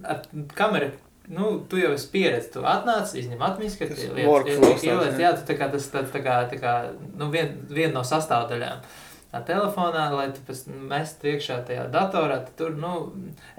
ar 0.09 0.25
kameru. 0.59 0.93
Nu, 1.29 1.51
tu 1.69 1.77
jau 1.77 1.91
esi 1.93 2.09
pieredzējis, 2.09 2.53
tu 2.55 2.63
atnāc, 2.65 3.11
izņem 3.21 3.43
atmiņas, 3.45 3.75
ka 3.77 3.91
Tas 3.91 4.07
workflows 4.17 4.71
tāds, 4.71 4.87
ieliec, 4.87 5.19
jā, 5.21 5.35
tu 5.37 5.45
tā 5.51 5.59
kā 5.59 5.69
tas 5.75 5.91
tā, 5.93 6.01
tā 6.09 6.23
kā, 6.25 6.39
tā 6.49 6.61
kā, 6.63 6.73
nu, 7.21 7.29
vien, 7.35 7.53
viena 7.69 7.99
no 7.99 8.05
sastāvdaļām. 8.09 8.81
Tā 9.29 9.43
telefonā, 9.45 10.07
lai 10.15 10.31
tu 10.33 10.41
pēc 10.49 10.63
tam 10.65 10.87
mestu 10.89 11.29
iekšā 11.29 11.59
tajā 11.69 11.85
datorā, 11.93 12.41
tad 12.47 12.55
tur, 12.57 12.79
nu, 12.81 12.95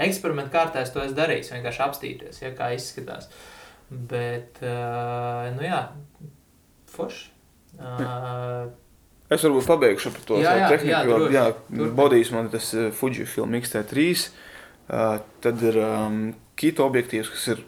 eksperimentu 0.02 0.50
kārtā 0.56 0.82
es 0.82 0.90
to 0.96 1.04
esmu 1.04 1.20
darījis, 1.22 1.54
vienkārši 1.54 1.84
apstīties, 1.86 2.42
ja 2.42 2.56
kā 2.58 2.72
izskatās. 2.74 3.30
Bet, 3.90 4.58
uh, 4.66 5.46
nu 5.54 5.70
jā, 5.70 5.84
forši. 6.90 7.39
Uh, 7.80 8.70
Es 9.30 9.44
varbūt 9.46 9.68
pabeigšu 9.70 10.10
par 10.16 10.24
to 10.26 10.38
Jā, 10.42 10.56
jā, 10.58 10.70
tehniku. 10.74 11.18
jā, 11.30 11.32
jā, 11.36 11.42
Turpini. 11.54 11.90
bodījis 12.00 12.32
man 12.34 12.48
tas 12.50 12.72
uh, 12.74 12.88
Fujifilm 12.98 13.54
X-T3. 13.60 14.06
Uh, 14.90 15.20
tad 15.46 15.62
ir 15.62 15.78
um, 15.86 16.16
kita 16.58 16.82
objektīvs, 16.82 17.30
kas 17.36 17.44
ir 17.54 17.62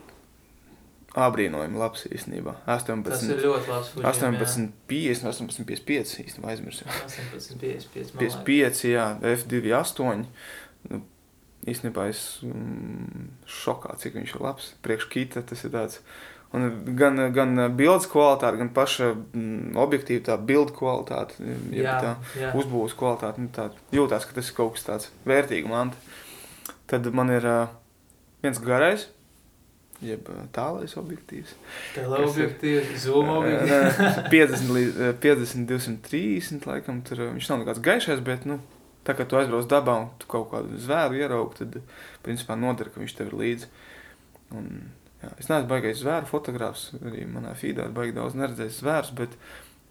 abrīnojami 1.21 1.77
labs 1.77 2.05
īstenībā. 2.07 2.55
tas 2.65 2.87
18, 2.87 3.29
ir 3.35 3.43
ļoti 3.45 3.69
labs. 3.69 3.91
Fujim, 3.93 4.07
18, 4.09 4.67
50, 4.89 5.29
18, 5.29 5.65
55 5.69 6.17
īstenībā 6.25 6.51
aizmirsu. 6.55 6.85
jā. 6.87 6.97
18, 7.05 7.59
55. 7.61 8.17
55, 8.17 8.83
jā, 8.95 9.05
F2.8. 9.35 10.25
Nu, 10.89 11.01
īstenībā 11.69 12.07
es 12.09 12.23
mm, 12.47 13.27
šokā, 13.61 13.93
cik 14.01 14.17
viņš 14.17 14.33
ir 14.37 14.45
labs. 14.47 14.71
Priekš 14.81 15.09
kita 15.13 15.43
tas 15.45 15.61
ir 15.67 15.75
tāds. 15.77 15.99
Un 16.51 16.65
gan, 16.99 17.15
gan 17.31 17.55
bildes 17.79 18.09
kvalitāte, 18.11 18.57
gan 18.59 18.71
paša 18.75 19.13
mm, 19.15 19.77
objektīva 19.79 20.25
tā 20.25 20.35
bildu 20.35 20.73
kvalitāte, 20.75 21.37
jeb 21.71 21.85
Jā, 21.85 21.93
tā 22.03 22.41
jā. 22.41 22.49
uzbūves 22.59 22.95
kvalitāte, 22.99 23.39
nu, 23.39 23.47
tā 23.55 23.69
jūtās, 23.95 24.27
ka 24.27 24.35
tas 24.35 24.49
ir 24.51 24.57
kaut 24.57 24.75
kas 24.75 24.83
tāds 24.89 25.07
vērtīgs 25.29 25.71
man. 25.71 25.93
Tad 26.91 27.07
man 27.15 27.31
ir 27.31 27.47
uh, 27.47 27.71
viens 28.43 28.59
garais, 28.59 29.07
jeb 30.03 30.27
tālais 30.51 30.97
objektīvs. 30.99 31.55
Teleobjektīvs, 31.95 32.93
zoom 33.05 33.31
objektīvs. 33.37 34.03
nē, 34.03 34.27
50, 34.35 34.75
līdz, 34.75 35.01
uh, 35.07 35.15
50, 35.23 35.67
230, 35.71 36.67
laikam, 36.67 36.99
tur 37.07 37.25
viņš 37.29 37.51
nav 37.53 37.63
nekāds 37.63 37.83
gaišais, 37.87 38.23
bet, 38.27 38.43
nu, 38.49 38.59
tā 39.07 39.15
kā 39.15 39.23
tu 39.23 39.39
aizbrauc 39.39 39.71
dabā 39.71 40.01
un 40.03 40.09
tu 40.19 40.27
kaut 40.35 40.51
kādu 40.51 40.83
zvēru 40.83 41.21
ieraugi, 41.21 41.63
tad, 41.63 41.79
principā, 42.25 42.59
noder, 42.59 42.91
ka 42.91 42.99
viņš 42.99 43.15
tev 43.21 43.31
ir 43.31 43.39
līdzi. 43.45 43.71
Un, 44.57 44.73
jā, 45.21 45.33
es 45.39 45.49
neesmu 45.49 45.69
baigais 45.69 45.99
zvēru 46.01 46.29
fotogrāfs, 46.29 46.91
arī 47.01 47.25
manā 47.29 47.53
feedā 47.57 47.87
ir 47.87 47.93
baigi 47.95 48.15
daudz 48.15 48.37
neredzējis 48.39 48.79
zvērus, 48.81 49.13
bet 49.17 49.37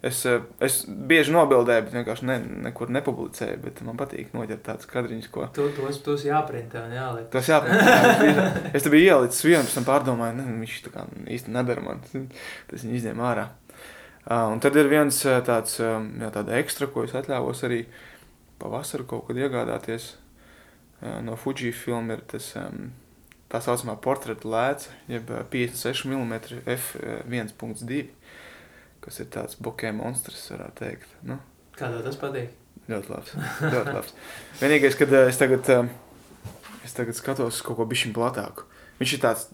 es, 0.05 0.19
uh, 0.29 0.43
es 0.63 0.81
bieži 0.87 1.33
nobildēju, 1.35 1.85
bet 1.87 1.97
vienkārši 1.99 2.27
ne, 2.29 2.37
nekur 2.67 2.91
nepublicēju, 2.93 3.57
bet 3.65 3.81
man 3.87 3.99
patīk 3.99 4.35
noķert 4.35 4.63
tāds 4.67 4.89
kadriņš, 4.91 5.31
ko 5.33 5.47
Tu, 5.55 5.67
tos, 5.77 6.01
tos 6.05 6.25
jāprintē 6.27 6.85
un 6.87 6.95
jāliek. 6.97 7.27
Tas 7.33 7.49
jāpārāk. 7.51 8.71
Es 8.75 8.85
tam 8.85 8.95
biju 8.95 9.09
ielicis 9.09 9.45
vienu, 9.45 9.65
pēc 9.67 9.79
tam 9.79 9.89
pārdomāju, 9.89 10.37
ne, 10.39 10.47
viņš 10.63 10.77
tā 10.87 10.95
kā 10.95 11.07
īsti 11.37 11.57
nedara 11.57 11.85
man. 11.85 12.05
Tas 12.71 12.85
viņa 12.85 12.97
izņēma 13.01 13.27
ārā. 13.33 13.49
Uh, 14.21 14.51
un 14.53 14.59
tad 14.61 14.75
ir 14.77 14.85
viens 14.85 15.17
tāds, 15.47 15.79
jā, 15.81 16.27
tāda 16.33 16.59
ekstra, 16.59 16.85
ko 16.93 17.07
es 17.07 17.15
atļāvos 17.17 17.63
arī 17.65 17.85
pavasaru 18.61 19.07
kaut 19.09 19.25
kad 19.29 19.39
iegādāties. 19.41 20.11
Uh, 21.01 21.17
no 21.25 21.37
Fuji 21.39 21.73
filma 21.73 22.17
ir 22.17 22.21
tas 22.29 22.51
um, 22.61 22.91
tā 23.51 23.61
saucamā 23.63 23.97
portreta 24.01 24.47
lēca, 24.47 24.93
jeb 25.11 25.29
uh, 25.33 25.43
56 25.51 26.07
mm 26.07 26.33
f1.2, 26.77 28.01
kas 29.03 29.21
ir 29.23 29.29
tāds 29.33 29.57
bokē 29.61 29.91
monstrs, 29.97 30.47
varētu 30.53 30.83
teikt. 30.83 31.15
Nu, 31.27 31.39
Kā 31.77 31.89
tev 31.89 32.03
tas 32.05 32.17
patīk? 32.21 32.51
Ļoti 32.91 33.11
labs. 33.13 33.35
Ļoti 33.61 33.93
labs. 33.95 34.15
Vienīgais, 34.59 34.97
kad 34.99 35.13
es 35.21 35.39
tagad, 35.39 35.69
es 36.85 36.95
tagad 36.97 37.17
skatos 37.17 37.61
kaut 37.65 37.79
ko 37.79 37.85
bišķiņu 37.89 38.15
platāku. 38.17 38.67
Viņš 39.01 39.13
ir 39.15 39.21
tāds 39.23 39.47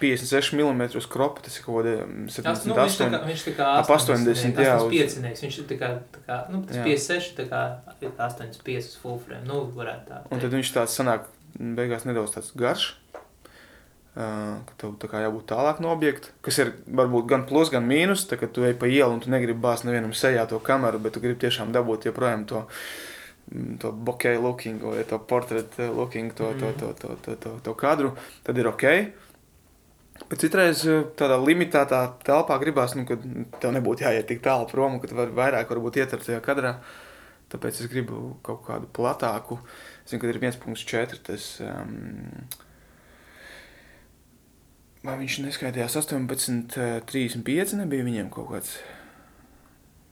56 0.00 0.54
mm 0.54 0.82
kropa, 1.10 1.42
tas 1.44 1.58
ir 1.58 1.64
kaut 1.66 1.80
kāda 1.80 2.06
mm, 2.06 2.28
Tas, 2.30 2.64
nu, 2.66 2.74
viņš 2.78 2.96
tā 2.98 3.08
78. 3.08 3.14
kā, 3.14 3.20
viņš 3.28 3.42
tā 3.48 3.54
kā 3.58 3.68
Ap 3.80 3.90
80, 3.90 4.60
jā, 4.62 4.76
uz- 4.78 4.94
85, 4.94 5.42
viņš 5.44 5.58
ir 5.58 5.66
tā 5.70 5.78
kā, 5.80 5.90
tā 6.14 6.22
kā, 6.26 6.38
nu, 6.54 6.62
tas 6.66 6.78
Jā. 6.78 6.84
56, 6.86 7.34
tā 7.38 7.46
kā 7.50 7.62
85 8.14 8.96
full 9.02 9.18
frame, 9.22 9.42
nu, 9.46 9.60
varētu 9.74 10.10
tā. 10.10 10.20
Un 10.34 10.42
tad 10.42 10.54
viņš 10.54 10.72
tāds 10.74 10.94
sanāk, 10.98 11.26
beigās 11.58 12.06
nedaudz 12.06 12.36
tāds 12.36 12.52
garš. 12.58 12.92
Ka 14.14 14.74
tev 14.80 14.96
tā 14.98 15.06
kā 15.10 15.20
jābūt 15.22 15.44
tālāk 15.52 15.78
no 15.84 15.92
objekta, 15.94 16.32
kas 16.42 16.56
ir 16.58 16.72
varbūt 16.90 17.28
gan 17.30 17.44
plus, 17.46 17.70
gan 17.70 17.84
mīnus. 17.86 18.24
Tā 18.26 18.38
kā 18.40 18.48
tu 18.50 18.64
ej 18.66 18.74
pa 18.80 18.88
ielu 18.90 19.14
un 19.14 19.20
tu 19.22 19.30
negribi 19.30 19.60
bāzt 19.62 19.86
nevienam 19.86 20.14
sejā 20.16 20.42
to 20.50 20.58
kameru, 20.64 20.98
bet 20.98 21.14
tu 21.14 21.22
gribi 21.22 21.38
tiešām 21.44 21.70
dabūt 21.76 22.08
joprojām 22.08 22.42
to, 22.50 22.64
mm, 23.52 23.78
to 23.84 23.92
bokeh 23.92 24.40
looking 24.42 24.82
vai 24.82 25.04
to 25.06 25.20
portretu 25.22 25.92
looking, 25.94 26.34
to, 26.34 26.50
to, 26.58 26.72
to, 26.80 26.92
to, 26.98 27.14
to, 27.22 27.36
to, 27.44 27.54
to 27.62 27.76
kadru, 27.78 28.16
tad 28.48 28.58
ir 28.58 28.72
ok. 28.72 28.88
Bet 30.26 30.42
citreiz 30.42 30.82
eh, 30.88 31.04
tādā 31.18 31.38
limitētā 31.38 32.00
telpā 32.26 32.58
gribās, 32.60 32.96
nu, 32.98 33.06
ka 33.06 33.16
tev 33.62 33.74
nebūtu 33.76 34.04
jāiet 34.04 34.26
tik 34.28 34.42
tālu 34.44 34.66
prom, 34.70 34.98
ka 34.98 35.10
tu 35.10 35.18
vari 35.18 35.34
vairāk 35.36 35.70
varbūt 35.70 36.00
ietvert 36.02 36.26
tajā 36.26 36.40
kadrā. 36.44 36.74
Tāpēc 37.52 37.78
es 37.80 37.88
gribu 37.88 38.34
kaut 38.44 38.64
kādu 38.66 38.90
platāku. 38.92 39.60
Es 40.02 40.12
zinu, 40.12 40.20
ka 40.20 40.28
ir 40.28 40.40
1.4. 40.42 41.22
Tas, 41.24 41.46
um, 41.64 41.94
vai 45.08 45.16
viņš 45.22 45.38
neskaidrojās 45.46 45.96
18, 46.00 46.76
eh, 46.76 47.00
35 47.08 47.74
nebija 47.80 48.04
viņiem 48.06 48.30
kaut 48.34 48.50
kāds. 48.52 48.76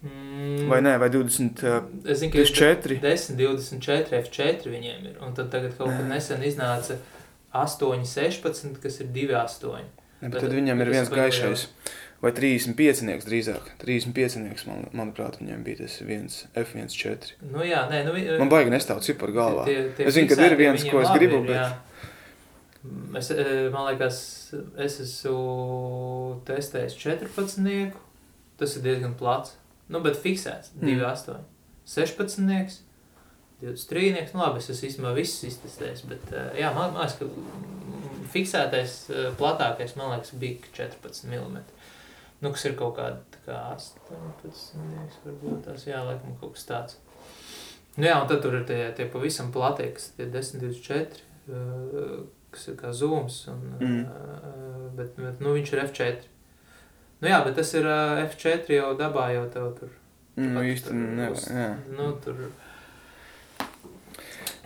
Mm, 0.05 0.69
Vai 0.71 0.81
nē, 0.85 0.99
vai 1.01 1.09
20. 1.11 1.63
eh, 1.65 1.81
Es 2.13 2.21
zinu, 2.21 2.33
ka 2.33 2.39
ir 2.39 2.45
24. 2.47 2.99
10, 3.01 3.37
24, 3.37 4.19
F4 4.23 4.69
viņiem 4.71 5.07
ir. 5.11 5.17
Un 5.25 5.33
tad 5.35 5.51
tagad 5.51 5.77
kaut 5.79 5.89
kad 5.91 6.05
nesen 6.09 6.43
iznāca 6.47 6.99
8, 7.55 8.05
16, 8.05 8.77
kas 8.83 9.01
ir 9.01 9.07
2, 9.15 9.33
8. 9.35 9.87
Ne, 10.21 10.29
Bet- 10.29 10.33
bet 10.33 10.41
tad 10.43 10.53
viņam 10.53 10.81
ir 10.85 10.91
viens 10.93 11.09
gaišais. 11.11 11.67
Vai 12.23 12.31
35 12.33 13.25
drīzāk. 13.29 13.61
35 13.79 14.67
man, 14.67 14.87
manuprāt, 14.95 15.37
viņam 15.41 15.63
bija 15.65 15.77
tas 15.83 15.99
viens 16.01 16.47
F1.4. 16.57 17.33
Nu 17.53 17.59
jā, 17.59 17.83
nē, 17.91 18.05
nu, 18.07 18.13
vi- 18.13 18.39
Man 18.39 18.49
baigi 18.49 18.71
nestāv 18.71 19.03
ciparu 19.05 19.33
galvā. 19.35 19.65
Tie, 19.67 19.91
tie 19.97 20.07
Es 20.07 20.15
zinu, 20.15 20.29
ka 20.29 20.35
ir 20.47 20.57
viens, 20.57 20.83
viņiem 20.83 20.91
ko 20.91 21.01
es 21.01 21.09
gribu, 21.19 21.43
ir, 21.43 21.47
bet- 21.47 21.57
jā. 21.57 21.73
Es, 23.17 23.31
eh, 23.31 23.69
man 23.73 23.89
liekas, 23.91 24.19
es 24.83 24.99
esmu 25.01 26.41
testējis 26.49 26.97
14. 27.01 27.95
Tas 28.57 28.77
ir 28.77 28.85
diezgan 28.85 29.15
plats. 29.19 29.57
Nu, 29.89 30.01
bet 30.05 30.19
fiksēts. 30.21 30.75
Mm. 30.81 30.99
2, 31.01 31.07
8. 31.07 31.39
16. 31.87 32.83
23. 33.61 34.35
Nu, 34.35 34.43
labi, 34.43 34.61
es 34.61 34.71
esmu 34.73 34.91
īstenībā 34.91 35.15
visus 35.17 35.47
iztestējis. 35.53 36.05
Bet, 36.11 36.29
eh, 36.33 36.61
jā, 36.63 36.73
man, 36.77 36.97
liekas, 36.97 37.17
ka 37.21 37.29
mm, 37.29 38.27
fiksētais, 38.35 38.99
eh, 39.15 39.31
platākais, 39.39 39.97
man 39.97 40.13
liekas, 40.15 40.35
bija 40.41 40.75
14 40.77 41.31
mm. 41.31 41.65
Nu, 42.43 42.53
kas 42.53 42.67
ir 42.69 42.77
kaut 42.77 42.99
kāda 42.99 43.41
kā 43.47 43.57
18. 43.73 45.21
varbūt 45.25 45.63
tās, 45.65 45.87
jā, 45.89 46.03
laikam 46.05 46.37
kaut 46.41 46.59
kas 46.59 46.67
tāds. 46.69 46.99
Nu, 47.97 48.05
jā, 48.05 48.19
un 48.21 48.29
tad 48.29 48.43
tur 48.45 48.59
ir 48.59 48.67
tie, 48.69 48.83
tie 48.97 49.07
pavisam 49.09 49.49
platie, 49.55 49.89
kas 49.97 50.11
ir 50.21 50.29
10, 50.35 50.61
24, 50.61 51.23
uh, 51.49 52.27
kas 52.57 52.67
ir 52.73 52.79
kā 52.81 52.91
zooms, 52.97 53.37
un, 53.53 53.61
Mm. 53.81 54.97
bet, 54.97 55.13
bet 55.21 55.41
nu, 55.45 55.53
viņš 55.59 55.73
ir 55.77 55.85
F4. 55.85 56.17
Nu 57.21 57.29
jā, 57.31 57.39
bet 57.45 57.55
tas 57.57 57.71
ir 57.77 57.87
uh, 57.89 58.19
F4 58.27 58.75
jau 58.81 58.91
dabā, 58.99 59.29
jau 59.37 59.47
tev 59.53 59.71
tur. 59.79 59.93
Nu, 60.37 60.51
pat 60.59 60.67
īsti 60.69 60.91
tur 60.91 60.99
nevar. 61.17 61.47
Jā. 61.49 61.69
Nu, 61.97 62.11
tur. 62.25 62.43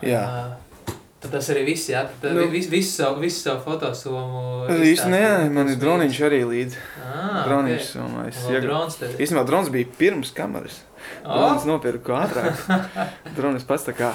Jā. 0.03 0.23
Uh, 0.25 0.95
tad 1.21 1.35
tas 1.37 1.51
arī 1.53 1.63
viss, 1.69 1.89
jā. 1.93 2.07
Tad 2.23 2.33
Nu. 2.35 2.41
nu, 2.47 2.51
visu, 2.51 2.71
visu 2.73 2.91
savu, 3.03 3.21
visu 3.21 3.43
savu 3.45 3.61
fotosomu. 3.67 4.67
Īsti 4.73 5.11
nē, 5.13 5.23
man 5.53 5.69
ir 5.69 5.77
droniņš 5.83 6.21
arī 6.27 6.41
līdzi. 6.49 6.79
Ah, 7.05 7.43
Droniņš 7.47 7.81
okay. 7.83 7.91
somā. 7.93 8.27
Es 8.31 8.39
Vēl 8.47 8.57
iegā- 8.57 8.63
drons 8.67 8.97
tev. 8.97 9.17
Īstenībā 9.21 9.47
drons 9.47 9.69
bija 9.75 9.87
pirms 9.99 10.33
kameras. 10.35 10.81
Dronis 11.25 11.63
Oh, 11.65 11.69
nopirku 11.69 12.13
ātrāk. 12.17 12.57
Dronis 13.37 13.65
pats 13.69 13.85
tā 13.85 13.93
kā. 13.97 14.15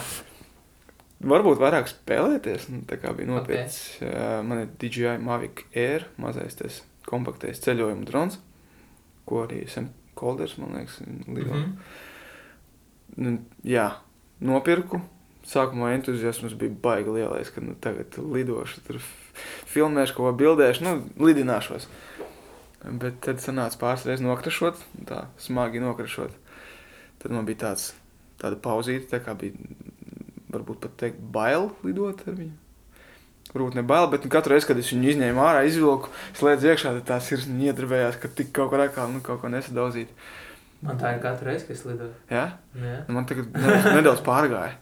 Varbūt 1.24 1.62
vairāk 1.62 1.88
spēlēties. 1.90 2.68
Nu, 2.74 2.82
tā 2.90 2.98
kā 3.00 3.14
bija 3.16 3.30
nopietns. 3.32 3.78
Okay. 3.96 4.10
Uh, 4.12 4.42
man 4.46 4.66
ir 4.66 4.74
DJI 4.82 5.16
Mavic 5.24 5.64
Air, 5.72 6.10
mazais 6.22 6.58
tas 6.60 6.82
kompaktais 7.08 7.62
ceļojuma 7.64 8.08
drons, 8.08 8.40
ko 9.30 9.46
arī 9.46 9.64
Sam 9.72 9.92
Kolders, 10.16 10.58
man 10.58 10.76
liekas, 10.78 11.00
lido. 11.28 11.54
Mm. 11.54 11.64
-hmm. 11.64 11.76
nu, 13.16 13.38
jā, 13.64 13.92
nopirku. 14.40 15.02
Sākumā 15.46 15.92
entuziasms 15.94 16.56
bija 16.58 16.74
baigi 16.82 17.10
lielais, 17.10 17.50
ka 17.54 17.62
nu, 17.62 17.76
tagad 17.78 18.18
lidošu, 18.18 18.82
tur 18.88 18.98
filmēšu, 19.70 20.16
ko 20.18 20.32
bildēšu, 20.34 20.84
nu, 20.84 20.94
lidināšos. 21.22 21.86
Bet 22.86 23.20
tad 23.22 23.44
sanāca 23.44 23.78
pāris 23.78 24.06
reizes 24.06 24.26
nokrašot, 24.26 24.82
tā 25.06 25.26
smagi 25.38 25.80
nokrašot. 25.80 26.32
Tad 27.22 27.32
man 27.32 27.46
bija 27.46 27.58
tāds, 27.58 27.94
tāda 28.42 28.58
pauzīte, 28.62 29.06
tā 29.12 29.22
kā 29.26 29.38
bija, 29.38 29.54
varbūt 30.56 30.82
pat 30.86 30.96
teikt, 31.02 31.20
bail 31.36 31.70
lidot 31.86 32.24
ar 32.26 32.38
viņu. 32.38 32.56
Varbūt 33.56 33.78
ne 33.78 33.84
bail, 33.88 34.08
bet 34.12 34.26
nu, 34.26 34.32
katru 34.34 34.56
reizi, 34.56 34.68
kad 34.68 34.80
es 34.82 34.90
viņu 34.92 35.14
izņēmu 35.14 35.44
ārā, 35.44 35.62
izvilku, 35.68 36.10
slēdzu 36.36 36.72
iekšā, 36.72 36.96
tad 36.98 37.06
tā 37.08 37.20
sirds 37.24 37.46
iedarbējās, 37.48 38.18
ka 38.20 38.32
tik 38.36 38.50
kaut 38.56 38.74
kā 38.74 38.82
atkal, 38.84 39.14
nu, 39.14 39.22
kaut 39.24 39.40
ko 39.44 39.52
nesadauzīt. 39.54 40.12
Man 40.86 41.00
tā 41.00 41.14
ir 41.16 41.22
katru 41.24 41.50
reizi, 41.50 41.68
kad 41.70 41.78
es 41.78 41.86
lidoju. 41.88 42.12
Ja? 42.30 42.48
Jā. 42.76 42.98
Nu, 43.08 43.16
Man 43.16 43.30
tagad 43.30 43.54
nedaudz, 43.56 43.88
nedaudz 43.96 44.26
pārgāja. 44.26 44.76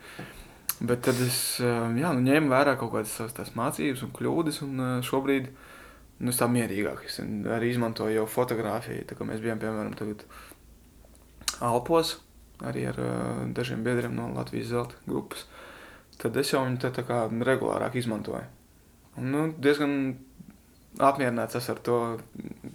Bet 0.83 1.03
tad 1.05 1.19
es 1.23 1.37
jā, 1.61 2.09
nu, 2.15 2.23
ņēmu 2.25 2.51
vērā 2.51 2.73
kaut 2.79 2.91
kādas 2.95 3.13
savas 3.15 3.35
tās 3.37 3.53
mācības 3.55 4.01
un 4.03 4.11
kļūdas. 4.17 4.59
Un 4.65 4.81
šobrīd 5.05 5.51
nu, 5.53 6.33
es 6.33 6.39
tā 6.41 6.49
mierīgāk. 6.51 7.05
Es 7.07 7.21
arī 7.21 7.71
izmantoju 7.71 8.17
jau 8.17 8.25
fotografiju. 8.27 9.05
Tā 9.07 9.15
kā 9.19 9.27
mēs 9.27 9.43
bijām 9.43 9.61
piemēram 9.61 9.95
tagad 9.99 10.25
Alpos 11.63 12.17
arī 12.63 12.87
ar 12.89 12.99
dažiem 13.55 13.83
biedriem 13.85 14.15
no 14.17 14.27
Latvijas 14.33 14.71
Zelta 14.73 14.99
grupas. 15.07 15.45
Tad 16.23 16.37
es 16.39 16.53
jau 16.53 16.63
viņu 16.63 16.79
tā, 16.79 16.93
tā 16.95 17.03
kā 17.07 17.25
regulārāk 17.29 17.97
izmantoju. 17.99 18.45
Un, 19.19 19.27
nu, 19.33 19.41
diezgan 19.59 19.97
apmierināts 21.03 21.59
esmu 21.59 21.75
ar 21.75 21.83
to, 21.83 21.99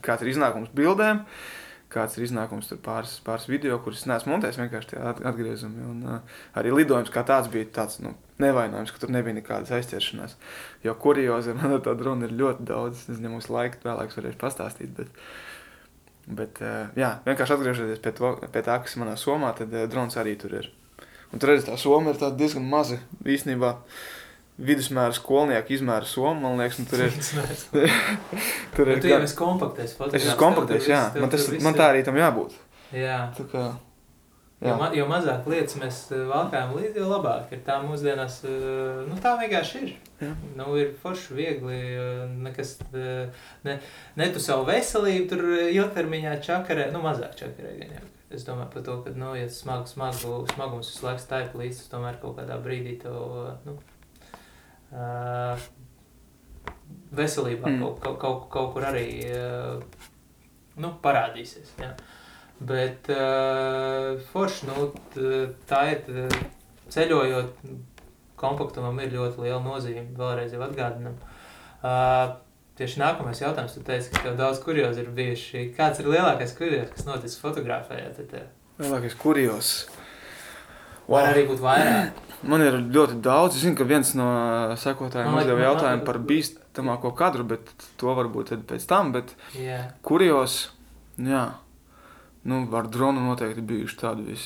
kāds 0.04 0.24
ir 0.24 0.34
iznākums 0.34 0.74
bildēm 0.76 1.24
kāds 1.92 2.18
ir 2.18 2.26
iznākums 2.26 2.68
pāris, 2.84 3.16
pāris 3.24 3.46
video, 3.48 3.78
kurus 3.84 4.04
neesmu 4.08 4.34
montējis, 4.34 4.60
vienkārši 4.60 4.90
tie 4.92 4.98
at- 5.10 5.22
atgriezumi. 5.30 5.84
Un, 5.88 6.02
uh, 6.04 6.40
arī 6.60 6.72
lidojums 6.74 7.12
kā 7.12 7.24
tāds 7.24 7.48
bija 7.52 7.68
tāds 7.80 7.98
nu, 8.04 8.14
nevainojams, 8.42 8.92
ka 8.92 9.02
tur 9.02 9.12
nebija 9.14 9.38
nekādas 9.38 9.72
aizķeršanās. 9.78 10.36
Jo 10.84 10.94
kuriozi 11.00 11.54
man 11.58 11.78
ar 11.78 11.84
to 11.84 11.94
dronu 11.98 12.28
ir 12.28 12.36
ļoti 12.36 12.68
daudz. 12.68 13.04
Es 13.04 13.12
nezinu, 13.12 13.32
mums 13.36 13.48
laika 13.52 13.80
vēlāk 13.86 14.12
varēšu 14.16 14.40
pastāstīt. 14.42 14.92
Bet, 14.98 15.22
bet 16.40 16.60
uh, 16.64 16.92
jā, 16.98 17.14
vienkārši 17.28 17.56
atgriežoties 17.56 18.04
pie, 18.04 18.12
to, 18.20 18.34
pie 18.52 18.64
tā, 18.66 18.76
kas 18.84 18.98
manā 19.00 19.16
somā, 19.16 19.54
tad 19.56 19.72
uh, 19.72 19.88
drons 19.88 20.20
arī 20.20 20.36
tur 20.40 20.60
ir. 20.60 20.70
Un 21.32 21.40
tur 21.42 21.52
redzat, 21.52 21.72
tā 21.72 21.78
soma 21.80 22.14
ir 22.14 22.20
diezgan 22.38 22.64
maza. 22.68 22.98
Īstenībā 23.28 23.74
vidusmēra 24.58 25.14
skolnieka 25.14 25.74
izmēra 25.74 26.08
soma, 26.08 26.40
man 26.46 26.58
liekas, 26.58 26.80
tur 26.90 27.04
ir. 27.04 27.12
tur 28.76 28.88
ir 28.94 29.02
tu 29.02 29.10
jau 29.12 29.18
kā- 29.20 29.26
esi 29.28 29.36
kompaktais 29.38 29.92
Es 29.94 30.24
esmu 30.24 30.38
tur 30.86 30.94
jā. 30.94 31.02
tev 31.14 31.22
Man, 31.26 31.30
tas, 31.34 31.44
tur 31.46 31.60
man 31.66 31.76
tā 31.78 31.92
arī 31.92 32.06
tam 32.06 32.18
jābūt. 32.18 32.56
Jā. 32.96 33.20
Tā 33.36 33.44
kā, 33.52 33.66
Jo, 34.58 34.72
Jā. 34.72 34.74
ma, 34.74 34.86
jo 34.90 35.04
mazāk 35.06 35.44
lietas 35.46 35.76
mēs 35.78 35.98
eh, 36.10 36.24
valkājam 36.26 36.72
līdzi, 36.74 36.98
jo 36.98 37.06
labāk 37.06 37.52
ir. 37.54 37.60
Tā 37.62 37.76
mūsdienās, 37.84 38.40
eh, 38.42 39.04
nu 39.06 39.14
tā 39.22 39.36
vienkārši 39.38 39.82
ir. 39.84 39.92
Jā. 40.18 40.32
Nu, 40.58 40.72
ir 40.74 40.88
forši, 40.98 41.36
viegli, 41.38 41.76
eh, 41.94 42.24
nekas, 42.42 42.72
ne, 43.62 43.76
ne 44.18 44.28
tu 44.34 44.42
savu 44.42 44.66
veselību 44.66 45.28
tur 45.30 45.44
ilgtermiņā 45.68 46.32
čakarē, 46.42 46.88
nu 46.90 47.04
mazāk 47.06 47.38
čakarē 47.38 47.76
gan 47.84 47.94
jau. 48.00 48.08
Es 48.34 48.44
domāju 48.44 48.68
par 48.74 48.84
to, 48.84 48.94
ka, 49.04 49.12
nu, 49.16 49.32
ja 49.38 49.48
smag, 49.48 49.86
smagu, 49.88 50.42
smagums 50.52 50.90
visu 50.92 51.06
laiku 51.06 51.22
stāja 51.22 51.48
līdzi, 51.56 51.78
tas 51.80 51.92
tomēr 51.94 52.18
kaut 52.20 52.36
kādā 52.36 52.58
brīdī 52.60 52.98
to, 53.00 53.14
nu, 53.64 53.78
uh, 54.92 55.56
veselībā 57.16 57.70
Mm. 57.70 57.80
kaut, 57.80 58.00
kaut, 58.04 58.18
kaut, 58.20 58.48
kaut 58.52 58.72
kur 58.74 58.84
arī, 58.84 59.06
uh, 59.32 59.80
nu, 60.76 60.92
parādīsies, 61.02 61.72
jā. 61.80 61.94
Bet 62.60 63.08
uh, 63.14 64.18
forši, 64.32 64.66
nu, 64.68 64.90
tā 65.70 65.80
ir 65.94 66.28
ceļojot, 66.90 67.64
kompaktumam 68.38 68.98
ir 69.02 69.14
ļoti 69.14 69.44
liela 69.44 69.60
nozīme. 69.62 70.04
Vēlreiz 70.18 70.54
jau 70.54 70.62
atgādinam. 70.66 71.16
Uh, 71.78 72.34
tieši 72.78 73.00
nākamais 73.02 73.42
jautājums, 73.42 73.74
tu 73.74 73.82
teici, 73.86 74.12
ka 74.14 74.22
tev 74.24 74.38
daudz 74.38 74.60
kuriozi 74.62 75.02
ir 75.02 75.10
bijuši. 75.14 75.68
Kāds 75.76 76.00
ir 76.02 76.10
lielākais 76.12 76.54
kuriozi, 76.58 76.92
kas 76.94 77.06
noticis 77.08 77.40
fotografējot? 77.42 78.22
Tev? 78.30 78.48
Lielākais 78.78 79.18
kurjos. 79.18 79.72
Var 81.08 81.30
arī 81.30 81.46
būt 81.48 81.62
vairāk. 81.64 82.24
Man 82.46 82.62
ir 82.62 82.76
ļoti 82.94 83.16
daudz. 83.24 83.56
Es 83.56 83.64
zinu, 83.64 83.74
ka 83.78 83.86
viens 83.88 84.12
no 84.14 84.28
sekotājiem 84.78 85.38
uzdeva 85.40 85.64
jautājumu 85.64 86.04
par 86.06 86.18
bīstamāko 86.28 87.10
kadru, 87.18 87.46
bet 87.48 87.72
to 87.98 88.12
varbūt 88.14 88.52
pēc 88.68 88.84
tam. 88.90 89.10
Bet 89.16 89.32
Jā. 89.58 89.80
kurjos, 90.06 90.68
jā, 91.18 91.46
nu, 92.46 92.60
ar 92.78 92.90
dronu 92.92 93.24
noteikti 93.24 93.64
bijuši 93.72 93.98
tādi 94.04 94.28
vis, 94.28 94.44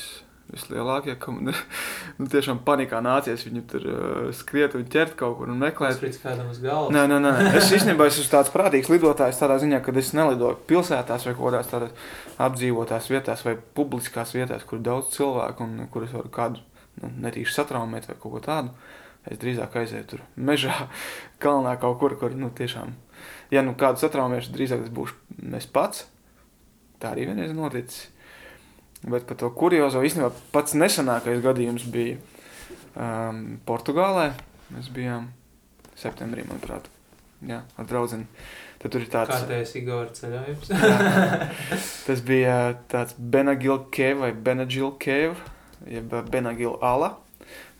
vislielākie, 0.53 1.15
ka 1.19 1.33
man 1.33 1.51
nu, 2.19 2.27
tiešām 2.31 2.61
panikā 2.65 3.01
nācies 3.03 3.45
viņu 3.47 3.63
tur 3.69 3.87
uh, 3.89 4.29
skriet 4.35 4.77
un 4.77 4.85
ķert 4.93 5.15
kaut 5.19 5.37
kur 5.39 5.51
un 5.51 5.59
meklēt. 5.61 5.97
Sprīts 5.97 6.21
kādam 6.23 6.51
uz 6.53 6.61
galvas. 6.63 6.93
Nē, 6.95 7.05
nē, 7.09 7.19
nē. 7.23 7.33
Es 7.59 7.71
īstenībā 7.75 8.07
esmu 8.09 8.25
tāds 8.31 8.53
prātīgs 8.53 8.91
lidotājs 8.93 9.41
tādā 9.41 9.59
ziņā, 9.63 9.81
ka 9.83 9.95
es 9.99 10.13
nelidoju 10.17 10.61
pilsētās 10.69 11.27
vai 11.27 11.35
kaut 11.35 11.49
kādās 11.49 11.71
tādās 11.71 12.11
apdzīvotās 12.47 13.09
vietās 13.11 13.45
vai 13.47 13.57
publiskās 13.77 14.35
vietās, 14.37 14.65
kur 14.67 14.79
ir 14.79 14.87
daudz 14.87 15.13
cilvēku 15.17 15.65
un 15.65 15.87
kur 15.93 16.07
es 16.07 16.13
varu 16.15 16.31
kādu 16.33 16.63
nu, 17.01 17.11
netīši 17.27 17.57
satraumēt 17.57 18.09
vai 18.09 18.17
kaut 18.19 18.37
ko 18.37 18.43
tādu. 18.43 18.73
Es 19.29 19.39
drīzāk 19.39 19.75
aizēju 19.79 20.07
tur 20.13 20.23
mežā, 20.35 20.87
kalnā 21.43 21.77
kaut 21.81 21.99
kur, 22.01 22.17
kur 22.19 22.35
nu, 22.37 22.51
tiešām, 22.53 22.95
ja 23.53 23.63
nu 23.65 23.75
kādu 23.79 24.03
satraumēšu, 24.03 24.55
drīzāk 24.55 24.85
tas 24.85 24.97
būšu 24.97 25.55
es 25.59 25.69
pats. 25.69 26.07
Tā 27.03 27.11
arī 27.11 27.27
vienreiz 27.27 27.51
noticis. 27.55 28.12
Bet 29.03 29.25
par 29.27 29.35
to 29.39 29.49
kuriozo 29.51 30.01
īstenībā 30.05 30.29
pats 30.53 30.75
nesenākais 30.79 31.41
gadījums 31.43 31.83
bija 31.91 32.17
um, 32.95 33.57
Portugālē. 33.67 34.29
Mēs 34.73 34.87
bijām 34.95 35.27
septembrī, 35.99 36.45
manuprāt, 36.47 36.87
jā, 37.45 37.61
ar 37.77 37.89
draugu. 37.89 38.23
Tad 38.83 38.91
tur 38.91 39.03
ir 39.03 39.09
tāds 39.11 39.31
Kārtējais 39.31 39.75
Igor 39.79 40.09
ceļojums. 40.15 40.71
Tas 42.07 42.23
bija 42.27 42.55
tāds 42.91 43.15
Benagila 43.17 43.85
Cave 43.93 44.17
vai 44.25 44.31
Benagila 44.35 44.91
Cave, 44.99 45.35
jeb 45.87 46.15
Benagila 46.31 46.79
ala. 46.83 47.11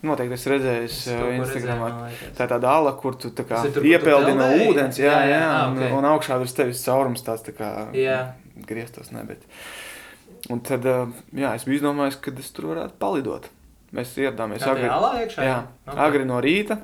Noteikti 0.04 0.36
esmu 0.36 0.50
redzējis 0.52 0.96
Es 1.00 1.04
uh, 1.12 1.28
Instagramā. 1.38 1.86
redzēju. 1.90 2.32
Tā 2.36 2.44
ir 2.44 2.50
tāda 2.52 2.72
ala, 2.76 2.90
kur 3.00 3.16
tu 3.16 3.30
kā 3.32 3.62
tur, 3.72 3.86
iepeldi 3.88 4.34
no 4.36 4.48
ūdens, 4.66 4.98
jā, 5.00 5.08
Jā, 5.08 5.20
jā, 5.24 5.38
jā, 5.40 5.46
ah, 5.48 5.70
un, 5.70 5.78
ok. 5.80 5.94
un 5.96 6.08
augšā 6.10 6.36
virs 6.42 6.56
tevis 6.56 6.82
caurums 6.84 7.24
tāds 7.24 7.44
tā 7.46 7.54
kā 7.56 7.70
Jā. 7.96 8.18
grieztos, 8.68 9.08
ne, 9.16 9.24
bet. 9.28 9.44
Un 10.52 10.60
tad, 10.60 10.84
uh, 10.84 11.12
jā, 11.32 11.54
es 11.56 11.64
biju 11.64 11.80
izdomājis, 11.80 12.18
ka 12.20 12.32
es 12.40 12.50
tur 12.52 12.66
varētu 12.74 12.98
palidot. 13.00 13.46
Mēs 13.94 14.10
ieradāmies 14.18 14.64
agri, 14.66 14.88
iekšā? 15.22 15.46
jā, 15.46 15.56
Ok. 15.86 15.96
agri 16.04 16.26
no 16.28 16.40
rīta. 16.44 16.80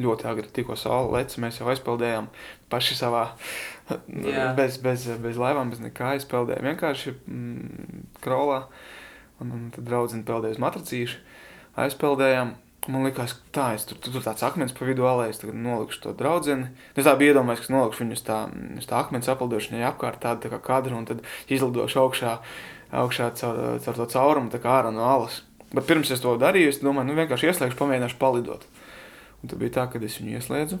Ļoti 0.00 0.26
agri 0.30 0.46
tikko 0.54 0.76
saule 0.78 1.16
lec, 1.16 1.34
mēs 1.42 1.58
jau 1.58 1.66
aizpildījām 1.72 2.28
paši 2.70 2.94
savā, 2.94 3.24
Jā. 3.90 4.52
bez, 4.58 4.78
bez, 4.78 5.08
bez 5.18 5.40
laivām, 5.40 5.72
bez 5.72 5.80
nekā 5.82 6.12
aizpildījām. 6.14 6.68
Vienkārši 6.70 7.14
mm, 7.18 8.04
krolā, 8.22 8.60
un, 9.42 9.50
un 9.56 9.64
tad 9.74 9.88
draudzene 9.88 10.22
peldēja 10.28 10.54
uz 10.54 10.62
matracīšu, 10.62 11.18
aizpildījām. 11.82 12.54
Man 12.88 13.04
liekas, 13.04 13.34
tā, 13.52 13.74
es 13.76 13.84
tur, 13.84 13.98
tur, 14.00 14.14
tur 14.14 14.22
tāds 14.24 14.40
akmens 14.46 14.72
pa 14.72 14.86
vidu 14.88 15.04
alēju, 15.04 15.36
tagad 15.42 15.58
nolikšu 15.60 16.00
to 16.06 16.12
draudzeni. 16.16 16.70
Es 16.96 17.04
tā 17.04 17.12
biju 17.20 17.34
iedomājies, 17.34 17.66
ka 17.66 17.74
nolikšu 17.74 18.04
viņu 18.04 18.16
uz 18.16 18.22
tā, 18.24 18.38
uz 18.80 18.88
tā 18.88 18.96
akmens 19.02 19.28
aplidošanai 19.28 19.82
apkārt 19.90 20.22
tādu 20.22 20.46
tā 20.46 20.52
kā 20.54 20.60
kadru, 20.64 20.96
un 20.96 21.04
tad 21.10 21.20
izlidošu 21.52 22.00
augšā, 22.00 22.38
augšā 23.02 23.28
caur, 23.36 23.60
caur 23.84 24.00
to 24.00 24.06
caurumu, 24.14 24.52
tā 24.54 24.62
kā 24.64 24.78
ārā 24.78 24.94
no 24.96 25.04
alas. 25.04 25.42
Bet 25.74 25.86
pirms 25.90 26.10
es 26.10 26.24
to 26.24 26.32
darīju, 26.40 26.72
es 26.72 26.80
domāju, 26.80 27.10
nu 27.10 27.18
vienkārši 27.20 27.50
ieslēgšu, 27.50 27.78
pamēģināšu 27.78 28.18
palidot. 28.22 28.64
Un 29.42 29.52
tad 29.52 29.60
bija 29.60 29.76
tā, 29.76 29.86
ka 29.92 30.00
es 30.00 30.16
viņu 30.18 30.40
ieslēdzu. 30.40 30.80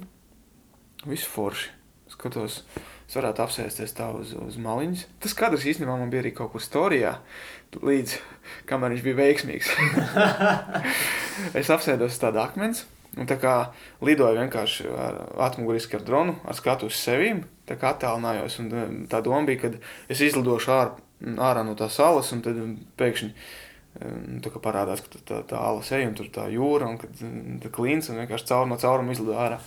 Viss 1.04 1.28
forši. 1.28 1.68
Skatos, 2.10 2.62
es 3.10 3.16
varētu 3.18 3.42
apsēsties 3.42 3.96
tā 3.98 4.06
uz, 4.14 4.30
uz 4.38 4.56
maliņas. 4.62 5.02
Tas 5.18 5.34
kadrs 5.34 5.66
īstenībā 5.66 5.96
man 5.98 6.12
bija 6.12 6.22
arī 6.22 6.30
kaut 6.36 6.52
kur 6.52 6.62
storijā, 6.62 7.16
līdz 7.74 8.14
kamēr 8.70 8.94
viņš 8.94 9.02
bija 9.02 9.18
veiksmīgs. 9.18 9.72
es 11.58 11.72
apsēdos 11.74 12.14
uz 12.14 12.20
tādu 12.22 12.38
akmens. 12.44 12.84
Un 13.18 13.26
tā 13.26 13.34
kā 13.42 13.54
lidoju 14.06 14.38
vienkārši 14.38 14.86
ar 14.94 15.16
atmuguriski 15.48 15.98
ar 15.98 16.04
dronu, 16.06 16.36
ar 16.46 16.54
skatu 16.54 16.86
uz 16.86 16.94
sevīm, 16.94 17.42
tā 17.66 17.74
kā 17.80 17.90
attālinājos. 17.96 18.60
Un 18.62 18.68
um, 18.70 19.00
tā 19.10 19.18
doma 19.26 19.42
bija, 19.48 19.64
ka 19.64 19.72
es 20.14 20.22
izlidošu 20.22 20.70
ār, 20.76 20.92
ārā 21.50 21.66
no 21.66 21.74
tās 21.74 21.98
salas, 21.98 22.30
un 22.30 22.44
tad 22.46 22.62
um, 22.62 22.76
pēkšņi 23.00 23.32
um, 23.32 24.38
tā 24.46 24.54
kā 24.54 24.62
parādās, 24.62 25.02
ka 25.02 25.16
tā, 25.16 25.24
tā, 25.26 25.42
tā 25.50 25.66
ala 25.72 25.82
seja 25.82 26.06
un 26.06 26.14
tur 26.14 26.30
tā 26.30 26.46
jūra, 26.54 26.94
un 26.94 27.02
kad 27.02 27.26
tā 27.66 27.74
klīns, 27.74 28.12
un 28.14 28.22
vienkārši 28.22 28.52
caur 28.52 28.70
no 28.70 28.78
cauruma 28.78 29.18
izlido 29.18 29.34
ārā. 29.34 29.58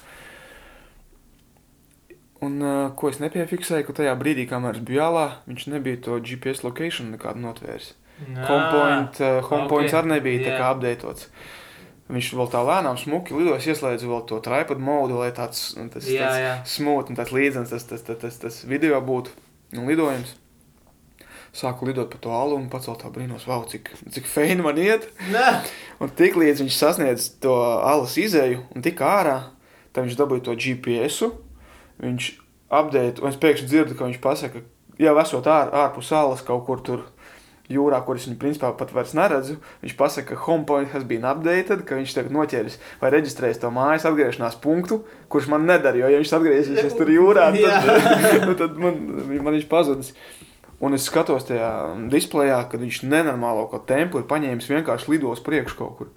Un 2.43 2.59
uh, 2.59 2.91
ko 2.97 3.11
es 3.11 3.19
nepiefiksēju, 3.23 3.87
ka 3.87 3.97
tajā 4.01 4.13
brīdī, 4.19 4.47
kamēr 4.49 4.79
es 4.79 4.85
biju 4.85 4.99
jālā, 4.99 5.25
viņš 5.47 5.67
nebija 5.71 6.01
to 6.03 6.19
GPS 6.25 6.63
location 6.65 7.13
nekādu 7.13 7.43
notvērs. 7.43 7.93
Nā. 8.23 8.45
Homepoint, 8.47 9.19
uh, 9.21 9.39
homepoints 9.47 9.93
ok, 9.93 9.99
arī 9.99 10.11
nebija 10.15 10.41
tā 10.43 10.51
jā. 10.51 10.57
kā 10.59 10.71
apdeitots. 10.73 11.29
Viņš 12.13 12.29
vēl 12.35 12.49
tā 12.51 12.61
lēnām 12.67 12.97
smuki 12.99 13.35
lidojas, 13.37 13.65
ieslēdz 13.71 14.03
vēl 14.09 14.23
to 14.27 14.37
tripod 14.43 14.81
modu, 14.83 15.21
lai 15.21 15.31
tāds, 15.35 15.71
tas, 15.93 16.07
Jā, 16.09 16.27
tāds 16.27 16.41
jā. 16.41 16.53
smūts 16.75 17.13
un 17.13 17.19
tāds 17.19 17.31
līdzens 17.33 17.71
tas, 17.71 17.85
tas, 17.89 18.03
tas, 18.03 18.19
tas, 18.21 18.39
tas 18.41 18.59
video 18.67 18.99
būtu 19.01 19.31
un 19.79 19.87
lidojums. 19.87 20.35
Sāku 21.53 21.85
lidot 21.85 22.09
pa 22.09 22.17
to 22.19 22.33
alu 22.33 22.57
un 22.57 22.67
vēl 22.73 22.97
tā 22.99 23.11
brīnos, 23.13 23.45
wow, 23.47 23.63
cik, 23.69 23.91
cik 24.11 24.27
feini 24.27 24.65
man 24.65 24.79
iet. 24.81 25.05
Nē. 25.31 25.47
Un 26.01 26.11
tik 26.17 26.35
līdz 26.41 26.65
viņš 26.65 26.77
sasniedz 26.79 27.29
to 27.43 27.53
alas 27.61 28.17
izēju 28.19 28.65
un 28.73 28.85
tika 28.85 29.09
ārā, 29.21 29.37
tad 29.93 30.07
viņš 30.07 30.17
dabūja 30.19 30.47
to 30.49 30.57
GPS. 30.57 31.29
Viņš 32.01 32.29
apgādāja, 32.73 33.19
un 33.21 33.29
es 33.29 33.39
pēkšņi 33.41 33.69
dzirdu, 33.69 33.97
ka 33.97 34.07
viņš 34.07 34.21
pasaka, 34.23 34.63
jau 35.01 35.17
esot 35.21 35.49
ār, 35.49 35.73
ārpus 35.83 36.09
salas 36.09 36.41
kaut 36.45 36.65
kur 36.67 36.81
tur 36.85 37.03
jūrā, 37.71 37.99
kur 38.05 38.17
es 38.19 38.25
viņu 38.27 38.39
principā 38.41 38.71
pat 38.77 38.91
vairs 38.95 39.13
neredzu. 39.17 39.57
Viņš 39.83 39.95
pasaka, 39.99 40.33
ka 40.33 40.45
homepoint 40.47 40.91
has 40.93 41.05
been 41.07 41.25
updated, 41.27 41.85
ka 41.87 41.97
viņš 41.99 42.15
tagad 42.17 42.35
noķēris 42.35 42.79
vai 43.01 43.11
reģistrējis 43.13 43.61
to 43.63 43.71
mājas 43.73 44.07
atgriešanās 44.09 44.57
punktu, 44.63 45.03
kurš 45.31 45.49
man 45.53 45.67
nedara, 45.69 45.99
jo 46.01 46.11
ja 46.11 46.21
viņš 46.21 46.33
atgriezīsies 46.39 46.97
tur 46.97 47.11
jūrā, 47.13 47.51
tad, 47.55 47.93
nu, 48.47 48.57
tad 48.59 48.81
man, 48.81 48.99
man 49.39 49.55
viņš 49.55 49.69
pazudis. 49.71 50.11
Un 50.83 50.97
es 50.97 51.05
skatos 51.07 51.45
tajā 51.47 51.69
displejā, 52.11 52.57
kad 52.67 52.81
viņš 52.83 53.05
nenormālo 53.07 53.69
kaut 53.71 53.85
tempu 53.87 54.19
ir 54.19 54.27
paņēmis 54.27 54.67
vienkārši 54.67 55.13
lidos 55.13 55.39
priekš 55.45 55.77
kaut 55.79 55.95
kur. 55.99 56.11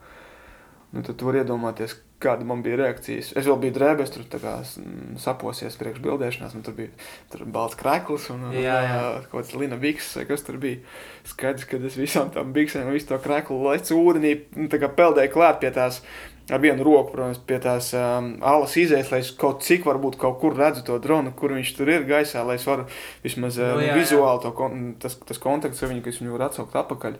Nu, 0.91 1.05
tad 1.07 1.15
tu 1.21 1.29
vari 1.29 1.45
iedomāties, 1.45 1.95
kāda 2.23 2.47
man 2.49 2.63
bija 2.65 2.79
reakcijas. 2.81 3.33
Es 3.37 3.45
vēl 3.45 3.59
biju 3.61 3.75
drēbēs, 3.77 4.13
tur 4.15 4.23
kā 4.33 4.55
mm, 4.63 5.19
saposies 5.21 5.75
priekš 5.77 6.01
bildēšanās, 6.05 6.55
un 6.57 6.63
tur 6.65 6.77
bija 6.79 6.93
tur 7.33 7.43
balts 7.53 7.77
krekls 7.77 8.31
un 8.33 8.47
un, 8.49 8.55
Jā, 8.57 8.79
jā. 8.87 9.01
kaut 9.31 9.43
kāds 9.45 9.53
lina 9.61 9.77
biks, 9.81 10.15
kas 10.29 10.47
tur 10.47 10.57
bija. 10.63 10.81
Skaidrs, 11.29 11.67
ka 11.69 11.77
es 11.85 11.99
visām 12.01 12.31
tām 12.33 12.55
biksēm, 12.57 12.89
visu 12.95 13.11
to 13.11 13.19
kreklu 13.21 13.59
lecu 13.69 13.99
ūdenī, 14.01 14.33
tā 14.73 14.81
kā 14.81 14.89
peldēju 14.97 15.35
klāt 15.35 15.61
pie 15.61 15.71
tās, 15.77 16.01
ar 16.49 16.61
vienu 16.62 16.85
roku, 16.87 17.11
protams, 17.17 17.41
pie 17.43 17.59
tās 17.61 17.89
um, 17.99 18.37
alas 18.47 18.77
izējas, 18.79 19.09
lai 19.12 19.21
es 19.25 19.33
kaut 19.37 19.64
cik 19.67 19.85
varbūt 19.89 20.17
kaut 20.23 20.39
kur 20.41 20.55
redzu 20.57 20.85
to 20.87 20.97
dronu, 21.03 21.33
kur 21.37 21.53
viņš 21.59 21.73
tur 21.77 21.91
ir 21.91 22.07
gaisā, 22.09 22.45
lai 22.47 22.57
es 22.61 22.64
varu 22.69 22.87
vismaz 23.25 23.59
Nu, 23.61 23.73
nu, 23.77 23.83
jā, 23.83 23.93
jā. 23.93 23.97
vizuāli 23.99 24.45
to, 24.47 24.53
kon- 24.57 24.95
tas, 25.03 25.19
tas 25.27 25.43
kontakts 25.43 25.83
ar 25.83 25.91
viņu, 25.93 26.05
ka 26.07 26.14
es 26.14 26.23
viņu 26.23 26.37
varu 26.39 26.47
atsaukt 26.49 26.79
atpakaļ. 26.81 27.19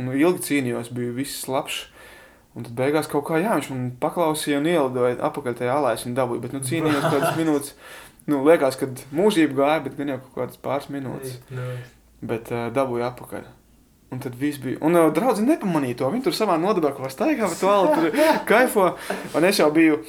Nu, 0.00 0.16
ilgi 0.16 0.42
cīnījos, 0.48 0.90
bija 0.96 1.12
viss 1.16 1.44
labs. 1.48 1.84
Un 2.56 2.64
tad 2.64 2.72
beigās 2.78 3.08
kaut 3.12 3.26
kā, 3.28 3.36
jā, 3.42 3.52
viņš 3.58 3.68
man 3.72 3.88
paklausīja 4.00 4.62
un 4.62 4.68
ielidoja 4.70 5.18
atpakaļ 5.28 5.58
tajā 5.58 5.74
alā, 5.76 5.92
es 5.96 6.06
viņu 6.06 6.16
dabūju. 6.16 6.42
Bet, 6.44 6.54
nu, 6.56 6.62
cīnījos 6.64 7.04
kādas 7.12 7.36
minūtes. 7.36 7.74
Nu, 8.26 8.40
liekas, 8.46 8.78
ka 8.80 8.88
mūžība 9.14 9.60
gāja, 9.60 9.82
bet 9.84 9.98
gan 9.98 10.14
jau 10.14 10.18
kaut 10.24 10.38
kādas 10.40 10.62
pāris 10.64 10.88
minūtes. 10.90 11.36
Nu, 11.52 11.68
Bet 12.26 12.48
uh, 12.50 12.70
dabūju 12.74 13.04
atpakaļ. 13.10 13.44
Un 14.14 14.22
tad 14.22 14.38
viss 14.40 14.62
bija. 14.62 14.80
Un 14.86 14.96
uh, 14.96 15.10
draugi 15.14 15.44
nepamanīja 15.44 16.00
to. 16.00 16.08
Viņi 16.14 16.24
tur 16.24 16.34
savā 16.38 16.56
nodaļā 16.62 17.10
staigā, 17.12 17.50
bet 17.52 17.64
alu 17.68 17.92
tur 17.92 18.20
kaifo. 18.50 18.88
Un 19.36 19.46
es 19.46 19.60
jau 19.60 19.68
biju 19.74 20.00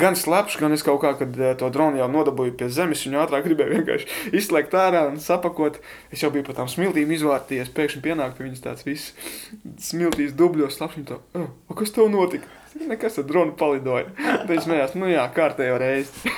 gan 0.00 0.16
slapjš, 0.18 0.58
gan 0.62 0.74
es 0.74 0.84
kaut 0.86 1.00
kā, 1.02 1.12
kad 1.18 1.36
eh, 1.38 1.54
to 1.58 1.68
dronu 1.74 2.00
jau 2.00 2.08
nodabūju 2.10 2.56
pie 2.58 2.68
zemes, 2.72 3.04
viņu 3.06 3.20
ātrāk 3.22 3.46
gribēju 3.46 3.78
vienkārši 3.78 4.08
izslēgt 4.40 4.74
ārā 4.78 5.04
un 5.10 5.20
sapakot. 5.22 5.78
Es 6.14 6.24
jau 6.24 6.32
biju 6.34 6.46
par 6.48 6.58
tām 6.60 6.70
smiltīm 6.70 7.12
izvārtījies, 7.16 7.72
pēkšņi 7.76 8.02
pienāk 8.04 8.36
pie 8.38 8.48
viņas 8.48 8.64
tāds 8.64 8.86
viss 8.86 9.14
smiltīs 9.90 10.34
dubļos, 10.38 10.78
slapjš, 10.78 11.02
un 11.02 11.08
tā, 11.12 11.20
oh, 11.40 11.78
kas 11.78 11.94
tev 11.94 12.10
notika? 12.12 12.50
Nekas 12.90 13.20
ar 13.22 13.28
dronu 13.28 13.54
palidoja. 13.58 14.10
Tad 14.18 14.50
viņš 14.50 14.66
smējās, 14.66 14.98
nu 14.98 15.10
jā, 15.12 15.24
kārtējo 15.34 15.78
reizi. 15.80 16.34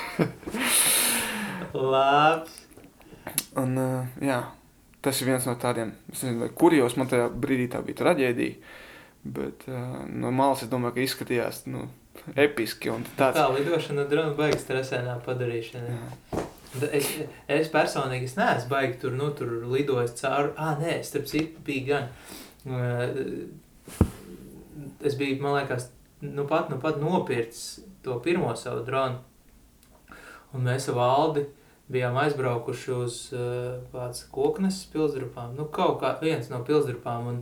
Labs. 1.73 2.63
Un, 3.57 3.73
uh, 3.81 4.19
jā, 4.23 4.41
tas 5.03 5.21
ir 5.21 5.31
viens 5.31 5.47
no 5.49 5.55
tādiem, 5.59 5.93
es 6.13 6.21
nezinu, 6.23 6.45
vai 6.45 6.51
kurjos 6.61 6.95
man 6.99 7.09
tajā 7.11 7.27
brīdī 7.33 7.67
tā 7.73 7.81
bija 7.85 7.99
traģēdija, 8.03 8.75
bet 9.37 9.65
uh, 9.69 10.03
no 10.07 10.31
malas 10.35 10.63
es 10.63 10.71
domāju, 10.71 10.95
ka 10.95 11.03
izskatījās, 11.03 11.63
nu, 11.71 11.87
episki 12.35 12.91
tāds. 13.17 13.37
Tā 13.37 13.47
lidošana 13.53 14.07
drona 14.09 14.35
baigas 14.37 14.65
stresēnā 14.65 15.19
padarīšana. 15.25 15.95
Jā. 15.95 16.45
Es, 16.93 17.07
es 17.49 17.69
personīgi 17.73 18.27
es 18.27 18.35
neesmu 18.37 18.69
baigi 18.69 18.99
tur, 19.01 19.15
nu, 19.17 19.31
tur 19.37 19.53
lidojis 19.71 20.17
cauri. 20.19 20.51
Ah, 20.59 20.75
nē, 20.79 20.99
starp 21.05 21.29
citu 21.29 21.63
bija 21.65 21.85
gan. 21.87 22.09
Uh, 22.67 24.03
es 25.07 25.15
biju, 25.17 25.39
man 25.41 25.55
liekas, 25.57 25.89
nu 26.21 26.45
pat, 26.49 26.69
nu 26.69 26.79
pat 26.81 26.99
nopircis 27.01 27.79
to 28.05 28.19
pirmo 28.23 28.51
savu 28.59 28.83
dronu. 28.85 29.23
Un 30.55 30.67
mēs 30.67 30.89
ar 30.91 30.97
valdi 30.99 31.45
bijām 31.91 32.17
aizbraukuši 32.19 32.91
uz 32.95 33.19
uh, 33.35 34.23
koknes 34.31 34.83
pilsdrupām. 34.91 35.55
Nu, 35.57 35.67
kaut 35.71 36.01
kā 36.03 36.13
viens 36.21 36.49
no 36.51 36.59
pilsdrupām. 36.67 37.31
Un, 37.31 37.41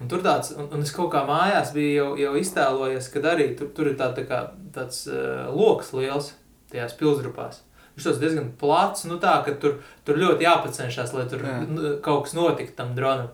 un 0.00 0.10
tur 0.10 0.22
tāds, 0.24 0.52
un, 0.56 0.68
un 0.72 0.84
es 0.84 0.92
kaut 0.96 1.10
kā 1.12 1.24
mājās 1.28 1.74
biju 1.76 1.92
jau, 1.96 2.10
jau 2.20 2.32
iztēlojies, 2.40 3.10
kad 3.14 3.28
arī 3.32 3.50
tur, 3.58 3.72
tur 3.76 3.90
ir 3.92 3.98
tā, 4.00 4.10
tā 4.16 4.24
kā, 4.28 4.42
tāds 4.74 5.04
uh, 5.10 5.50
loks 5.52 5.92
liels 5.96 6.32
tajās 6.72 6.96
pilsdrupās. 6.98 7.62
Viņš 7.96 8.06
tos 8.06 8.20
diezgan 8.22 8.52
plats, 8.58 9.04
nu 9.10 9.18
tā, 9.20 9.36
ka 9.44 9.56
tur, 9.60 9.80
tur 10.06 10.20
ļoti 10.20 10.46
jāpacenšas, 10.46 11.14
lai 11.16 11.24
tur 11.28 11.42
Jā. 11.44 11.56
kaut 12.04 12.28
kas 12.28 12.36
notiktu 12.38 12.76
tam 12.78 12.94
dronam. 12.96 13.32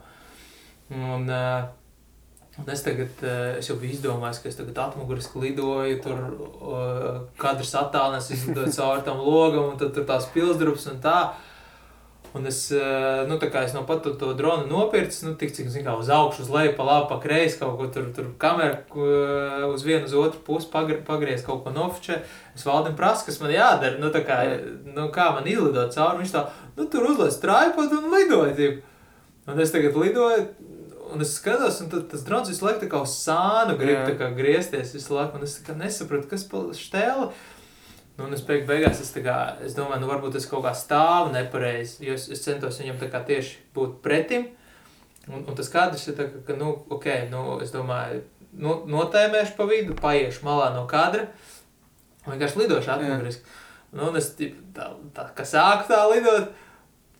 Un, 0.90 1.28
uh, 1.28 1.66
Un 2.56 2.70
es 2.72 2.80
tagad, 2.80 3.20
es 3.58 3.66
jau 3.68 3.74
biju 3.76 3.92
izdomājis, 3.98 4.38
ka 4.40 4.48
es 4.48 4.56
tagad 4.56 4.78
atmuguriski 4.80 5.42
lidoju, 5.42 5.98
tur 6.00 6.22
uh, 6.24 7.18
kadrs 7.36 7.74
attālinās, 7.76 8.30
izlidoju 8.32 8.72
cauri 8.72 9.04
tam 9.04 9.20
logam, 9.20 9.74
un 9.74 9.76
tad 9.80 9.92
tur 9.92 10.06
tās 10.08 10.28
pilsdrups 10.32 10.88
un 10.88 11.02
tā. 11.04 11.18
Un 12.36 12.44
es, 12.50 12.58
uh, 12.74 13.22
nu 13.30 13.38
tā 13.40 13.48
kā 13.52 13.62
es 13.64 13.72
no 13.72 13.82
pat 13.88 14.02
to, 14.04 14.12
to 14.20 14.34
dronu 14.36 14.66
nopircis, 14.68 15.22
nu 15.24 15.32
tik 15.40 15.54
cik, 15.56 15.70
zin 15.72 15.86
kā, 15.86 15.94
uz 15.96 16.10
augšu, 16.12 16.44
uz 16.44 16.50
leju, 16.52 16.74
pa 16.76 16.84
labi, 16.84 17.08
pa 17.08 17.16
kreisi, 17.22 17.56
kaut 17.60 17.78
ko 17.78 17.88
tur, 17.94 18.10
tur 18.16 18.28
kamera 18.42 18.82
uh, 18.92 19.64
uz 19.70 19.86
vienu, 19.86 20.04
uz 20.04 20.16
otru 20.20 20.42
pusi 20.44 20.68
pagr 20.72 21.00
pagriez 21.06 21.46
kaut 21.46 21.64
ko 21.64 21.72
nofučē. 21.72 22.20
Es 22.56 22.66
valdim 22.68 22.98
prasu, 22.98 23.24
kas 23.28 23.40
man 23.40 23.54
jādara, 23.54 23.96
nu 24.02 24.12
tā 24.12 24.20
kā, 24.26 24.42
nu 24.92 25.08
kā 25.14 25.30
man 25.38 25.48
izlidot 25.48 25.96
cauri, 25.96 26.22
viņš 26.22 26.36
tā, 26.36 26.44
nu 26.76 26.88
tur 26.92 27.08
uzliec 27.14 27.40
tripod 27.42 27.98
un 28.00 28.12
lidoja, 28.12 28.76
Un 29.46 29.60
es 29.62 29.70
tagad 29.70 29.94
lidoju, 29.94 30.48
Un 31.12 31.22
es 31.22 31.36
skatos, 31.38 31.78
un 31.80 31.90
tas 32.10 32.24
drons 32.26 32.48
visu 32.50 32.64
laiku 32.66 32.88
kā 32.90 32.98
uz 33.04 33.12
sānu 33.14 33.76
grib 33.78 34.08
kā, 34.18 34.30
griezties 34.34 34.94
visu 34.96 35.14
laiku. 35.14 35.38
Un 35.38 35.46
es 35.46 35.54
nesapratu, 35.78 36.26
kas 36.32 36.46
ir 36.50 36.80
stēle. 36.80 37.28
Nu, 38.16 38.24
un 38.24 38.32
es 38.32 38.44
beig, 38.48 38.62
beigās 38.68 39.00
es, 39.04 39.10
kā, 39.20 39.36
es 39.64 39.74
domāju, 39.76 40.00
nu, 40.00 40.08
varbūt 40.08 40.38
es 40.38 40.46
kaut 40.48 40.64
kā 40.64 40.72
stāvu 40.76 41.34
nepareizi. 41.34 42.00
Jo 42.06 42.14
es, 42.16 42.30
es 42.32 42.44
centos 42.44 42.80
viņam 42.80 43.02
tieši 43.12 43.58
būt 43.76 43.98
pretim. 44.04 44.48
Un, 45.26 45.42
un 45.42 45.58
tas 45.58 45.68
kadrs 45.68 46.06
ir 46.08 46.16
tā, 46.16 46.28
ka, 46.30 46.40
ka 46.46 46.56
nu, 46.56 46.72
ok, 46.96 47.06
nu, 47.32 47.42
es 47.64 47.74
domāju, 47.74 48.22
nu, 48.56 48.78
notēmēšu 48.88 49.56
pa 49.58 49.66
vidu, 49.68 49.96
paiešu 50.00 50.46
malā 50.46 50.70
no 50.72 50.86
kadra. 50.88 51.26
Vienkārši 52.26 52.62
lidošu 52.62 52.94
atmuguriski. 52.94 53.56
Nu, 53.92 54.08
un 54.10 54.16
es 54.18 54.32
tā, 54.38 54.88
tā, 55.16 55.28
kā 55.36 55.44
sāku 55.46 55.90
tā 55.90 56.00
lidot. 56.10 56.54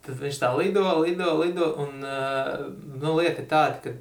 Tad 0.06 0.20
viņš 0.22 0.38
tā 0.38 0.52
lido, 0.56 0.86
lido, 1.02 1.32
lido. 1.42 1.72
Un 1.82 2.00
uh, 2.06 2.66
nu, 3.02 3.16
lieta 3.18 3.42
ir 3.42 3.50
tāda, 3.50 3.80
ka, 3.84 3.92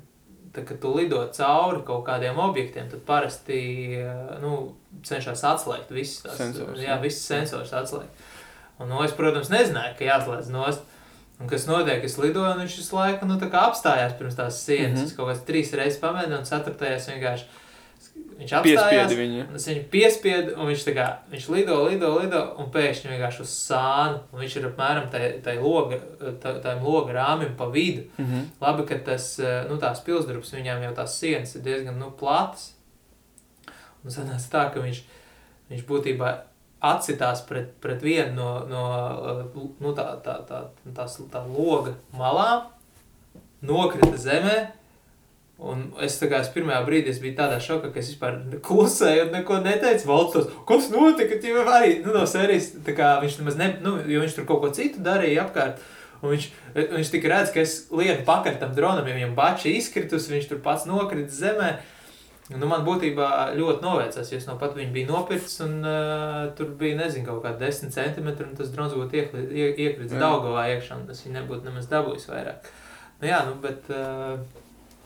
tā, 0.55 0.63
kad 0.67 0.79
tu 0.81 0.93
lido 0.95 1.19
cauri 1.35 1.83
kaut 1.87 2.05
kādiem 2.07 2.39
objektiem, 2.41 2.87
tad 2.91 3.03
parasti 3.07 3.59
uh, 3.99 4.35
nu, 4.41 4.55
cenšas 5.05 5.43
atslēgt 5.51 5.93
visas 5.95 6.23
tās 6.25 6.39
sensors. 6.41 6.81
Jā, 6.83 6.97
visas 7.03 7.27
sensors 7.27 7.73
atslēgt. 7.75 8.25
Un, 8.79 8.89
nu, 8.91 8.99
es, 9.05 9.15
protams, 9.15 9.51
nezināju, 9.53 9.95
ka 9.99 10.09
jāslēdz 10.09 10.51
nost. 10.51 10.83
Un 11.35 11.49
kas 11.51 11.65
notiek, 11.67 12.03
es 12.07 12.15
lidoju, 12.15 12.47
un 12.47 12.61
viņš 12.63 12.77
visu 12.79 12.95
laiku 12.95 13.27
nu, 13.27 13.35
apstājās 13.35 14.15
pirms 14.19 14.37
tās 14.37 14.61
sienas. 14.63 14.91
Mm 14.91 15.01
-hmm. 15.01 15.11
Es 15.11 15.15
kaut 15.15 15.27
kādas 15.29 15.45
trīs 15.47 15.73
reizes 15.75 15.99
pamēģināju, 15.99 16.39
un 16.39 16.49
ceturtajās 16.51 17.09
vienkārši 17.11 17.45
Viņš 18.35 18.51
apstājās, 18.57 19.13
viņu. 19.15 19.43
Es 19.55 19.65
viņu 19.69 19.83
piespiedu, 19.93 20.55
un 20.59 20.67
viņš, 20.67 20.81
kā, 20.97 21.05
viņš 21.31 21.45
lido, 21.53 21.77
lido, 21.87 22.09
lido, 22.19 22.41
un 22.59 22.67
pēkšņi 22.73 23.13
vienkārši 23.13 23.43
uz 23.45 23.53
sānu. 23.55 24.19
Viņš 24.35 24.57
ir 24.59 24.67
apmēram 24.69 25.07
tajā 25.13 25.55
loga, 25.61 26.01
tā, 26.43 26.73
loga 26.83 27.15
rāmim 27.15 27.53
pa 27.55 27.69
vidu. 27.71 28.09
Mm 28.17 28.25
-hmm. 28.25 28.49
Labi, 28.61 28.87
ka 28.89 28.99
tas, 29.05 29.37
nu, 29.69 29.77
tās 29.79 30.03
pilsdrupas, 30.03 30.53
viņām 30.53 30.83
jau 30.83 30.93
tās 30.95 31.19
sienas 31.19 31.55
ir 31.55 31.61
diezgan, 31.61 31.99
nu, 31.99 32.11
platas. 32.11 32.73
Un 34.03 34.11
sanāca 34.11 34.51
tā, 34.51 34.73
ka 34.73 34.83
viņš, 34.83 35.01
viņš 35.69 35.87
būtībā 35.87 36.35
atsitās 36.85 37.41
pret, 37.47 37.73
pret 37.81 38.01
vienu 38.03 38.35
no, 38.35 38.49
no 38.69 38.83
nu, 39.79 39.93
tā, 39.95 40.09
tā, 40.23 40.39
tā, 40.47 40.61
tās, 40.93 41.17
tā 41.31 41.41
loga 41.47 41.95
malām, 42.13 42.67
nokrita 43.65 44.17
zemē, 44.17 44.57
Un 45.55 45.85
es 46.03 46.17
tā 46.19 46.27
kā 46.27 46.41
es 46.43 46.49
pirmajā 46.51 46.81
brīdī 46.83 47.13
es 47.13 47.21
biju 47.23 47.37
tādā 47.37 47.61
šokā, 47.63 47.93
ka 47.93 48.01
es 48.01 48.09
vispār 48.11 48.41
klusēju 48.63 49.27
un 49.29 49.35
neko 49.37 49.61
neteicu. 49.63 50.09
Valstos, 50.09 50.49
kas 50.67 50.89
notika? 50.91 51.37
Tie 51.39 51.53
arī 51.55 52.01
nu, 52.03 52.11
no 52.11 52.25
sērijas, 52.27 52.73
tā 52.83 52.95
kā 52.97 53.13
viņš 53.21 53.37
nemaz 53.39 53.59
ne, 53.61 53.69
nu, 53.83 53.95
jo 54.03 54.23
viņš 54.23 54.35
tur 54.35 54.47
kaut 54.49 54.65
ko 54.65 54.71
citu 54.75 55.03
darīja 55.05 55.45
apkārt. 55.45 55.79
Un 56.19 56.33
viņš, 56.33 56.47
viņš 56.75 57.11
tikai 57.13 57.31
redz, 57.31 57.53
ka 57.55 57.63
es 57.63 57.75
lienu 57.93 58.25
pakaļ 58.27 58.57
tam 58.59 58.73
dronam, 58.75 59.07
ja 59.07 59.15
viņam 59.15 59.35
bači 59.37 59.77
izkritus, 59.79 60.27
viņš 60.31 60.49
tur 60.51 60.59
pats 60.65 60.87
nokritis 60.89 61.39
zemē. 61.39 61.71
Nu, 62.51 62.67
man 62.69 62.83
būtībā 62.85 63.55
ļoti 63.55 63.81
novēcās, 63.81 64.27
jo 64.29 64.41
es 64.41 64.49
no 64.49 64.57
pat 64.59 64.75
viņu 64.77 64.91
biju 64.93 65.09
nopircis, 65.09 65.55
un 65.65 65.79
uh, 65.81 66.51
tur 66.57 66.75
bija, 66.77 66.99
nezinu, 66.99 67.25
kaut 67.25 67.41
kāda 67.45 67.63
10 67.63 67.95
centimetri, 67.95 68.45
un 68.45 68.59
tas 68.59 68.69
drons 68.75 68.93
būtu 68.93 69.17
iekritis 69.17 70.13
Daugavā 70.13 70.67
iekšā, 70.75 70.99
un 70.99 71.07
tas 71.09 71.23
viņa 71.25 71.39
nebūtu 71.39 71.65
nemaz 71.65 71.89
dabūjis 71.89 72.29
vairāk. 72.33 72.69
Nu 73.23 73.31
jā, 73.31 73.41
nu, 73.47 73.57
bet... 73.63 73.87
Uh, 73.89 74.63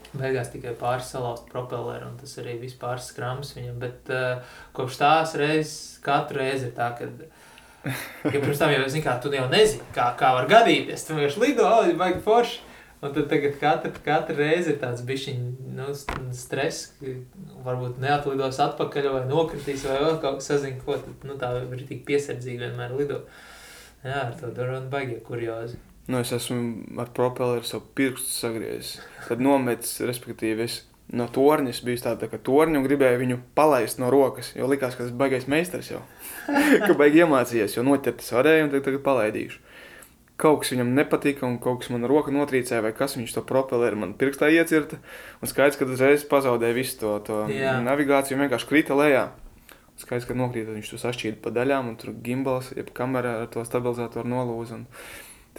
Beigās 0.10 0.50
tikai 0.50 0.74
pāris 0.78 1.12
salauzt 1.14 1.50
propelleri, 1.52 2.08
un 2.08 2.16
tas 2.18 2.32
arī 2.42 2.56
viss 2.64 2.78
pāris 2.80 3.12
skrams 3.12 3.54
viņam. 3.58 3.76
Bet 3.82 4.10
uh, 4.14 4.56
kopš 4.74 4.98
tās 5.02 5.36
reizes, 5.38 6.00
katru 6.06 6.42
reizi 6.42 6.70
ir 6.70 6.74
tā, 6.78 6.90
ka. 6.98 7.12
Ja 8.26 8.40
pirms 8.42 8.60
tam 8.60 8.74
jau, 8.74 8.88
zini, 8.92 9.06
kā 9.06 9.14
tu 9.24 9.30
jau 9.32 9.46
nezini, 9.52 9.86
kā, 9.96 10.10
kā 10.20 10.34
var 10.36 10.50
gadīties. 10.50 11.06
Tu 11.06 11.16
vienkārši 11.16 11.44
lido, 11.46 11.68
oh, 11.68 11.86
vajag 12.02 12.20
forši. 12.26 12.66
Un 13.00 13.14
tad 13.16 13.30
tagad 13.32 13.54
katra, 13.62 13.92
katra 14.04 14.36
reize 14.36 14.74
ir 14.74 14.80
tāds 14.82 15.06
bišķiņ, 15.08 15.44
nu, 15.78 15.86
stress, 16.36 16.90
varbūt 17.64 18.02
neatlidos 18.04 18.60
atpakaļ 18.66 19.08
vai 19.14 19.22
nokritīs 19.30 19.86
vai 19.88 20.02
vēl 20.02 20.18
kaut 20.20 20.42
kas 20.42 20.50
sazin, 20.52 20.76
ko 20.84 20.98
tad, 21.00 21.24
nu, 21.24 21.38
tā 21.40 21.54
ir 21.62 21.86
tik 21.88 22.04
piesardzīgi 22.10 22.60
vienmēr 22.66 22.98
lido. 23.00 23.22
Jā, 24.04 24.26
ar 24.26 24.36
to 24.42 24.52
daronu 24.56 24.92
baigie 24.92 25.22
kuriozi. 25.24 25.80
Nu, 26.10 26.18
es 26.24 26.32
esmu 26.34 26.98
ar 26.98 27.12
propelleru 27.14 27.68
savu 27.68 27.86
pirkstu 27.94 28.32
sagriezis. 28.34 28.96
Tad 29.28 29.44
nometis, 29.46 30.00
respektīvi, 30.02 30.66
es 30.66 30.80
no 31.14 31.28
torņa 31.30 31.74
biju 31.86 32.02
tāda 32.02 32.24
tā 32.24 32.30
kā 32.32 32.40
torņa 32.46 32.80
un 32.80 32.86
gribēju 32.86 33.20
viņu 33.22 33.38
palaist 33.58 34.02
no 34.02 34.10
rokas. 34.14 34.52
Jo 34.58 34.70
likās, 34.70 34.96
ka 34.98 35.04
tas 35.04 35.12
ir 35.12 35.20
baigais 35.20 35.46
meistars 35.50 35.92
jau. 35.92 36.02
ka 36.88 36.96
baigi 36.98 37.22
iemācījies, 37.22 37.78
jo 37.78 37.86
noķert 37.86 38.24
es 38.26 38.34
varēju 38.34 38.66
un 38.66 38.74
tagad, 38.74 38.86
tagad 38.88 39.06
palaidīšu. 39.06 39.62
Kaut 40.40 40.64
kas 40.64 40.74
viņam 40.74 40.96
nepatika, 40.96 41.46
un 41.46 41.60
kaut 41.62 41.82
kas 41.84 41.92
man 41.94 42.08
roka 42.10 42.32
notrīcēja, 42.34 42.82
vai 42.86 42.94
kas 42.96 43.18
viņš 43.20 43.36
to 43.36 43.46
propelleru 43.46 44.00
man 44.00 44.18
pirkstā 44.18 44.50
iecirta. 44.56 44.98
Un 45.44 45.52
skaidrs, 45.52 45.78
ka 45.78 45.86
uzreiz 45.86 46.24
pazaudēja 46.32 46.78
visu 46.78 46.98
to, 47.02 47.16
to 47.28 47.40
Jā. 47.52 47.76
navigāciju, 47.86 48.40
vienkārši 48.40 48.70
krita 48.70 48.98
lejā. 48.98 49.26
Skaidrs, 50.00 50.30
ka 50.30 50.38
nokrīt, 50.40 50.70
viņš 50.72 50.94
to 50.94 51.02
sašķīda 51.02 51.42
pa 51.44 51.52
daļām, 51.52 51.92
un 51.92 52.00
tur 52.00 52.16
gimbals, 52.24 52.72
jeb 52.72 52.94
kamera 52.96 53.42
ar 53.42 53.50
to 53.52 53.66
stabilizatoru 53.68 54.32
nolūza. 54.32 54.80
Un 54.80 54.88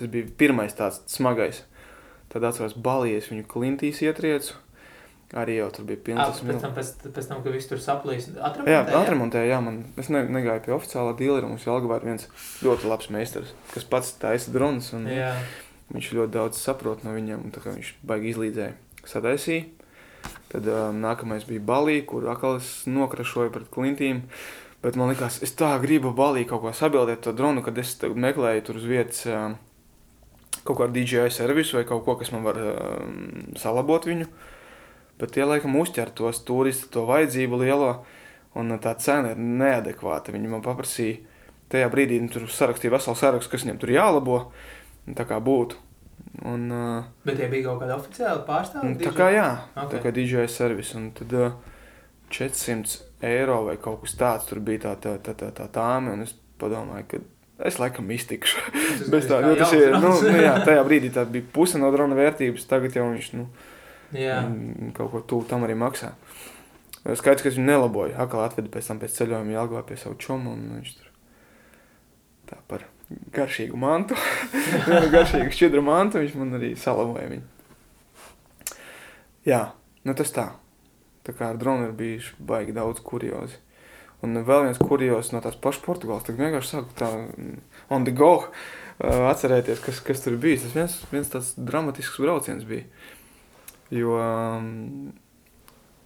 Tas 0.00 0.08
bija 0.08 0.32
pirmais 0.40 0.72
tāds 0.76 1.02
smagais. 1.12 1.60
Tad 2.32 2.46
atceros, 2.48 2.72
balījies 2.78 3.28
viņu 3.28 3.46
klintīs 3.50 4.00
ietriecu. 4.06 4.56
Arī 5.36 5.60
jau 5.60 5.68
tur 5.70 5.84
bija 5.86 6.00
pilns. 6.08 6.40
Pēc 6.42 6.62
tam, 6.64 6.72
pēc, 6.74 6.88
pēc 7.14 7.26
tam, 7.30 7.42
kad 7.44 7.54
viss 7.54 7.68
tur 7.70 7.78
saplīs, 7.82 8.24
atremontēja. 8.34 8.80
Jā, 8.80 8.98
atremontēja, 8.98 9.50
jā, 9.52 9.58
man, 9.62 9.76
es 10.00 10.08
ne, 10.10 10.24
negāju 10.26 10.64
pie 10.64 10.72
oficiālā 10.74 11.12
dīlera, 11.18 11.46
mums 11.46 11.66
Jelgavā 11.68 12.00
ir 12.00 12.08
viens 12.08 12.26
ļoti 12.66 12.90
labs 12.90 13.10
meistars, 13.14 13.52
kas 13.70 13.86
pats 13.92 14.10
taisa 14.18 14.50
dronas, 14.50 14.88
un 14.96 15.06
jā. 15.06 15.30
viņš 15.94 16.10
ļoti 16.18 16.34
daudz 16.34 16.58
saprot 16.58 17.06
no 17.06 17.14
viņiem, 17.14 17.46
un 17.46 17.54
tā 17.54 17.62
kā 17.62 17.76
viņš 17.76 17.92
baigi 18.10 18.32
izlīdzēja. 18.32 18.74
Sadaisīja. 19.06 19.68
Tad 20.50 20.66
um, 20.66 20.98
nākamais 20.98 21.46
bija 21.46 21.62
balī, 21.62 22.00
kur 22.02 22.26
atkal 22.32 22.58
es 22.58 22.72
nokrašoju 22.90 23.54
pret 23.54 23.70
klintīm. 23.70 24.24
Bet 24.82 24.96
man 24.98 25.12
likās, 25.12 25.38
es 25.46 25.54
tā 25.54 25.70
gribu 25.78 26.10
balī 26.16 26.42
kaut 26.48 26.64
ko 26.64 26.74
sabildēt 26.74 27.22
to 27.22 27.36
dronu, 27.36 27.62
kad 27.62 27.78
es 27.78 27.94
meklēju 28.00 28.66
tur 28.66 28.80
uz 28.80 28.86
vietas. 28.88 29.22
Um, 29.30 29.60
kaut 30.64 30.78
kādu 30.82 30.96
DJI 30.98 31.30
servisu 31.34 31.78
vai 31.78 31.84
kaut 31.88 32.04
ko, 32.04 32.16
kas 32.20 32.30
man 32.34 32.44
var 32.46 32.58
um, 32.60 33.52
salabot 33.58 34.06
viņu. 34.08 34.26
Bet 35.20 35.34
tie 35.36 35.44
laikam 35.44 35.74
uzķer 35.76 36.12
tos 36.16 36.40
turistu, 36.48 36.88
to 36.94 37.04
vajadzību 37.08 37.58
lielo. 37.60 37.92
un 38.54 38.72
tā 38.82 38.96
cena 38.98 39.30
ir 39.30 39.38
neadekvāta. 39.38 40.32
Viņi 40.34 40.48
man 40.50 40.62
paprasīja, 40.64 41.20
tajā 41.70 41.86
brīdī 41.92 42.16
nu, 42.20 42.28
tur 42.32 42.48
sarakstīja 42.50 42.96
veselu 42.96 43.14
sarakstu, 43.16 43.50
kas 43.52 43.62
viņam 43.62 43.78
tur 43.78 43.92
jālabo, 43.94 44.38
tā 45.14 45.22
kā 45.28 45.38
būtu. 45.38 45.76
Un, 46.44 46.64
uh, 46.72 47.04
Bet 47.24 47.36
tie 47.38 47.46
bija 47.52 47.68
kaut 47.68 47.80
kādi 47.82 47.94
oficiāli 47.94 48.42
pārstāvji? 48.48 48.96
tā 49.04 49.12
kā 49.14 49.28
jā, 49.34 49.46
Ok. 49.76 49.92
tā 49.92 50.00
kā 50.02 50.10
DJI 50.14 50.48
servis, 50.50 50.94
un 50.98 51.10
tad 51.14 51.32
uh, 51.32 51.52
400 52.30 53.00
eiro 53.22 53.64
vai 53.66 53.76
kaut 53.76 54.02
kas 54.04 54.14
tāds 54.18 54.46
tur 54.48 54.60
bija 54.64 54.84
tā, 54.88 54.96
tā, 55.00 55.14
tā, 55.22 55.34
tā, 55.34 55.50
tā 55.54 55.66
tāme, 55.74 56.12
un 56.14 56.22
es 56.26 56.34
padomāju, 56.60 57.06
ka 57.10 57.18
es 57.66 57.80
laikam 57.80 58.08
iztikšu. 58.14 58.62
Bez 59.12 59.28
tā, 59.30 59.40
jo 59.44 59.56
tas 59.58 59.74
ir, 59.76 59.96
nu, 60.00 60.14
nu, 60.24 60.36
jā, 60.40 60.54
tajā 60.66 60.86
brīdī 60.86 61.10
tā 61.14 61.26
bija 61.28 61.46
puse 61.54 61.80
no 61.80 61.90
drona 61.94 62.18
vērtības, 62.18 62.68
tagad 62.70 62.96
jau 62.96 63.08
viņš, 63.10 63.32
nu, 63.38 63.48
Jā, 64.10 64.40
kaut 64.96 65.12
ko 65.12 65.20
tuvu 65.22 65.46
tam 65.50 65.62
arī 65.66 65.76
maksā. 65.78 66.14
Skaidrs, 67.00 67.44
ka 67.44 67.48
es 67.48 67.56
viņu 67.56 67.68
nelaboju. 67.68 68.16
Atkal 68.18 68.42
atvedu 68.44 68.72
pēc 68.74 68.90
tam 68.90 68.98
pēc 69.00 69.14
ceļojuma 69.20 69.54
Jālgavā 69.54 69.84
pie 69.86 69.96
savu 70.00 70.18
čomu, 70.20 70.56
viņš 70.58 70.96
tur 70.98 71.06
tā 72.50 72.58
par 72.68 72.84
garšīgu 73.34 73.78
mantu, 73.78 74.18
garšīgu 75.14 75.54
šķidru 75.54 75.84
mantu, 75.86 76.20
viņš 76.22 76.36
man 76.40 76.58
arī 76.58 76.74
salaboja 76.78 77.30
viņu. 77.30 77.46
Jā, 79.46 79.62
nu 80.04 80.16
tas 80.18 80.34
tā. 80.34 80.50
Tā 81.24 81.32
kā 81.36 81.52
ar 81.52 81.58
dronu 81.60 81.88
ir 81.88 81.96
bijuši 81.96 82.42
baigi 82.44 82.74
daudz 82.76 83.00
kuriozi. 83.04 83.60
Un 84.26 84.36
vēl 84.44 84.66
viens 84.66 84.78
kurios 84.80 85.30
no 85.32 85.40
tās 85.40 85.56
pašas 85.56 85.80
Portugāles, 85.86 86.26
tad 86.26 86.36
vienkārši 86.36 86.74
sāku 86.74 86.96
tā 86.98 87.08
mm, 87.14 87.54
on 87.96 88.04
the 88.04 88.12
go 88.12 88.32
uh, 88.42 88.50
atcerēties, 89.30 89.80
kas, 89.80 90.02
kas 90.04 90.20
tur 90.26 90.36
bija. 90.42 90.58
Tas 90.66 90.74
viens, 90.76 90.96
viens 91.12 91.32
tāds 91.32 91.54
dramatisks 91.56 92.20
brauciens 92.20 92.66
bija. 92.68 92.84
Jo 93.90 94.18
um, 94.20 95.10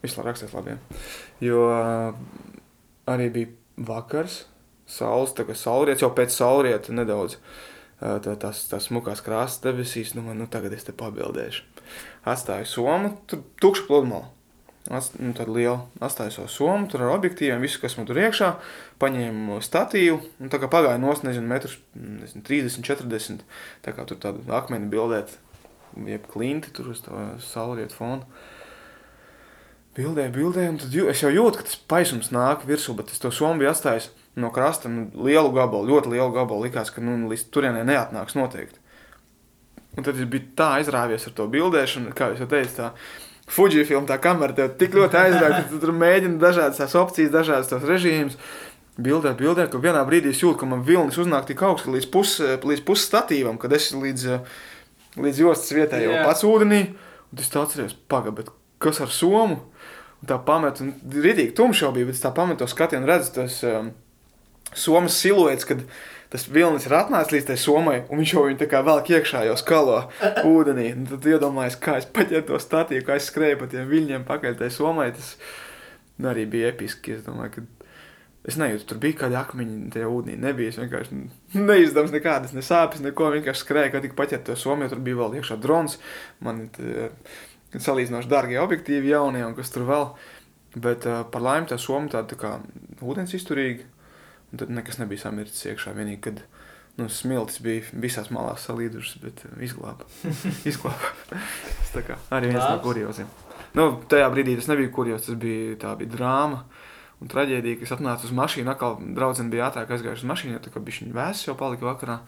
vispār 0.04 0.30
rakstīt 0.30 0.54
labi. 0.54 0.76
Ja? 0.76 1.02
Jo 1.44 1.64
uh, 1.72 2.22
arī 3.10 3.26
bija 3.34 3.50
vakars, 3.90 4.44
saules, 4.86 5.34
kā 5.34 5.56
saulriets 5.58 6.04
jau 6.04 6.12
pēc 6.14 6.32
saulrieta 6.38 6.94
nedaudz. 6.94 7.38
uh, 7.98 8.20
tā- 8.22 8.38
Tās, 8.40 8.62
tās 8.70 8.86
smukās 8.92 9.24
krāsas 9.26 9.58
debesīs, 9.64 10.14
nu, 10.14 10.22
man, 10.28 10.38
nu 10.38 10.46
tagad 10.46 10.72
es 10.78 10.86
te 10.86 10.92
pabildēšu. 10.94 11.66
Atstāju 12.30 12.70
somu, 12.70 13.10
tur 13.26 13.42
tukša 13.60 13.88
pludmale. 13.90 14.30
Ats, 14.92 15.14
nu, 15.16 15.30
tad 15.32 15.48
liela 15.48 15.86
atstāju 16.04 16.34
savu 16.34 16.50
somu, 16.52 16.88
tur 16.92 17.06
ar 17.06 17.14
objektīviem, 17.14 17.62
visu, 17.64 17.78
kas 17.80 17.94
man 17.96 18.04
tur 18.04 18.18
iekšā, 18.20 18.50
paņēmu 19.00 19.56
statīvu, 19.64 20.18
un 20.44 20.52
tā 20.52 20.60
kā 20.60 20.68
pagāja 20.68 21.00
nos, 21.00 21.22
nezinu, 21.24 21.48
metrus, 21.48 21.78
nezinu, 21.96 22.42
30, 22.44 22.84
40, 22.84 23.46
tā 23.86 23.94
kā 23.96 24.04
tur 24.10 24.20
tādu 24.20 24.44
akmeni 24.52 24.90
bildēt, 24.92 25.38
jeb 26.04 26.28
klinti 26.28 26.74
tur 26.76 26.92
uz 26.92 27.00
to 27.06 27.16
saulrietu 27.46 27.96
fonu. 27.96 28.28
Bildēju, 29.96 30.34
bildēju, 30.34 30.74
un 30.74 30.78
tad 30.82 30.94
jū, 30.98 31.08
es 31.08 31.22
jau 31.22 31.32
jūtu, 31.32 31.62
ka 31.62 31.68
tas 31.70 31.80
paisums 31.88 32.32
nāk 32.34 32.68
virsū, 32.68 32.92
bet 32.98 33.14
es 33.14 33.22
to 33.22 33.32
somu 33.32 33.62
biju 33.62 33.70
atstājis 33.72 34.10
no 34.36 34.50
krasta 34.52 34.90
nu, 34.90 35.06
lielu 35.14 35.52
gabalu, 35.54 35.94
ļoti 35.94 36.12
lielu 36.12 36.32
gabalu, 36.34 36.66
likās, 36.66 36.90
ka 36.92 37.00
nu, 37.00 37.16
līdz 37.30 37.48
turienei 37.54 37.86
neatnāks 37.88 38.36
noteikti. 38.36 38.82
Un 39.94 40.02
tad 40.02 40.18
es 40.18 40.26
biju 40.26 40.50
tā 40.58 40.74
aizrāvies 40.80 41.28
ar 41.28 41.36
to 41.38 41.46
bildēšanu, 41.52 42.12
kā 42.18 42.32
jau 42.34 42.48
teicu, 42.50 42.74
tā 42.80 42.90
Fujifilm, 43.50 44.06
tā 44.08 44.16
kamera 44.22 44.56
tev 44.56 44.70
tik 44.80 44.94
ļoti 44.96 45.18
aizrāva, 45.20 45.58
ka 45.58 45.66
tu 45.68 45.80
tur 45.82 45.92
mēģini 45.96 46.38
dažādas 46.40 46.80
tās 46.80 46.94
opcijas, 46.96 47.32
dažādas 47.34 47.68
tos 47.68 47.84
režīmus. 47.84 48.38
Bildē, 48.94 49.34
bildē, 49.36 49.66
ka 49.68 49.80
vienā 49.82 50.04
brīdī 50.06 50.30
es 50.30 50.40
jūtu, 50.40 50.56
ka 50.60 50.68
man 50.70 50.84
vilnis 50.86 51.18
uznāk 51.18 51.48
tik 51.48 51.60
augsts, 51.66 51.84
ka 51.84 51.92
līdz 51.92 52.08
pus, 52.14 52.36
līdz 52.40 52.84
pus 52.86 53.02
statīvam, 53.08 53.58
kad 53.60 53.74
es 53.74 53.90
līdz, 53.92 54.38
līdz 55.18 55.40
jostas 55.42 55.74
vietai 55.74 56.04
jau 56.04 56.20
pats 56.22 56.46
ūdenī, 56.46 56.80
un 57.34 57.42
es 57.42 57.50
tā 57.50 57.64
atceros, 57.66 57.96
paga, 58.08 58.32
bet 58.34 58.52
kas 58.82 59.02
ar 59.04 59.12
somu? 59.12 59.60
Un 60.22 60.30
tā 60.30 60.38
pamet, 60.40 60.80
un 60.80 60.94
ritīgi 61.26 61.52
tumšs 61.58 61.82
jau 61.82 61.90
bija, 61.92 62.08
bet 62.08 62.22
tā 62.22 62.30
pametu 62.32 62.68
skatienu, 62.70 63.04
redzu 63.10 63.34
tos 63.34 63.58
um, 63.68 63.90
somas 64.72 65.18
siluets, 65.20 65.66
kad 65.68 65.82
tas 66.34 66.48
vilnis 66.50 66.88
ir 66.88 66.96
atnācis 66.98 67.30
līdz 67.30 67.46
tai 67.46 67.56
somai, 67.62 68.00
un 68.10 68.18
viņš 68.18 68.32
jau 68.34 68.40
viņu 68.48 68.58
tā 68.58 68.66
kā 68.72 68.80
velk 68.82 69.12
iekšā 69.14 69.44
jau 69.46 69.54
skalo 69.60 70.00
ūdenī. 70.48 70.88
Un 70.96 71.04
tad 71.06 71.28
iedomājies, 71.30 71.78
kā 71.78 72.00
es 72.00 72.08
paņēmu 72.10 72.48
to 72.48 72.58
statīvu, 72.58 73.04
kā 73.06 73.20
es 73.20 73.28
skrēju 73.30 73.60
pa 73.60 73.68
tiem 73.70 73.86
viļņiem 73.92 74.26
pakaļ 74.26 74.58
tai 74.58 74.70
somai. 74.74 75.12
Tas 75.14 75.36
nu, 76.18 76.26
arī 76.32 76.48
bija 76.50 76.72
episki. 76.74 77.14
Es 77.14 77.22
domāju, 77.28 77.54
ka 77.54 77.94
es 78.50 78.58
nejūtu, 78.58 78.88
tur 78.90 79.00
bija 79.06 79.20
kādi 79.22 79.38
akmeņi 79.38 79.78
tajā 79.94 80.10
ūdenī. 80.10 80.34
Nebija 80.42 80.74
es 80.74 80.80
vienkārši 80.82 81.22
neizdevums 81.54 82.14
nekādas, 82.18 82.56
ne 82.58 82.66
sāpes, 82.66 83.04
neko. 83.06 83.30
Vienkārši 83.38 83.62
skrēju, 83.62 83.94
kā 83.94 84.02
tik 84.02 84.18
paņēmu 84.18 84.48
to 84.50 84.58
somu, 84.58 84.84
jo 84.88 84.96
tur 84.96 85.06
bija 85.06 85.22
vēl 85.22 85.38
iekšā 85.38 85.60
drons. 85.62 86.00
Man 86.42 86.66
t- 86.74 87.12
salīdzinoši 87.78 88.30
dārgie 88.30 88.58
objektīvi 88.62 89.14
jaunie 89.14 89.46
un 89.46 89.54
kas 89.54 89.70
tur 89.74 89.86
vēl. 89.86 90.10
Bet 90.74 91.06
uh, 91.06 91.22
par 91.30 91.46
laimi 91.46 91.70
tā 91.70 91.78
soma 91.78 92.10
tāda 92.10 92.34
tā 92.34 92.38
kā 92.40 92.56
ūdens 93.06 93.38
izturīga. 93.38 93.86
Un 94.54 94.60
tad 94.60 94.70
nekas 94.70 95.00
nebija 95.00 95.18
samircis 95.18 95.66
iekšā. 95.66 95.90
Vienīgi, 95.96 96.20
kad 96.22 96.36
nu, 97.00 97.08
smiltis 97.10 97.58
bija 97.64 97.82
visās 97.98 98.28
malās 98.30 98.68
salīdušas, 98.68 99.16
bet 99.24 99.42
uh, 99.48 99.56
izglāba. 99.66 100.06
izglāba. 100.70 101.10
tas 101.32 101.90
tā 101.90 102.04
kā 102.06 102.20
arī 102.30 102.52
viens 102.52 102.62
no 102.62 102.76
Labs. 102.76 102.84
kurioziem. 102.84 103.32
Nu, 103.74 103.88
tajā 104.06 104.28
brīdī 104.30 104.54
tas 104.60 104.70
nebija 104.70 104.92
kurjos, 104.94 105.26
tas 105.26 105.40
bija, 105.42 105.74
tā 105.82 105.96
bija 105.98 106.12
drāma. 106.12 106.62
Un 107.18 107.30
traģēdija, 107.32 107.80
ka 107.80 107.88
es 107.88 107.94
atnācu 107.96 108.28
uz 108.28 108.36
mašīnu, 108.38 108.70
atkal 108.70 108.94
draudzene 109.16 109.50
bija 109.50 109.66
ātrāk 109.72 109.90
aizgājusi 109.90 110.22
uz 110.22 110.30
mašīnu, 110.30 110.54
jo 110.54 110.62
tā 110.62 110.70
kā 110.70 110.82
bija 110.86 111.02
viņa 111.02 111.18
vēsts 111.18 111.48
jau 111.48 111.56
palika 111.58 111.88
vakarā. 111.88 112.20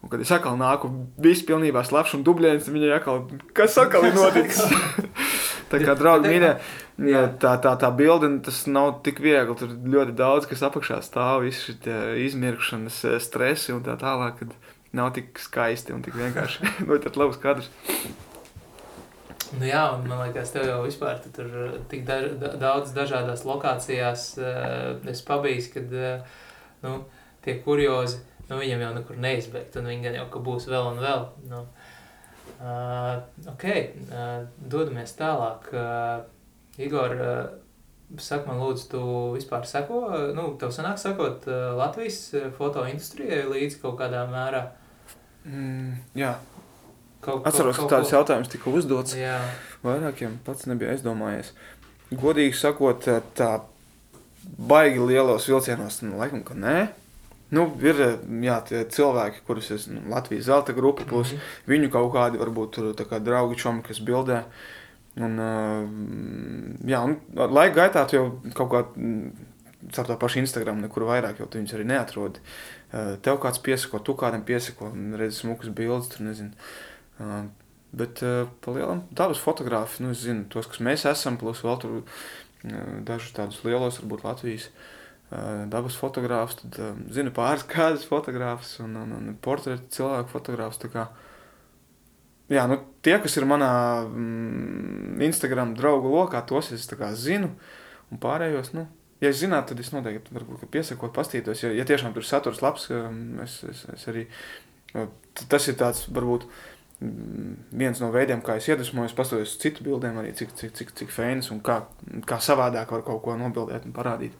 Un, 0.00 0.08
kad 0.08 0.24
es 0.24 0.32
atkal 0.32 0.56
nāku, 0.56 0.88
viss 1.20 1.44
pilnībā 1.44 1.84
slapjš 1.84 2.16
un 2.16 2.24
dubļains, 2.24 2.72
viņai 2.72 2.96
atkal, 2.96 3.26
kas 3.52 3.76
atkal 3.82 4.08
ir 4.08 4.16
noticis? 4.22 4.64
tā 5.72 5.84
kā 5.84 5.98
draugi 6.00 6.32
mīļie, 6.32 6.54
Jā. 6.98 7.28
tā, 7.38 7.52
tā, 7.62 7.76
tā 7.78 7.92
bilde, 7.94 8.26
nu, 8.32 8.40
tas 8.42 8.64
nav 8.66 8.96
tik 9.06 9.20
viegli. 9.22 9.54
Tur 9.58 9.74
ļoti 9.94 10.16
daudz, 10.18 10.48
kas 10.50 10.64
apakšā 10.66 10.98
stāv, 11.06 11.44
visi 11.46 11.76
šie 11.76 11.98
izmirkšanas 12.24 12.96
eh, 13.06 13.18
stresi 13.22 13.74
un 13.74 13.84
tā 13.86 13.94
tālāk, 14.00 14.42
nav 14.98 15.12
tik 15.14 15.38
skaisti 15.38 15.94
un 15.94 16.02
tik 16.02 16.16
vienkārši. 16.18 16.72
Tad 17.04 17.20
labs 17.20 17.38
kadrs. 17.42 17.70
Nu 19.56 19.64
jā, 19.64 19.84
un 19.94 20.08
man 20.10 20.26
liekas, 20.26 20.50
tev 20.52 20.66
jau 20.68 20.80
vispār 20.82 21.20
tu 21.24 21.30
tur 21.32 21.46
uh, 21.48 21.76
tik 21.88 22.02
daž, 22.08 22.34
da, 22.40 22.50
daudz 22.60 22.90
dažādās 22.96 23.46
lokācijās 23.48 24.24
uh, 24.42 24.98
es 25.08 25.22
pabijis, 25.24 25.70
kad 25.72 25.94
uh, 25.96 26.42
nu, 26.82 26.98
tie 27.46 27.54
kuriozi, 27.64 28.18
nu 28.50 28.58
viņam 28.60 28.82
jau 28.84 28.90
nekur 28.98 29.22
neizbeigt, 29.22 29.78
un 29.80 29.88
viņi 29.88 30.04
gan 30.04 30.18
jau 30.18 30.26
ka 30.34 30.42
būs 30.50 30.68
vēl 30.68 30.90
un 30.90 31.00
vēl. 31.00 31.24
Nu, 31.48 31.62
uh, 32.58 33.14
ok, 33.54 33.64
uh, 33.70 34.34
dodamies 34.74 35.16
tālāk. 35.16 35.70
Uh, 35.72 36.26
Igor, 36.78 37.14
uh, 37.18 38.18
saka 38.22 38.48
man 38.48 38.60
lūdzu, 38.62 38.84
tu 38.92 39.00
vispār 39.34 39.66
seko, 39.66 40.02
uh, 40.08 40.28
nu, 40.36 40.52
tev 40.60 40.70
sanāk 40.74 41.00
sakot 41.02 41.48
uh, 41.50 41.72
Latvijas 41.78 42.20
uh, 42.38 42.48
fotoindustrijai 42.58 43.44
līdz 43.50 43.80
kaut 43.82 43.98
kādā 44.00 44.24
mērā? 44.30 44.68
Mm, 45.48 45.96
jā, 46.18 46.36
Kaut, 47.20 47.42
atceros, 47.50 47.74
ka 47.80 47.88
tāds 47.90 48.12
jautājums 48.14 48.50
tika 48.52 48.70
uzdots. 48.70 49.16
Jā, 49.18 49.40
Vairākiem 49.82 50.36
pats 50.46 50.68
nebija 50.70 50.92
aizdomājies. 50.94 51.50
Godīgi 52.14 52.54
sakot, 52.54 53.02
tā 53.36 53.48
baigi 54.70 55.02
lielos 55.02 55.48
vilcienos, 55.50 55.98
nu, 56.06 56.14
laikam, 56.20 56.44
ka 56.46 56.54
nē. 56.54 56.76
Nu, 57.50 57.64
ir 57.82 57.98
jā, 58.44 58.58
cilvēki, 58.94 59.42
kurus 59.48 59.70
es 59.74 59.86
nu, 59.90 60.02
Latvijas 60.12 60.46
zelta 60.50 60.74
grupa, 60.76 61.04
plus 61.08 61.32
Mhm. 61.32 61.40
viņu 61.66 61.90
kaut 61.90 62.12
kādi 62.14 62.38
varbūt 62.38 62.70
tur 62.76 62.92
tā 62.94 63.04
kā 63.08 63.18
draugi 63.24 63.56
čomi, 63.56 63.82
kas 63.82 63.98
bildē. 63.98 64.44
Un, 65.18 65.38
uh, 65.42 65.86
jā, 66.86 67.00
un 67.02 67.16
laika 67.34 67.74
gaitā 67.80 68.04
tu 68.06 68.18
jau 68.18 68.26
kaut 68.54 68.70
kā 68.70 68.82
caur 69.94 70.06
to 70.06 70.16
pašu 70.20 70.42
Instagram 70.42 70.82
nekur 70.82 71.06
vairāk, 71.08 71.40
jo 71.40 71.46
tu 71.46 71.60
viņus 71.60 71.74
arī 71.76 71.86
neatrodi. 71.88 72.42
Uh, 72.88 73.14
tev 73.24 73.40
kāds 73.42 73.62
piesako, 73.64 74.02
tu 74.04 74.14
kādam 74.18 74.44
piesako, 74.46 74.90
redzi 75.18 75.42
smukas 75.42 75.72
bildes, 75.74 76.10
tur 76.12 76.26
nezinu. 76.26 76.54
Uh, 77.18 77.48
bet 77.98 78.22
uh, 78.26 78.50
pa 78.64 78.74
lielam 78.74 79.04
dabas 79.10 79.40
fotografi, 79.42 80.02
nu 80.04 80.12
es 80.14 80.22
zinu, 80.26 80.46
tos, 80.52 80.68
kas 80.70 80.82
mēs 80.84 81.06
esam, 81.08 81.38
plus 81.40 81.62
vēl 81.64 81.80
tur 81.82 81.98
uh, 82.00 82.04
dažus 83.08 83.34
tādus 83.36 83.62
lielos, 83.66 84.00
varbūt 84.02 84.26
Latvijas 84.26 84.68
uh, 84.68 85.64
dabas 85.72 85.96
fotogrāfus, 85.98 86.60
tad 86.62 86.82
uh, 86.82 87.00
zinu 87.14 87.32
pāris 87.34 87.66
kādas 87.74 88.06
fotogrāfus 88.08 88.76
un, 88.84 88.98
un, 89.02 89.16
un 89.18 89.34
portretu 89.42 89.88
cilvēku 89.98 90.34
fotogrāfus. 90.36 90.82
tā 90.84 90.92
kā 90.94 91.08
Jā, 92.48 92.62
nu, 92.70 92.78
tie, 93.04 93.18
kas 93.20 93.34
ir 93.36 93.44
manā 93.44 93.68
mm, 94.08 95.18
Instagram 95.26 95.74
draugu 95.76 96.08
lokā, 96.14 96.40
tos 96.48 96.70
es 96.72 96.86
zinu. 97.20 97.50
Un 98.10 98.18
pārējos, 98.22 98.70
nu, 98.72 98.86
ja 99.20 99.28
es 99.28 99.42
zinātu, 99.42 99.74
tad 99.74 99.80
es 99.84 99.90
noteikti 99.92 100.32
varbūt, 100.32 100.64
piesakot, 100.72 101.12
pastītos. 101.12 101.60
Ja, 101.62 101.72
ja 101.76 101.84
tiešām 101.84 102.14
tur 102.16 102.24
saturs 102.24 102.62
labs, 102.64 102.88
um, 102.90 103.38
es, 103.44 103.58
es, 103.68 103.84
es 103.92 104.06
arī. 104.08 104.26
uh, 104.94 105.10
t- 105.34 105.44
Tas 105.52 105.68
ir 105.68 105.76
tāds, 105.76 106.06
varbūt, 106.08 106.46
mm, 107.04 107.52
viens 107.82 108.00
no 108.00 108.08
veidiem, 108.14 108.40
kā 108.40 108.56
es 108.56 108.70
iedvesmojos, 108.72 109.12
pastoties 109.18 109.52
uz 109.52 109.60
citu 109.60 109.84
bildēm, 109.84 110.16
arī 110.22 110.32
cik, 110.38 110.56
cik, 110.56 110.72
cik, 110.72 110.94
cik 111.02 111.12
fēnas 111.12 111.50
un 111.52 111.60
kā, 111.60 111.82
kā 112.24 112.40
savādāk 112.40 112.88
var 112.96 113.04
kaut 113.04 113.20
ko 113.26 113.36
nobildēt 113.36 113.84
un 113.84 113.92
parādīt. 113.92 114.32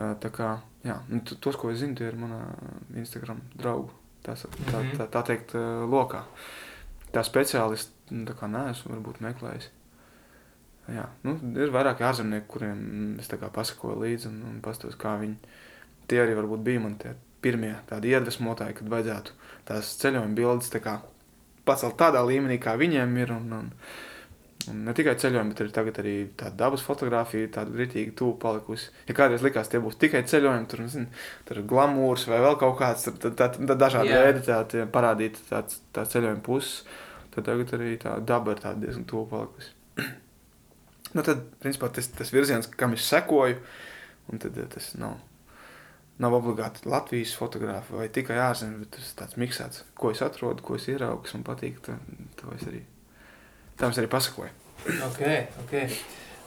Uh, 0.00 0.14
Tā 0.22 0.30
kā, 0.32 0.54
jā, 0.86 0.96
nu, 1.12 1.20
tos, 1.28 1.56
ko 1.60 1.68
es 1.68 1.82
zinu, 1.82 1.92
tie 1.98 2.06
ir 2.08 2.16
manā 2.16 2.40
Instagram 2.96 3.42
draugu, 3.60 3.90
tā, 4.24 4.32
tā, 4.40 4.80
Mhm. 4.80 4.96
tā, 4.96 5.10
tā 5.12 5.24
teikt, 5.34 5.52
uh, 5.58 5.84
lokā 5.84 6.24
tā 7.14 7.22
speciālisti, 7.26 7.92
nu, 8.14 8.24
tā 8.28 8.36
kā 8.38 8.48
neesmu 8.50 8.94
varbūt 8.94 9.22
meklējis. 9.24 9.70
jā, 10.90 11.06
nu, 11.26 11.36
ir 11.60 11.72
vairāki 11.74 12.06
ārzemnieki, 12.06 12.48
kuriem 12.50 13.16
es 13.22 13.30
tā 13.30 13.38
kā 13.38 13.50
pasakoju 13.54 14.00
līdzi 14.02 14.30
un, 14.30 14.40
un 14.50 14.60
pastos, 14.64 14.96
kā 14.98 15.16
viņi, 15.20 15.36
tie 16.10 16.22
arī 16.22 16.34
varbūt 16.38 16.64
bija 16.66 16.82
man 16.82 16.96
tie 17.00 17.14
pirmie 17.40 17.74
tādi 17.88 18.12
iedvesmotāji, 18.12 18.76
kad 18.80 18.92
vajadzētu 18.92 19.36
tās 19.68 19.94
ceļojuma 20.02 20.36
bildes 20.36 20.72
tā 20.72 20.82
kā 20.84 20.98
pacelt 21.64 21.96
tādā 22.00 22.22
līmenī, 22.26 22.58
kā 22.60 22.74
viņiem 22.80 23.16
ir, 23.22 23.32
un, 23.36 23.52
un, 23.52 23.70
un 23.70 24.09
ne 24.68 24.92
tikai 24.96 25.14
ceļojumi, 25.20 25.54
bet 25.56 25.72
tagad 25.74 25.98
arī 26.02 26.14
tāda 26.38 26.58
dabas 26.64 26.82
fotografija, 26.84 27.48
tāda 27.54 27.76
ritīgi 27.80 28.12
tuvu 28.16 28.34
palikusi. 28.42 28.90
Ja 29.08 29.16
kādreiz 29.16 29.44
likās, 29.44 29.70
tie 29.72 29.80
būs 29.82 29.96
tikai 30.00 30.22
ceļojumi, 30.28 30.68
tur, 30.70 30.82
nezinu, 30.84 31.22
tur 31.48 31.60
ir 31.62 31.68
glamūrs 31.70 32.26
vai 32.30 32.42
vēl 32.44 32.58
kaut 32.60 32.76
kāds, 32.80 33.06
tur 33.06 33.16
tā, 33.22 33.32
tā, 33.38 33.48
tā 33.56 33.76
dažādi 33.78 34.12
Jā. 34.12 34.24
veidi 34.26 34.44
tā, 34.46 34.58
tie 34.70 34.84
parādīt 34.90 35.40
tāds, 35.48 35.80
tā 35.96 36.04
ceļojuma 36.12 36.44
puses, 36.44 36.84
tad 37.34 37.48
tagad 37.48 37.74
arī 37.78 37.94
tā 38.02 38.18
daba 38.26 38.54
ir 38.54 38.62
tāda 38.62 38.84
diezgan 38.84 39.08
tuvu 39.08 39.24
palikusi. 39.32 39.72
nu 41.16 41.26
tad, 41.26 41.42
principā, 41.64 41.90
tas, 41.96 42.12
tas 42.20 42.34
virziens, 42.34 42.68
kam 42.76 42.94
es 42.98 43.08
sekoju, 43.08 43.58
un 44.30 44.44
tad 44.44 44.60
eh, 44.60 44.68
tas 44.76 44.92
nav, 45.00 45.18
nav 46.20 46.36
obligāti 46.36 46.84
Latvijas 46.90 47.32
fotografi 47.38 47.96
vai 47.96 48.12
tikai 48.12 48.36
ārzemē, 48.44 48.84
bet 48.84 48.96
tas 48.98 49.08
ir 49.08 49.20
tāds 49.24 49.40
miksēts, 49.40 49.86
ko 49.96 50.12
es 50.12 50.20
atrodu, 50.26 50.64
ko 50.66 50.76
es 50.76 50.90
ieraugu, 50.92 51.32
man 51.38 51.48
patīk, 51.48 51.80
to, 51.86 51.96
to 52.36 52.52
es 52.58 52.68
arī, 52.68 52.84
tam 53.80 53.94
es 53.94 54.00
arī 54.00 54.10
pasakoju. 54.12 54.52
Ok, 55.08 55.20
ok. 55.64 55.74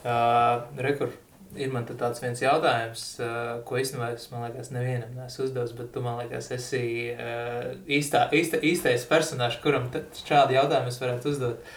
Uh, 0.03 0.63
Rekur, 0.83 1.13
ir 1.55 1.71
man 1.71 1.85
te 1.87 1.95
tāds 1.97 2.21
viens 2.23 2.41
jautājums, 2.41 3.03
uh, 3.21 3.59
ko 3.67 3.77
īstenībā 3.79 4.11
es, 4.15 4.27
man 4.33 4.47
liekas, 4.47 4.71
nevienam 4.73 5.13
neesmu 5.17 5.47
uzdevis, 5.47 5.75
bet 5.77 5.91
tu, 5.93 6.03
man 6.05 6.19
liekas, 6.21 6.49
esi 6.55 6.83
uh, 7.13 7.73
īstā, 7.87 8.25
īsta, 8.35 8.59
īstais 8.65 9.05
personāžs, 9.09 9.61
kuram 9.63 9.89
šādu 9.93 10.57
jautājumu 10.57 10.91
es 10.91 11.01
varētu 11.03 11.33
uzdot. 11.33 11.75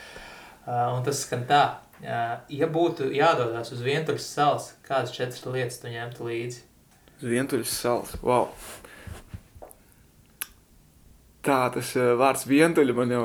Uh, 0.66 0.96
un 0.96 1.04
tas 1.06 1.20
skan 1.22 1.44
tā, 1.46 1.62
uh, 2.02 2.24
ja 2.50 2.70
būtu 2.72 3.12
jādodas 3.14 3.70
uz 3.76 3.84
vientuļas 3.86 4.32
salas, 4.38 4.72
kādas 4.86 5.14
četras 5.14 5.44
lietas 5.46 5.78
tu 5.82 5.92
ņemtu 5.92 6.26
līdzi? 6.30 6.64
Uz 7.20 7.30
vientuļas 7.30 7.78
salas, 7.84 8.16
wow! 8.24 8.50
Tā, 11.46 11.58
tas 11.74 11.92
eh, 11.96 12.12
vārds 12.18 12.46
vientuļa 12.50 12.94
man 12.96 13.12
jau 13.14 13.24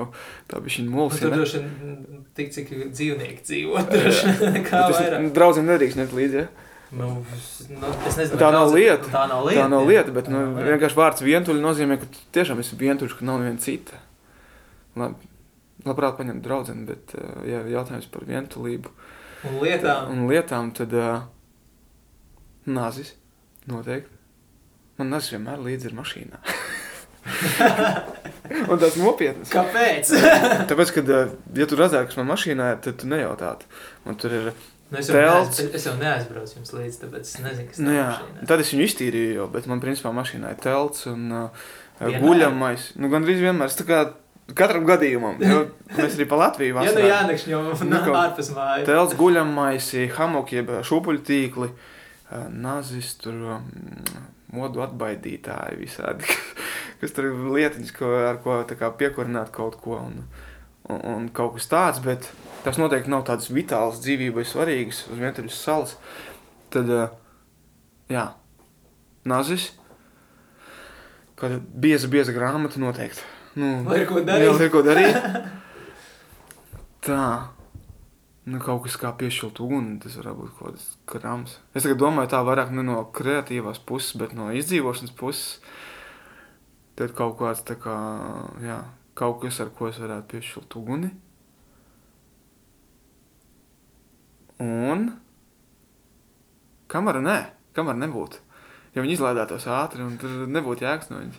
tā 0.51 0.59
bija 0.61 0.76
šī 0.78 0.84
Nu, 0.86 0.91
tur 0.91 0.97
mulsina. 0.99 1.32
droši 1.36 1.61
vien 1.61 2.26
tik, 2.38 2.51
cik 2.53 2.69
dzīvnieki 2.93 3.41
dzīvo, 3.47 3.82
droši 3.89 4.34
vien 4.41 4.59
kā 4.67 4.84
vairāk. 4.91 5.32
draudzim 5.34 5.65
nedrīkst 5.72 5.97
ņemt 6.01 6.13
līdzi, 6.19 6.43
ja? 6.43 6.67
Nu, 6.91 7.07
nu, 7.24 7.89
es 8.05 8.17
nezinu, 8.19 8.38
Tā 8.38 8.49
nav 8.51 8.67
lieta. 8.76 9.07
Tā 9.13 9.24
nav 9.32 9.45
lieta. 9.47 9.61
Tā 9.63 9.67
nav 9.72 9.86
lieta, 9.88 10.11
bet 10.11 10.28
nu, 10.28 10.41
vienkārši 10.59 10.97
vārds 10.99 11.24
vientuļi 11.24 11.61
nozīmē, 11.63 11.95
ka 12.01 12.09
tu 12.11 12.24
tiešām 12.36 12.59
esi 12.59 12.76
vientuļš, 12.76 13.13
ka 13.15 13.26
nav 13.30 13.39
neviena 13.39 13.63
cita. 13.63 13.95
Labi, 14.99 15.30
labprāt 15.88 16.17
paņemt 16.19 16.43
draudzeni, 16.43 16.84
bet, 16.89 17.13
eh, 17.15 17.47
ja 17.53 17.61
jautājums 17.78 18.09
par 18.11 18.28
vientulību 18.28 18.91
Un 19.47 19.55
lietām. 19.63 20.11
un 20.11 20.28
lietām, 20.30 20.74
tad 20.78 20.91
uh, 20.93 21.22
nazis 22.67 23.15
noteikti. 23.72 24.11
Man 24.99 25.09
nazis 25.15 25.32
vienmēr 25.34 25.63
līdzi 25.63 25.89
ir 25.89 25.95
mašīnā. 25.97 26.41
un 28.72 28.82
tas 28.82 28.97
nopietnas. 28.99 29.51
Kāpēc? 29.53 30.11
Tāpēc, 30.72 30.91
kad, 30.97 31.09
eh, 31.15 31.34
ja 31.61 31.67
tu 31.69 31.78
redzētu, 31.80 32.09
kas 32.11 32.19
man 32.19 32.30
mašīnā 32.34 32.69
ir, 32.76 32.80
tad 32.86 32.99
tu 33.01 33.09
nejautātu. 33.11 33.69
Man 34.07 34.19
tur 34.22 34.38
ir, 34.39 34.51
Nu, 34.91 34.99
es, 34.99 35.07
jau 35.07 35.15
Telts. 35.15 35.59
neaiz, 35.61 35.76
es 35.78 35.86
jau 35.88 35.93
neaizbraucu 35.95 36.57
jums 36.57 36.74
līdzi, 36.76 36.97
tāpēc 37.05 37.30
es 37.30 37.38
nezinu, 37.39 37.67
kas 37.69 37.78
nu 37.80 37.93
jā, 37.95 38.07
mašīnā. 38.11 38.47
tad 38.49 38.59
es 38.59 38.72
viņu 38.74 38.88
iztīrīju 38.89 39.38
jau, 39.38 39.45
bet 39.53 39.69
man 39.72 39.80
principā 39.80 40.11
mašīnā 40.17 40.49
ir 40.51 40.57
telts 40.65 41.05
un 41.07 41.22
uh, 41.32 41.61
Vienmēr? 42.01 42.19
guļamais. 42.26 42.89
Nu, 42.99 43.07
gandrīz 43.13 43.39
vienmēr, 43.39 43.72
es 43.72 43.78
tā 43.80 43.86
kā 43.88 44.01
katram 44.51 44.84
gadījumam, 44.89 45.39
jo 45.47 45.61
mēs 45.95 46.17
arī 46.19 46.28
pa 46.28 46.41
Latviju 46.41 46.74
Ja 46.74 46.76
nu 46.76 46.89
vasarā. 46.91 47.07
jānekšņo 47.07 47.61
Nu, 47.88 48.01
ārpus 48.19 48.51
mājas. 48.57 48.84
Telts 48.89 49.15
guļamais, 49.22 49.88
hamoki, 50.17 50.59
jeb 50.59 50.74
šūpuļu 50.91 51.24
tīkli, 51.32 51.69
uh, 51.72 52.43
nazis, 52.51 53.13
tur 53.24 53.39
um, 53.61 53.72
modu 54.56 54.84
atbaidītāji 54.86 55.80
visādi, 55.80 56.38
kas 57.02 57.16
tur 57.16 57.30
ir 57.30 57.43
lietiņas, 57.56 57.93
ko, 57.97 58.12
ar 58.30 58.41
ko 58.43 58.62
kā 58.68 58.91
piekurināt 58.99 59.54
kaut 59.56 59.78
ko 59.82 59.97
un, 59.99 60.22
un, 60.89 61.04
un 61.14 61.30
kaut 61.36 61.56
kas 61.58 61.70
tāds, 61.72 62.02
bet 62.04 62.30
tas 62.66 62.80
noteikti 62.82 63.12
nav 63.12 63.26
tāds 63.30 63.52
vitāls 63.54 64.02
dzīvībai 64.04 64.45
svarīgs 64.47 65.06
uz 65.12 65.22
vientuļas 65.22 65.62
salas. 65.66 65.95
Tad, 66.72 66.91
uh, 66.91 67.10
jā, 68.12 68.28
nazis, 69.28 69.72
kāda 71.39 71.60
bieza, 71.60 72.12
bieza 72.12 72.36
grāmata 72.36 72.80
noteikti. 72.82 73.26
Nu, 73.60 73.82
Lai 73.88 74.04
ir 74.04 74.08
ko 74.08 74.22
darīt. 74.24 74.47
Jā, 74.47 74.54
ir 74.64 74.72
ko 74.72 74.84
darīt. 74.86 75.18
Tā. 77.08 77.26
Nu, 78.41 78.57
kaut 78.57 78.87
kas 78.87 78.95
kā 78.97 79.11
piešķirt 79.13 79.59
uguni, 79.61 79.99
tas 80.01 80.15
var 80.17 80.31
būt 80.33 80.53
kaut 80.57 80.71
kāds 80.71 80.85
krāms. 81.09 81.59
Es 81.77 81.85
domāju, 81.85 82.31
tā 82.31 82.39
vairāk 82.41 82.71
ne 82.73 82.81
no 82.87 82.97
kreatīvās 83.13 83.81
puses, 83.85 84.15
bet 84.17 84.33
no 84.33 84.47
izdzīvošanas 84.57 85.13
puses. 85.19 85.59
Tad 86.97 87.13
kaut 87.17 87.37
kāds 87.37 87.61
tā 87.67 87.75
kā, 87.77 87.93
jā, 88.65 88.79
kaut 89.17 89.43
kas, 89.43 89.59
ar 89.61 89.69
ko 89.77 89.91
es 89.91 89.99
varētu 90.01 90.31
piešķirt 90.33 90.77
uguni. 90.79 91.11
Un 94.61 95.05
kamera 96.89 97.21
nē, 97.21 97.37
kamera 97.77 98.01
nebūtu. 98.01 98.41
Ja 98.95 99.05
viņi 99.05 99.19
izlādētos 99.19 99.69
ātri, 99.69 100.01
un 100.01 100.17
tur 100.19 100.49
nebūtu 100.49 100.87
jēgas 100.87 101.13
no 101.13 101.21
viņas. 101.21 101.37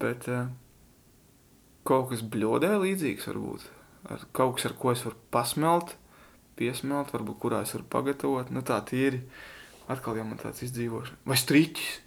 Bet 0.00 0.30
uh, 0.30 0.46
kaut 1.84 2.12
kas 2.14 2.22
bļodē 2.22 2.72
līdzīgs 2.86 3.28
varbūt. 3.28 3.68
Ar 4.14 4.24
kaut 4.36 4.56
kas, 4.56 4.70
ar 4.70 4.78
ko 4.78 4.94
es 4.94 5.04
varu 5.04 5.20
pasmelt, 5.34 5.96
piesmelt, 6.58 7.12
varbūt 7.14 7.38
kurā 7.42 7.62
es 7.64 7.74
varu 7.76 7.86
pagatavot. 7.92 8.50
Nu 8.54 8.62
tā 8.66 8.78
tīri. 8.86 9.22
Atkal 9.90 10.16
jau 10.16 10.24
man 10.24 10.38
tāds 10.40 10.62
izdzīvošana. 10.64 11.18
Vai 11.28 11.36
striķis? 11.36 12.00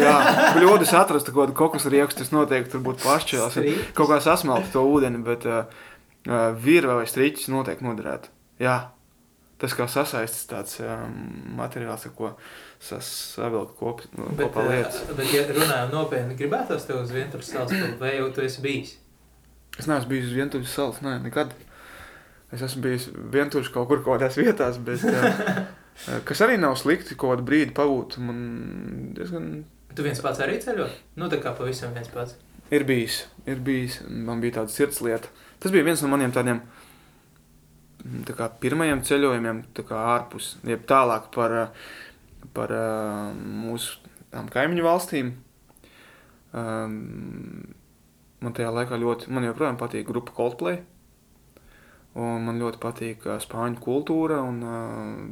Jā, 0.00 0.14
bļodas 0.56 0.94
atrast 0.96 1.28
kaut 1.28 1.42
kādu 1.50 1.54
kokus 1.58 1.84
riekstu, 1.92 2.22
tas 2.24 2.32
noteikti 2.32 2.72
tur 2.72 2.80
būtu. 2.86 3.04
Striķis? 3.04 3.90
Kaut 3.94 4.08
kā 4.08 4.16
sasmelt 4.24 4.70
to 4.72 4.80
ūdeni, 4.88 5.20
bet 5.26 5.44
uh, 5.44 5.66
uh, 6.24 6.46
virva 6.56 6.96
vai 7.02 7.04
striķis 7.10 7.50
noteikti 7.52 7.84
noderētu. 7.84 8.32
Jā, 8.64 8.78
tas 9.60 9.76
kā 9.76 9.84
sasaistas 9.90 10.48
tāds 10.48 10.78
um, 10.80 11.12
materiāls, 11.60 12.06
ar 12.08 12.14
ko 12.16 12.32
savilkt 12.80 13.76
kop, 13.78 14.02
Bet, 14.16 14.40
kopā 14.40 14.64
lietas. 14.70 15.04
bet, 15.16 15.28
ja 15.36 15.44
runājam 15.52 15.92
nopietni, 15.92 16.34
gribētos 16.40 16.88
tev 16.88 17.02
uz 17.04 17.12
vientuļas 17.14 17.52
salas, 17.54 17.94
vai 18.00 18.16
jau 18.16 18.26
tu 18.34 18.42
esi 18.44 18.64
bijis? 18.64 18.96
Es 19.78 19.86
neesmu 19.90 20.10
bijis 20.10 20.30
uz 20.32 20.34
vientuļas 20.40 20.74
salas, 20.80 21.00
nē, 21.04 21.18
nekad. 21.28 21.52
Es 22.54 22.62
esmu 22.62 22.84
bijis 22.84 23.08
vientuļš 23.34 23.70
kaut 23.74 23.88
kur 23.90 24.02
kaut 24.04 24.20
kādās 24.20 24.38
vietās, 24.38 24.78
bet, 24.84 25.02
uh, 25.10 25.64
kas 26.28 26.42
arī 26.44 26.58
nav 26.60 26.76
slikti, 26.78 27.16
kaut 27.18 27.34
kādu 27.34 27.46
brīdi 27.48 27.74
pabūt. 27.76 28.18
Man 28.22 28.42
diezgan 29.16 29.48
Tu 29.94 30.02
viens 30.02 30.18
pats 30.18 30.40
arī 30.42 30.56
ceļo? 30.62 30.88
Nu, 31.20 31.28
tā 31.30 31.38
kā 31.42 31.52
pavisam 31.54 31.92
viens 31.94 32.10
pats. 32.10 32.34
ir 32.74 32.82
bijis, 32.84 33.20
ir 33.46 33.60
bijis, 33.62 34.00
man 34.08 34.40
bija 34.42 34.58
tāda 34.58 34.72
sirds 34.74 34.98
lieta. 35.04 35.28
Tas 35.62 35.70
bija 35.70 35.86
viens 35.86 36.02
no 36.02 36.08
maniem 36.10 36.32
tādiem 36.34 36.58
mm, 38.02 38.24
tā 38.26 38.34
kā, 38.34 38.48
pirmajiem 38.60 39.04
ceļojumiem, 39.06 39.60
tā 39.76 39.84
kā 39.86 40.00
ārpus, 40.16 40.56
jeb 40.66 40.82
tālāk 40.90 41.30
par, 41.36 41.54
par 42.56 42.74
mūsu 43.38 44.00
kaimiņu 44.34 44.86
valstīm. 44.86 45.30
Um, 46.54 46.98
man 48.42 48.56
tajā 48.56 48.74
laikā 48.74 48.98
ļoti, 48.98 49.30
man 49.30 49.46
joprojām 49.46 49.78
patīk 49.78 50.08
grupa 50.10 50.34
Coldplay. 50.34 50.82
Un 52.14 52.44
man 52.46 52.60
ļoti 52.62 52.78
patīk 52.78 53.24
uh, 53.26 53.40
spāņu 53.42 53.80
kultūra, 53.82 54.38
un 54.46 54.60
uh, 54.62 54.76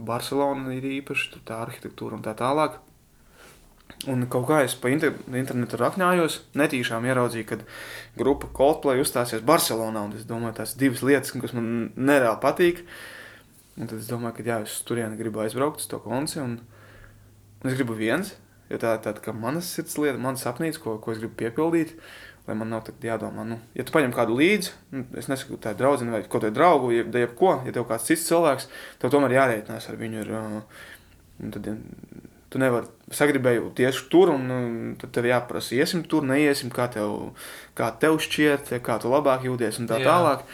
Barcelona 0.07 0.73
ir 0.75 0.89
īpaši 0.99 1.45
tā 1.47 1.61
arhitektūra 1.63 2.19
un 2.19 2.25
tā 2.27 2.35
tālāk. 2.39 2.81
Un 4.11 4.25
kaut 4.27 4.49
kā 4.49 4.63
es 4.67 4.75
pa 4.75 4.91
inter 4.91 5.13
internetu 5.39 5.79
rakņājos, 5.79 6.41
netīšām 6.59 7.05
ieraudzīju, 7.07 7.47
kad 7.47 7.61
grupa 8.19 8.49
Coldplay 8.57 8.99
uzstāsies 8.99 9.45
Barcelonā. 9.47 10.09
Es 10.19 10.27
domāju, 10.27 10.57
tās 10.59 10.75
divas 10.79 11.05
lietas, 11.07 11.31
kas 11.31 11.55
man 11.55 11.93
nereāli 11.95 12.41
patīk. 12.43 12.83
Un 13.79 13.87
tad 13.87 14.01
es 14.01 14.11
domāju, 14.11 14.41
ka 14.41 14.47
jā, 14.49 14.59
es 14.67 14.75
uz 14.81 14.89
turieni 14.89 15.19
gribu 15.21 15.45
aizbraukt 15.45 15.85
uz 15.85 15.87
to 15.87 16.03
konci. 16.03 16.41
Un, 16.43 16.59
un 17.63 17.71
es 17.71 17.79
gribu 17.79 17.95
viens, 17.95 18.35
jo 18.73 18.83
tā 18.83 18.97
ir 18.97 19.05
tāda 19.07 19.23
kā 19.23 19.37
manas 19.37 19.71
sirds 19.71 19.95
lieta, 20.03 20.19
manas 20.19 20.43
sapnītes, 20.49 20.83
ko, 20.83 20.97
ko 20.99 21.15
es 21.15 21.23
gribu 21.23 21.39
piepildīt. 21.45 21.95
Lai 22.43 22.57
man 22.59 22.73
nav 22.75 22.89
jādomā, 22.99 23.45
nu, 23.47 23.61
ja 23.79 23.85
tu 23.87 23.95
paņem 23.95 24.13
kādu 24.17 24.35
līdzi, 24.35 24.73
nu, 24.97 25.05
es 25.21 25.29
nesaku, 25.31 25.61
tā 25.63 25.77
ir 25.77 25.79
draudzene 25.79 26.11
vai 26.11 26.25
kaut 26.25 26.41
kāda 26.41 26.51
draugu, 26.57 26.91
ja, 26.91 27.05
ja 27.23 27.29
ko, 27.39 27.53
ja 27.63 27.75
tev 27.75 27.87
kāds 27.87 28.09
cits 28.09 28.27
cilvēks, 28.27 28.67
tev 28.99 29.13
tomēr 29.15 29.37
jārēķinās 29.37 29.87
ar 29.93 30.01
viņu. 30.01 30.25
Ir, 30.25 30.33
uh, 30.35 30.89
un 31.39 31.55
tad, 31.55 31.69
ja, 31.71 31.77
tu 32.53 32.61
nevari 32.61 33.15
sagribēju 33.15 33.71
tieši 33.79 34.05
tur, 34.13 34.35
un 34.35 34.51
um, 34.53 34.75
tad 35.01 35.15
tev 35.17 35.31
jāprasa, 35.31 35.77
iesim 35.79 36.03
tur, 36.09 36.27
neiesim, 36.29 36.73
kā 36.75 36.89
tev, 36.93 37.33
kā 37.79 37.89
tev 38.03 38.19
šķiet, 38.27 38.75
kā 38.85 38.99
tu 39.01 39.13
labāk 39.13 39.47
jūties 39.49 39.81
un 39.81 39.89
tā 39.91 40.03
Jā. 40.03 40.11
tālāk. 40.11 40.45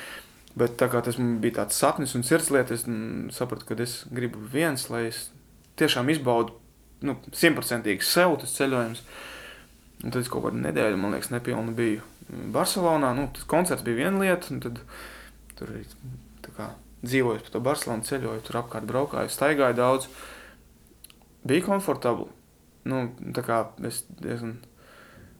Bet 0.58 0.74
tā 0.80 0.88
kā 0.90 1.00
tas 1.06 1.18
bija 1.18 1.60
tāds 1.60 1.78
sapnis 1.78 2.14
un 2.18 2.24
sirdslieta, 2.26 2.74
es 2.74 2.84
mm, 2.88 3.28
sapratu, 3.34 3.66
ka 3.68 3.76
es 3.82 4.00
gribu 4.14 4.40
viens, 4.52 4.88
lai 4.90 5.04
es 5.10 5.28
tiešām 5.78 6.08
izbaudu 6.10 6.56
nu, 7.06 7.14
simtprocentīgi 7.36 8.06
sev 8.06 8.38
tas 8.42 8.54
ceļojums. 8.58 9.02
Un 10.04 10.12
tad 10.14 10.22
es 10.22 10.30
kaut 10.30 10.44
kādu 10.46 10.60
nedēļu, 10.62 10.98
man 11.00 11.16
liekas, 11.16 11.32
nepilnu 11.34 11.74
biju 11.74 12.04
Barcelonā. 12.54 13.10
Nu, 13.18 13.26
tas 13.34 13.46
koncerts 13.50 13.86
bija 13.86 14.04
viena 14.04 14.22
lieta, 14.22 14.52
un 14.54 14.62
tad 14.62 14.82
tur 15.58 15.72
arī 15.74 15.84
dzīvoju 17.02 17.44
pa 17.46 17.54
to 17.54 17.62
Barcelonu, 17.62 18.06
ceļoju, 18.06 18.42
tur 18.46 18.60
apkārt 18.62 18.86
braukāju, 18.88 19.32
staigāju 19.32 19.78
daudz. 19.78 20.08
Bija 21.48 21.66
komfortabli. 21.66 22.28
Nu, 22.88 23.08
tā 23.34 23.44
kā 23.46 23.62
es 23.86 24.04
diezgan 24.20 24.58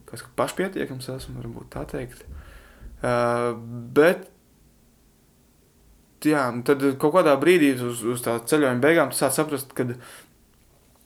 kas, 0.09 0.25
pašpietiekams 0.39 1.09
esmu, 1.13 1.39
varbūt 1.41 1.71
tā 1.75 1.85
teikt. 1.89 2.25
Uh, 2.99 3.53
bet, 3.95 4.25
jā, 6.25 6.49
tad 6.67 6.83
kaut 7.01 7.15
kādā 7.15 7.35
brīdī 7.39 7.73
uz, 7.85 8.03
uz 8.03 8.23
tā 8.25 8.35
ceļojuma 8.49 8.83
beigām 8.83 9.13
tu 9.13 9.19
sāc 9.19 9.37
saprast, 9.37 9.71
ka 9.77 9.87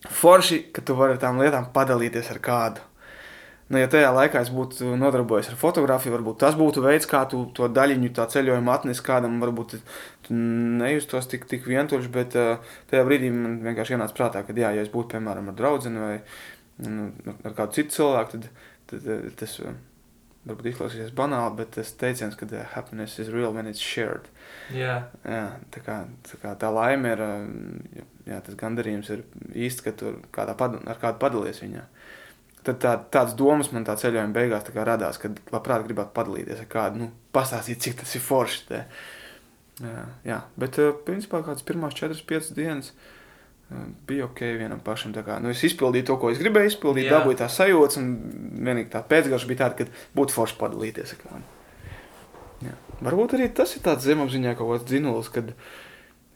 forši, 0.10 0.64
ka 0.74 0.84
tu 0.86 0.98
vari 1.00 1.18
ar 1.18 1.22
tām 1.22 1.42
lietām 1.42 1.70
padalīties 1.76 2.32
ar 2.34 2.42
kādu. 2.44 2.88
Nu, 3.74 3.80
ja 3.82 3.90
tajā 3.90 4.12
laikā 4.14 4.42
es 4.46 4.52
būtu 4.54 4.92
nodarbojies 5.02 5.48
ar 5.50 5.58
fotografiju, 5.58 6.14
varbūt 6.14 6.38
tas 6.44 6.58
būtu 6.60 6.84
veids, 6.84 7.08
kā 7.10 7.24
tu 7.30 7.40
to 7.58 7.66
daļiņu 7.74 8.12
tā 8.14 8.28
ceļojuma 8.30 8.76
atnesi 8.78 9.02
kādam, 9.06 9.40
varbūt 9.42 9.74
tu 10.28 10.36
nejustos 10.84 11.26
tik, 11.32 11.48
tik 11.50 11.66
vientuļš, 11.66 12.12
bet 12.14 12.38
uh, 12.38 12.76
tajā 12.92 13.08
brīdī 13.08 13.32
man 13.34 13.56
vienkārši 13.64 13.96
ienāca 13.98 14.14
prātā, 14.20 14.44
ka, 14.46 14.54
jā, 14.54 14.76
ja 14.78 14.84
es 14.86 14.92
būtu, 14.94 15.16
piemēram, 15.16 15.50
ar 15.50 15.58
draugu 15.58 15.90
vai 15.96 16.20
nu, 16.86 17.10
ar 17.34 17.58
kādu 17.58 17.80
citu 17.80 17.98
cilvēku, 17.98 18.38
tad, 18.38 18.70
tad, 18.92 19.10
tad 19.10 19.42
tas 19.42 19.58
uh, 19.64 19.74
varbūt 20.48 20.70
izklausīsies 20.74 21.14
banāli, 21.16 21.56
bet 21.62 21.74
tas 21.78 21.94
teiciens, 22.00 22.36
ka 22.38 22.48
happiness 22.74 23.20
is 23.20 23.32
real 23.32 23.54
when 23.56 23.70
it's 23.70 23.82
shared. 23.82 24.28
Jā. 24.76 24.98
Jā, 25.24 25.44
tā, 25.72 25.84
kā, 25.86 25.98
tā, 26.28 26.40
kā 26.42 26.54
tā 26.60 26.72
laime 26.74 27.14
ir, 27.16 27.24
jā, 28.28 28.40
tas 28.44 28.58
gandarījums 28.60 29.12
ir 29.16 29.24
īsti, 29.66 29.86
ka 29.88 29.96
tu 30.00 30.16
kādā 30.36 30.56
pad, 30.60 30.82
ar 30.90 31.00
kādu 31.02 31.22
padalies 31.24 31.64
viņā. 31.64 31.86
Tad 32.64 32.80
tā, 32.80 32.94
tāds 33.12 33.34
domas 33.36 33.72
man 33.74 33.84
tā 33.84 33.96
ceļojuma 34.00 34.36
beigās 34.36 34.64
tā 34.64 34.86
radās, 34.88 35.20
kad 35.20 35.40
labprāt 35.52 35.84
gribētu 35.84 36.14
padalīties 36.16 36.62
ar 36.64 36.70
kādu, 36.72 37.02
nu, 37.02 37.10
pastāstīt, 37.36 37.82
cik 37.84 37.98
tas 38.00 38.16
ir 38.16 38.24
forši. 38.24 38.62
Te. 38.70 38.80
Jā, 39.84 40.06
jā, 40.28 40.38
bet 40.60 40.80
eh, 40.80 40.94
principā 41.08 41.42
kādas 41.44 41.66
pirmās 41.68 41.98
4-5 41.98 42.54
dienas 42.56 42.94
eh, 42.94 43.84
bija 44.08 44.30
ok 44.30 44.46
vienam 44.62 44.80
pašam. 44.86 45.12
Kā, 45.18 45.42
nu, 45.44 45.52
es 45.52 45.66
izpildīju 45.68 46.08
to, 46.08 46.20
ko 46.22 46.32
es 46.32 46.40
gribēju 46.40 46.72
izpildīt, 46.72 47.10
Jā. 47.10 47.18
dabūju 47.18 47.42
tā 47.42 47.50
sajūta, 47.52 48.00
un 48.00 48.60
vienīgi 48.70 48.94
tā 48.96 49.04
pēcgarša 49.12 49.50
bija 49.52 49.66
tāda, 49.66 49.82
ka 49.82 50.16
būtu 50.16 50.38
forši 50.38 50.60
padalīties 50.62 51.16
ar 51.18 51.24
kādu. 51.26 51.44
Jā. 52.64 52.78
Varbūt 53.04 53.36
arī 53.36 53.50
tas 53.52 53.76
ir 53.76 53.84
tāds 53.84 54.08
zemapziņā 54.08 54.56
kaut 54.56 54.72
kāds 54.72 54.88
dzinulis, 54.88 55.34
kad 55.36 55.52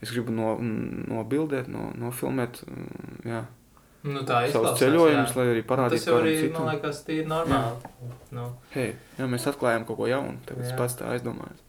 es 0.04 0.12
gribu 0.12 0.34
no, 0.34 0.58
nobildēt, 0.60 1.72
no, 1.72 1.88
nofilmēt. 1.96 2.60
Jā 3.24 3.46
Nu, 4.06 4.20
ir 4.22 4.52
ceļojums, 4.78 5.32
jā. 5.32 5.38
lai 5.40 5.46
arī 5.52 5.62
parādītu. 5.66 6.04
Tas 6.04 6.06
jau 6.06 6.18
arī, 6.20 6.34
citu. 6.38 6.52
man 6.54 6.68
liekas, 6.70 7.00
ir 7.10 7.24
normāli. 7.26 7.88
Jā. 8.04 8.18
Nu. 8.36 8.44
Hei, 8.70 8.92
jā, 9.18 9.26
mēs 9.30 9.48
atklājām 9.50 9.86
kaut 9.88 9.98
ko 9.98 10.06
jaunu, 10.06 10.36
tagad 10.46 10.68
es 10.68 10.76
pats 10.78 10.94
tā 11.00 11.08
aizdomājos. 11.16 11.64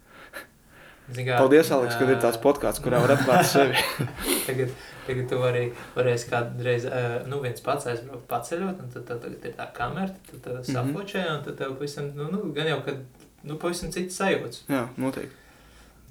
Kā, 1.09 1.39
Paldies, 1.39 1.71
Aleks, 1.73 1.95
ka 1.97 2.05
ir 2.05 2.19
tāds 2.21 2.37
podkāsts, 2.43 2.83
kurā 2.85 2.99
var 3.01 3.15
atklāt 3.15 3.47
sevi. 3.49 3.79
tagad, 4.47 4.75
tagad 5.07 5.25
tu 5.31 5.39
vari, 5.41 5.63
varēsi 5.95 6.29
kādreiz, 6.29 6.85
nu, 7.31 7.39
viens 7.41 7.63
pats 7.65 7.89
aizbraukt 7.89 8.27
paceļot, 8.29 8.83
un 8.83 8.93
tad 8.93 9.07
tev 9.07 9.23
tagad 9.23 9.47
ir 9.49 9.55
tā 9.57 9.65
kamera, 9.73 10.13
tad 10.29 10.43
tev 10.45 10.59
mhm. 10.59 10.69
safočē, 10.69 11.25
un 11.33 11.41
tad 11.47 11.57
tev 11.63 11.73
pavisam, 11.79 12.11
nu, 12.13 12.29
nu, 12.29 12.43
gan 12.53 12.69
jau, 12.69 12.77
kad, 12.85 13.01
nu, 13.41 13.57
pavisam 13.57 13.89
cits 13.95 14.21
sajūts. 14.21 14.67
Jā, 14.69 14.85
noteikti. 15.01 15.33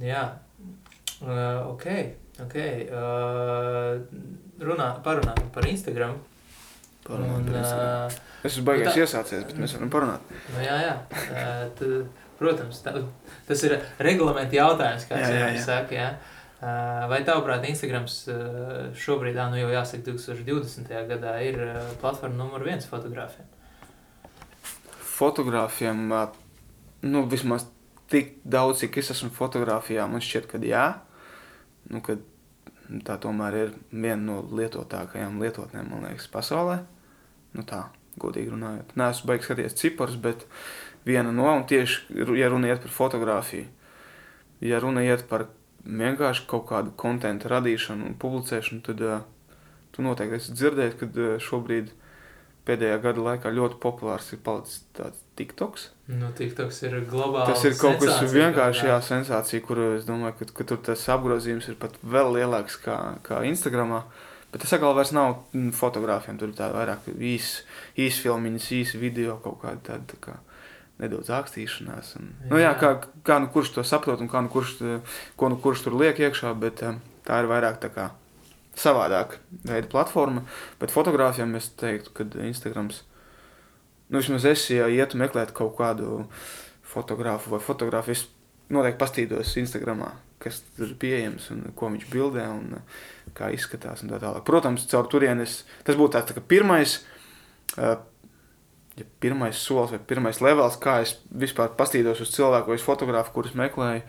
Jā, 0.03 0.25
uh, 1.23 1.63
ok, 1.71 1.87
ok. 2.45 2.57
Uh, 2.89 3.99
runā, 4.63 4.89
parunājam 5.05 5.51
par 5.55 5.69
Instagram. 5.71 6.17
Parunājam 7.07 7.37
un, 7.41 7.51
par 7.51 7.61
Instagram. 7.61 8.09
Uh, 8.09 8.41
es 8.43 8.55
esmu 8.55 8.65
baigājis 8.71 8.95
nu, 8.95 9.05
iesācies, 9.05 9.45
bet 9.51 9.61
mēs 9.63 9.77
varam 9.77 9.93
parunāt. 9.93 10.33
Nu, 10.55 10.65
jā, 10.65 10.81
jā. 10.85 10.97
Uh, 11.29 11.63
tad, 11.79 11.95
protams, 12.39 12.83
tā, 12.85 12.97
tas 13.49 13.63
ir 13.67 13.79
reglamenta 14.03 14.59
jautājums, 14.59 15.07
kā 15.11 15.23
jau 15.23 15.55
saka. 15.65 15.97
Jā. 15.99 16.11
Uh, 16.59 17.07
vai 17.11 17.21
tavuprāt, 17.27 17.63
Instagrams 17.71 18.25
uh, 18.33 18.89
šobrīd, 18.99 19.39
nu 19.53 19.61
jau 19.61 19.71
jāsaka, 19.71 20.03
2020. 20.11 20.91
gadā 21.07 21.37
ir 21.47 21.61
uh, 21.63 21.77
platforma 22.03 22.35
numur 22.41 22.67
viens 22.67 22.87
fotogrāfiem? 22.91 23.47
Fotogrāfiem, 25.19 26.09
nu, 27.07 27.23
vismaz 27.31 27.67
tik 28.11 28.39
daudz, 28.43 28.83
cik 28.83 28.99
es 29.03 29.13
esmu 29.15 29.31
fotografijā, 29.35 30.07
man 30.11 30.23
šķiet, 30.25 30.51
ka 30.51 30.61
jā. 30.67 30.87
Nu, 31.89 32.03
kad 32.05 32.23
tā 33.05 33.19
tomēr 33.21 33.57
ir 33.57 33.73
viena 33.93 34.21
no 34.23 34.41
lietotākajām 34.59 35.41
lietotnēm, 35.43 35.91
man 35.93 36.07
liekas, 36.09 36.29
pasaulē. 36.33 36.81
Nu 37.57 37.65
tā, 37.69 37.87
godīgi 38.21 38.53
runājot. 38.53 38.95
Nē, 38.99 39.11
esmu 39.15 39.31
beigas 39.31 39.49
skatīties 39.49 39.79
ciparus, 39.79 40.19
bet 40.21 40.45
viena 41.09 41.33
no, 41.35 41.49
un 41.53 41.65
tieši, 41.69 42.19
ja 42.39 42.51
runa 42.53 42.73
iet 42.73 42.83
par 42.85 42.95
fotografiju, 42.95 43.69
ja 44.65 44.81
runa 44.83 45.05
iet 45.07 45.25
par 45.31 45.49
vienkārši 45.89 46.47
kaut 46.51 46.67
kādu 46.69 46.93
kontentu 46.99 47.49
radīšanu 47.53 48.09
un 48.09 48.19
publicēšanu, 48.21 48.83
tad 48.85 49.05
uh, 49.05 49.21
tu 49.95 50.05
noteikti 50.05 50.41
esi 50.41 50.57
dzirdējis, 50.59 50.99
ka 51.01 51.09
uh, 51.09 51.37
šobrīd 51.43 51.93
pēdējā 52.69 53.01
gada 53.03 53.25
laikā 53.25 53.53
ļoti 53.55 53.79
populārs 53.83 54.29
ir 54.35 54.43
palicis 54.45 54.83
tāds 54.97 55.23
TikToks. 55.39 55.89
Nu, 56.13 56.31
TikToks 56.37 56.81
ir 56.89 56.97
globāls. 57.09 57.51
Tas 57.51 57.65
ir 57.69 57.77
kaut 57.81 58.01
kas 58.03 58.33
vienkārši 58.33 58.89
jā, 58.91 58.99
sensācija, 59.05 59.65
kur 59.65 59.81
es 59.95 60.09
domāju, 60.09 60.37
ka, 60.41 60.51
ka 60.61 60.67
tur 60.73 60.83
tas 60.91 61.05
apgrozījums 61.15 61.71
ir 61.71 61.79
pat 61.81 61.97
vēl 62.03 62.35
lielāks 62.39 62.79
kā, 62.85 62.99
kā 63.27 63.43
Instagramā. 63.49 64.03
Bet 64.53 64.63
tas 64.65 64.73
atkal 64.77 64.95
vairs 64.97 65.13
nav 65.13 65.35
mm, 65.53 65.73
fotogrāfiem, 65.77 66.39
tur 66.41 66.53
ir 66.53 66.57
tāda 66.57 66.79
vairāk 66.79 67.11
īs, 67.13 67.51
īs 68.01 68.21
filmiņas, 68.25 68.69
īs 68.79 68.95
video, 69.01 69.37
kaut 69.45 69.61
kāda 69.65 69.83
tāda 69.91 70.09
tā 70.15 70.21
kā 70.25 70.39
nedaudz 71.03 71.29
ākstīšanās. 71.37 72.15
Un, 72.19 72.31
jā. 72.33 72.53
Nu 72.53 72.63
jā, 72.63 72.71
kā, 72.81 72.95
kā 73.27 73.37
nu 73.45 73.53
kurš 73.53 73.75
to 73.77 73.85
saprot 73.87 74.25
un 74.25 74.31
kā 74.33 74.41
nu 74.45 74.53
kurš, 74.53 74.79
ko 75.39 75.53
nu 75.53 75.61
kurš 75.63 75.85
tur 75.87 75.99
liek 76.01 76.21
iekšā, 76.25 76.55
bet 76.59 76.81
um, 76.89 77.03
tā 77.29 77.43
ir 77.43 77.51
vairāk 77.53 77.79
tā 77.85 77.93
kā 77.93 78.09
savādāk 78.79 79.39
veida 79.67 79.89
platforma. 79.91 80.45
Bet 80.81 80.95
fotogrāfiem 80.95 81.55
es 81.59 81.71
teiktu, 81.79 82.15
ka 82.15 82.29
Instagrams 82.47 83.03
nu, 84.09 84.19
vismaz 84.19 84.47
es, 84.49 84.65
ja 84.73 84.89
ietu 84.89 85.21
meklēt 85.21 85.53
kaut 85.57 85.77
kādu 85.79 86.25
fotografu 86.89 87.53
vai 87.53 87.61
fotogrāfu, 87.61 88.15
es 88.15 88.25
noteikti 88.73 89.01
pastīdos 89.01 89.55
Instagramā, 89.61 90.11
kas 90.43 90.63
tur 90.77 90.89
ir 90.89 90.99
pieejams 91.01 91.51
un 91.53 91.67
ko 91.77 91.91
viņš 91.93 92.09
bildē 92.13 92.47
un 92.53 92.79
kā 93.37 93.51
izskatās 93.53 94.03
un 94.05 94.13
tā 94.13 94.21
tālāk. 94.23 94.45
Protams, 94.49 94.87
caur 94.91 95.09
turienes 95.13 95.63
tas 95.85 95.99
būtu 95.99 96.17
tāds 96.17 96.31
tā 96.31 96.39
kā 96.39 96.45
pirmais, 96.55 96.99
uh, 97.77 97.99
ja 98.99 99.07
pirmais 99.23 99.61
solis 99.61 99.93
vai 99.95 100.01
pirmais 100.11 100.41
levels, 100.45 100.81
kā 100.81 100.99
es 101.05 101.19
vispār 101.29 101.75
pastīdos 101.79 102.23
uz 102.25 102.33
cilvēku 102.35 102.73
vai 102.73 102.81
uz 102.81 102.87
fotografu, 102.87 103.35
kurus 103.37 103.57
meklēju. 103.59 104.05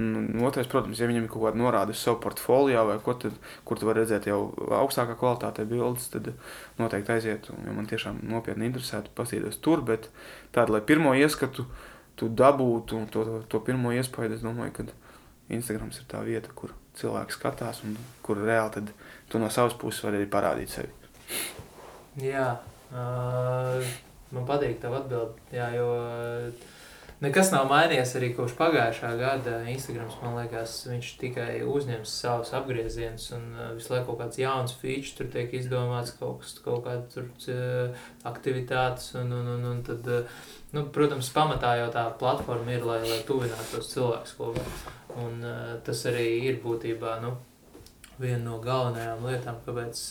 Un 0.00 0.44
otrais, 0.46 0.68
protams, 0.70 1.00
ja 1.00 1.08
viņam 1.10 1.26
ir 1.26 1.30
kaut 1.32 1.44
kāda 1.44 1.60
norāde 1.60 1.94
savu 1.98 2.20
portfolio, 2.22 2.84
vai 2.88 2.96
ko 3.04 3.14
tad, 3.20 3.36
kur 3.68 3.80
tu 3.80 3.88
vari 3.88 4.02
redzēt 4.02 4.28
jau 4.30 4.38
augstākā 4.80 5.16
kvalitātē 5.20 5.66
bildes, 5.68 6.08
tad 6.14 6.32
noteikti 6.80 7.14
aiziet. 7.16 7.50
Un, 7.52 7.64
ja 7.68 7.76
man 7.76 7.88
tiešām 7.90 8.22
nopietni 8.30 8.70
interesētu, 8.70 9.12
paskatīties 9.18 9.60
tur, 9.64 9.84
bet 9.86 10.08
tādu, 10.56 10.76
lai 10.76 10.82
pirmo 10.86 11.12
ieskatu 11.18 11.66
tu 12.20 12.28
dabūtu 12.36 13.04
to, 13.12 13.24
to, 13.24 13.40
to 13.50 13.62
pirmo 13.64 13.92
iespēju, 13.96 14.36
es 14.36 14.44
domāju, 14.44 14.76
ka 14.76 14.88
Instagrams 15.50 15.98
ir 16.00 16.08
tā 16.10 16.20
vieta, 16.26 16.52
kur 16.54 16.74
cilvēki 16.98 17.36
skatās 17.36 17.82
un 17.86 17.96
kur 18.24 18.40
reāli 18.40 18.76
tad 18.76 18.92
tu 19.30 19.40
no 19.42 19.48
savas 19.50 19.76
puses 19.78 20.04
vari 20.04 20.20
arī 20.20 20.28
parādīt 20.30 20.74
sevi. 20.74 20.92
Jā, 22.20 22.52
uh, 22.92 23.90
man 24.34 24.46
patīk 24.48 24.80
tavu 24.82 25.00
atbildi, 25.00 25.48
jā, 25.54 25.70
jo 25.78 25.88
uh, 25.96 26.70
Nekas 27.20 27.50
nav 27.52 27.66
mainījies 27.68 28.14
arī 28.16 28.30
kopš 28.32 28.54
pagājušā 28.56 29.10
gada. 29.20 29.58
Instagrams, 29.68 30.14
man 30.22 30.38
liekas, 30.38 30.78
viņš 30.88 31.10
tikai 31.20 31.48
uzņems 31.68 32.14
savus 32.22 32.54
apgriezienus 32.56 33.26
un 33.36 33.42
uh, 33.58 33.66
visu 33.76 33.92
laiku 33.92 34.06
kaut 34.14 34.22
kāds 34.22 34.40
jauns 34.40 34.72
feature 34.80 35.18
tur 35.18 35.28
tiek 35.34 35.52
izdomāts, 35.58 36.14
kaut, 36.16 36.40
kas, 36.40 36.54
kaut 36.64 36.86
kāda 36.86 37.04
tur 37.12 37.28
uh, 37.52 38.06
aktivitātes. 38.30 39.10
Un, 39.20 39.34
un, 39.36 39.52
un, 39.52 39.68
un 39.68 39.84
tad, 39.84 40.08
uh, 40.08 40.48
nu, 40.72 40.86
protams, 40.96 41.28
pamatā 41.36 41.74
jau 41.82 41.92
tā 41.92 42.06
platforma 42.22 42.72
ir, 42.72 42.88
lai, 42.88 43.02
lai 43.04 43.20
tuvinātu 43.28 43.68
tos 43.74 43.92
cilvēkus 43.92 44.34
kopā. 44.40 44.64
Un 45.20 45.44
tas 45.84 46.04
arī 46.06 46.24
ir 46.46 46.60
būtībā, 46.62 47.18
nu, 47.20 47.34
viena 48.20 48.44
no 48.46 48.60
galvenajām 48.64 49.26
lietām, 49.26 49.58
kāpēc, 49.66 50.02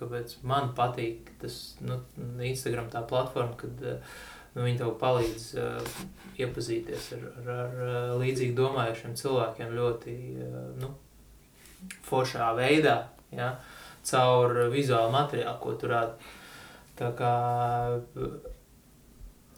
kāpēc 0.00 0.38
man 0.48 0.72
patīk 0.78 1.34
tas 1.42 1.74
nu, 1.84 1.98
Instagram 2.40 2.88
tā 2.92 3.04
platforma, 3.08 3.56
kad 3.60 3.84
uh, 3.84 4.16
nu, 4.54 4.62
viņi 4.62 4.80
tev 4.80 4.94
palīdz 5.00 5.46
uh, 5.58 5.96
iepazīties 6.40 7.10
ar, 7.16 7.26
ar, 7.30 7.50
ar 7.54 7.80
uh, 7.84 8.12
līdzīgi 8.20 8.56
domājušiem 8.58 9.16
cilvēkiem 9.18 9.74
ļoti 9.74 10.14
uh, 10.46 10.60
nu, 10.82 10.92
foršā 12.06 12.52
veidā, 12.58 12.96
ja, 13.34 13.54
caur 14.06 14.66
vizuālu 14.72 15.12
materiālu, 15.14 15.60
ko 15.60 15.76
tu 15.80 15.90
rādi. 15.90 16.32
Tā 16.94 17.10
kā 17.18 17.30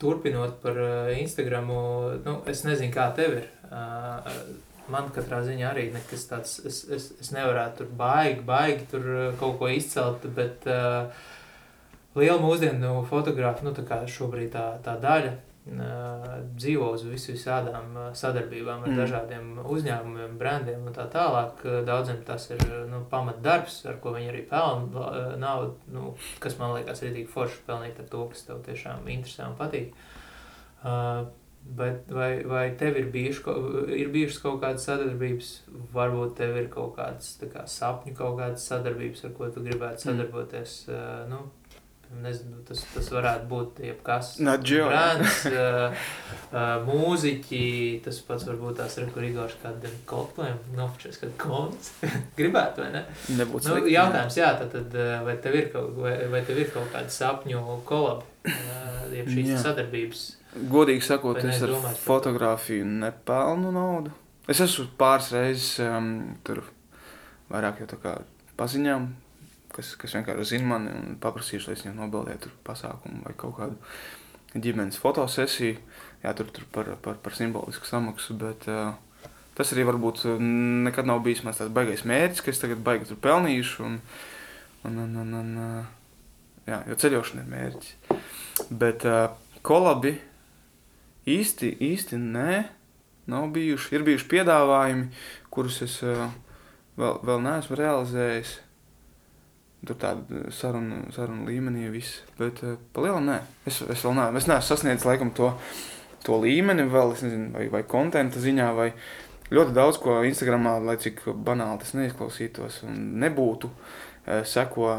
turpinot 0.00 0.54
par 0.62 0.78
Instagramu, 1.12 1.80
nu, 2.24 2.38
es 2.48 2.62
nezinu, 2.64 2.92
kā 2.94 3.10
tev 3.16 3.36
ir. 3.42 3.50
Man 4.88 5.10
katrā 5.12 5.42
ziņā 5.44 5.66
arī 5.68 5.88
nekas 5.92 6.28
tāds, 6.30 6.58
es, 6.68 6.84
es, 6.94 7.08
es 7.20 7.32
nevarētu 7.34 7.82
tur 7.82 7.92
baigi, 7.98 8.44
baigi 8.46 8.86
tur 8.92 9.08
kaut 9.40 9.58
ko 9.60 9.68
izcelt, 9.72 10.24
bet 10.36 10.64
uh, 10.70 11.10
liela 12.16 12.38
mūsdienu 12.42 13.00
fotografa, 13.10 13.64
nu, 13.66 13.74
tā 13.76 13.84
kā 13.86 14.02
šobrīd 14.08 14.52
tā, 14.54 14.68
tā 14.84 14.96
daļa, 15.02 15.34
dzīvo 15.66 16.92
uz 16.94 17.02
vis 17.10 17.24
visādām 17.26 17.96
sadarbībām 18.14 18.84
ar 18.84 18.88
Mm. 18.88 18.92
mm. 18.92 18.98
dažādiem 19.00 19.46
uzņēmumiem, 19.64 20.36
brandiem 20.38 20.86
un 20.86 20.94
tā 20.94 21.08
tālāk. 21.10 21.64
Daudziem 21.84 22.22
tas 22.24 22.50
ir 22.50 22.60
nu, 22.88 23.04
pamatdarbs, 23.10 23.84
ar 23.86 23.98
ko 24.00 24.12
viņi 24.14 24.30
arī 24.30 24.44
pelna 24.48 24.86
uh, 24.86 25.34
naudu, 25.36 25.74
nu, 25.90 26.14
kas 26.38 26.58
man 26.58 26.76
liekas 26.76 27.02
rītīgi 27.02 27.26
forši 27.26 27.64
pelnīt 27.66 27.98
ar 27.98 28.06
to, 28.06 28.28
kas 28.30 28.46
tev 28.46 28.62
tiešām 28.62 29.08
interesē 29.08 29.50
un 29.50 29.58
patīk. 29.58 29.92
Uh, 30.84 31.26
Bet 31.66 32.06
vai, 32.14 32.44
vai 32.46 32.76
tev 32.78 32.94
ir, 32.94 33.08
bijuši, 33.10 33.42
ir 33.98 34.10
bijušas 34.14 34.38
kaut 34.38 34.60
kādas 34.62 34.84
sadarbības, 34.86 35.48
varbūt 35.90 36.36
tev 36.38 36.54
ir 36.60 36.68
kaut 36.70 36.92
kādas 36.94 37.32
kā, 37.42 37.64
sapņu, 37.66 38.12
kaut 38.14 38.36
kādas 38.38 38.68
sadarbības, 38.70 39.24
ar 39.26 39.32
ko 39.34 39.48
tu 39.50 39.64
gribētu 39.64 40.06
sadarboties? 40.06 40.76
Uh, 40.86 41.24
nu, 41.26 41.40
nezinu, 42.22 42.60
tas, 42.68 42.80
tas 42.94 43.08
varētu 43.12 43.48
būt 43.50 43.80
jebkas. 43.84 44.34
Brands, 44.40 45.40
uh, 45.50 46.04
uh, 46.52 46.86
mūziķi, 46.86 47.62
tas 48.04 48.20
pats 48.26 48.46
varbūt 48.48 48.78
tās 48.80 48.96
ir, 49.00 49.08
kur 49.14 49.26
Igors 49.26 49.56
kādam 49.62 49.96
Coldplayam 50.08 50.58
nofočēs 50.78 51.20
kādu 51.22 51.34
konts. 51.42 51.92
gribētu, 52.40 52.84
vai 52.84 52.92
ne? 52.94 53.04
Nebūtu 53.38 53.68
Nu, 53.68 53.74
slikti. 53.76 53.94
jautājums, 53.96 54.38
jā, 54.40 54.52
tad, 54.60 54.72
tad 54.74 54.96
vai, 55.26 55.36
tev 55.44 55.58
ir 55.60 55.68
kaut, 55.74 55.92
vai, 56.00 56.14
vai 56.32 56.42
tev 56.46 56.62
ir 56.62 56.70
kaut 56.74 56.88
kāda 56.94 57.12
sapņu 57.12 57.64
kolabi, 57.88 58.24
uh, 58.46 59.02
jeb 59.14 59.28
šīs 59.34 59.52
Jā. 59.54 59.60
sadarbības? 59.68 60.24
Godīgi 60.72 61.04
sakot, 61.04 61.42
es 61.44 61.60
ar 61.66 61.74
fotografiju 62.00 62.86
nepelnu 62.88 63.74
naudu. 63.74 64.14
Es 64.48 64.60
esmu 64.62 64.86
pāris 64.96 65.32
reizes 65.34 65.72
um, 65.84 66.36
tur 66.46 66.62
vairāk 67.50 67.82
jau 67.82 67.88
tā 67.90 67.98
kā 68.00 68.12
paziņām, 68.56 69.08
kas, 69.76 69.94
kas 70.00 70.14
vienkārši 70.16 70.56
zina 70.56 70.70
mani 70.72 70.92
un 70.92 71.16
paprasījuši, 71.22 71.68
lai 71.68 71.76
es 71.76 71.84
viņiem 71.84 71.98
nobildētu 72.00 72.52
pasākumu 72.66 73.24
vai 73.26 73.34
kaut 73.38 73.56
kādu 73.58 74.60
ģimenes 74.62 74.98
fotosesiju. 75.00 75.76
Jā, 76.22 76.32
tur, 76.36 76.48
tur 76.54 76.64
par, 76.72 76.94
par, 77.04 77.18
par 77.22 77.36
simbolisku 77.36 77.88
samaksu, 77.88 78.36
bet 78.40 78.66
uh, 78.72 78.94
tas 79.58 79.72
arī 79.74 79.86
varbūt 79.88 80.24
nekad 80.40 81.08
nav 81.08 81.22
bijis 81.24 81.44
mans 81.46 81.60
tāds 81.60 81.74
baigais 81.76 82.06
mērķis, 82.08 82.42
ka 82.44 82.52
es 82.52 82.62
tagad 82.62 82.80
baigi 82.86 83.10
tur 83.10 83.20
pelnīšu. 83.22 83.84
Un, 83.86 83.98
un, 84.88 85.02
un, 85.04 85.18
un, 85.22 85.34
un, 85.42 85.52
uh, 85.60 86.24
jā, 86.68 86.80
jo 86.90 86.98
ceļošana 87.04 87.44
ir 87.44 87.52
mērķis. 87.52 88.16
Bet 88.70 89.06
uh, 89.08 89.28
kolabi 89.66 90.16
īsti, 91.28 91.76
īsti 91.92 92.18
nē, 92.22 92.64
nav 93.30 93.48
bijuši. 93.54 93.94
Ir 93.96 94.06
bijuši 94.06 94.30
piedāvājumi, 94.32 95.08
kurus 95.52 95.82
es 95.86 95.98
uh, 96.06 96.28
vēl, 96.98 97.20
vēl 97.26 97.42
neesmu 97.44 97.78
realizējis. 97.78 98.60
Tur 99.86 99.98
tāda 100.00 100.46
saruna, 100.54 101.02
saruna 101.14 101.44
līmenī 101.46 101.90
viss. 101.92 102.22
Bet 102.38 102.62
uh, 102.64 102.78
palielam 102.96 103.26
nē. 103.28 103.40
Es, 103.68 103.82
es 103.84 104.02
vēl 104.06 104.16
neesmu, 104.16 104.40
es 104.40 104.48
neesmu 104.48 104.68
sasniedzis 104.70 105.06
laikam 105.06 105.30
to, 105.36 105.52
to 106.24 106.38
līmeni 106.42 106.88
vēl, 106.90 107.12
es 107.14 107.22
nezinu, 107.26 107.50
vai, 107.54 107.66
vai 107.72 107.82
kontenta 107.88 108.40
ziņā, 108.42 108.70
vai 108.76 108.88
ļoti 109.52 109.76
daudz 109.76 110.00
ko 110.02 110.18
Instagramā, 110.26 110.78
lai 110.82 110.96
cik 111.02 111.22
banāli 111.46 111.84
tas 111.84 111.92
neizklausītos 111.98 112.80
un 112.88 112.98
nebūtu, 113.22 113.70
uh, 113.70 114.40
seko, 114.48 114.90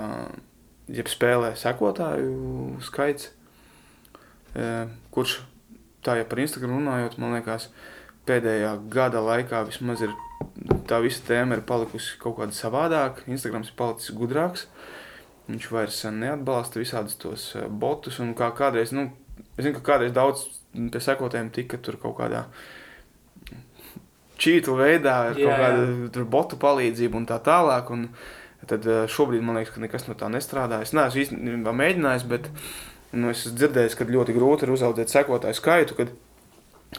jeb 0.93 1.11
spēlē 1.11 1.51
sekotāju 1.59 2.77
skaits, 2.85 3.31
uh, 4.53 4.85
kurš 5.11 5.41
tā 6.05 6.19
jau 6.21 6.27
par 6.29 6.43
Instagram 6.45 6.77
runājot, 6.77 7.17
man 7.19 7.35
liekas, 7.35 7.71
pēdējā 8.27 8.73
gada 8.93 9.23
laikā 9.23 9.63
vismaz 9.67 10.03
ir 10.05 10.13
tā 10.87 10.99
visa 11.03 11.23
tēma 11.27 11.57
ir 11.57 11.65
palikusi 11.67 12.17
kaut 12.21 12.37
kāda 12.39 12.55
savādāka. 12.55 13.25
Instagrams 13.31 13.71
ir 13.71 13.77
palicis 13.79 14.15
gudrāks. 14.15 14.67
Viņš 15.47 15.69
vairs 15.71 16.01
neatbalsta 16.11 16.81
visādus 16.81 17.15
tos 17.19 17.49
eh, 17.55 17.67
botus. 17.67 18.19
Un 18.23 18.33
kā 18.37 18.49
kādreiz, 18.55 18.91
nu, 18.95 19.09
es 19.55 19.63
zinu, 19.63 19.77
ka 19.77 19.93
kādreiz 19.93 20.15
daudz 20.15 20.47
pie 20.73 21.01
sekotājiem 21.01 21.51
tika 21.55 21.79
tur 21.81 21.97
kaut 22.01 22.17
kādā 22.19 22.45
čītu 24.37 24.75
veidā, 24.77 25.15
ar 25.31 25.39
Jā, 25.39 25.47
kaut 25.47 25.53
jā. 25.53 25.61
kādu 25.63 26.09
tur 26.13 26.27
botu 26.29 26.59
palīdzību 26.61 27.21
un 27.21 27.29
tā 27.29 27.39
tālāk. 27.43 27.89
Un 27.95 28.09
tad 28.67 28.85
eh, 28.87 29.05
šobrīd 29.11 29.45
man 29.45 29.59
liekas, 29.61 29.73
ka 29.75 29.83
nekas 29.83 30.07
no 30.09 30.17
tā 30.19 30.29
nestrādā. 30.33 30.81
Es 30.83 30.93
neesmu 30.95 31.23
īstenībā 31.23 31.73
mēģinājis, 31.79 32.27
bet 32.29 32.51
nu, 33.15 33.31
es 33.31 33.45
esmu 33.45 33.55
dzirdējis, 33.61 33.95
ka 33.97 34.09
ļoti 34.11 34.35
grūti 34.35 34.67
ir 34.67 34.75
uzaugt 34.75 35.15
sekotāju 35.15 35.57
skaitu. 35.57 35.97
Kad, 36.01 36.11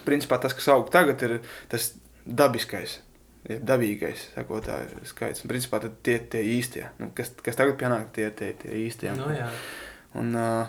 principā 0.07 0.39
tas, 0.43 0.55
kas 0.57 0.69
aug 0.73 0.91
tagad, 0.93 1.23
ir 1.25 1.39
tas 1.73 1.93
dabiskais, 2.25 2.99
jeb 3.49 3.63
dabīgais 3.69 4.29
sekotāju 4.35 5.05
skaits. 5.09 5.45
Un, 5.45 5.53
principā 5.53 5.81
tad 5.85 6.01
tie 6.05 6.19
ir 6.19 6.27
tie 6.33 6.43
īstie, 6.57 6.85
nu, 7.01 7.11
kas, 7.17 7.33
kas 7.45 7.59
tagad 7.59 7.79
pienāk, 7.81 8.11
tie 8.17 8.29
ir 8.29 8.37
tie, 8.39 8.53
tie 8.61 8.83
īstie. 8.85 9.13
Nu, 9.17 9.31
jā. 9.33 9.49
Un, 10.19 10.33
uh, 10.37 10.69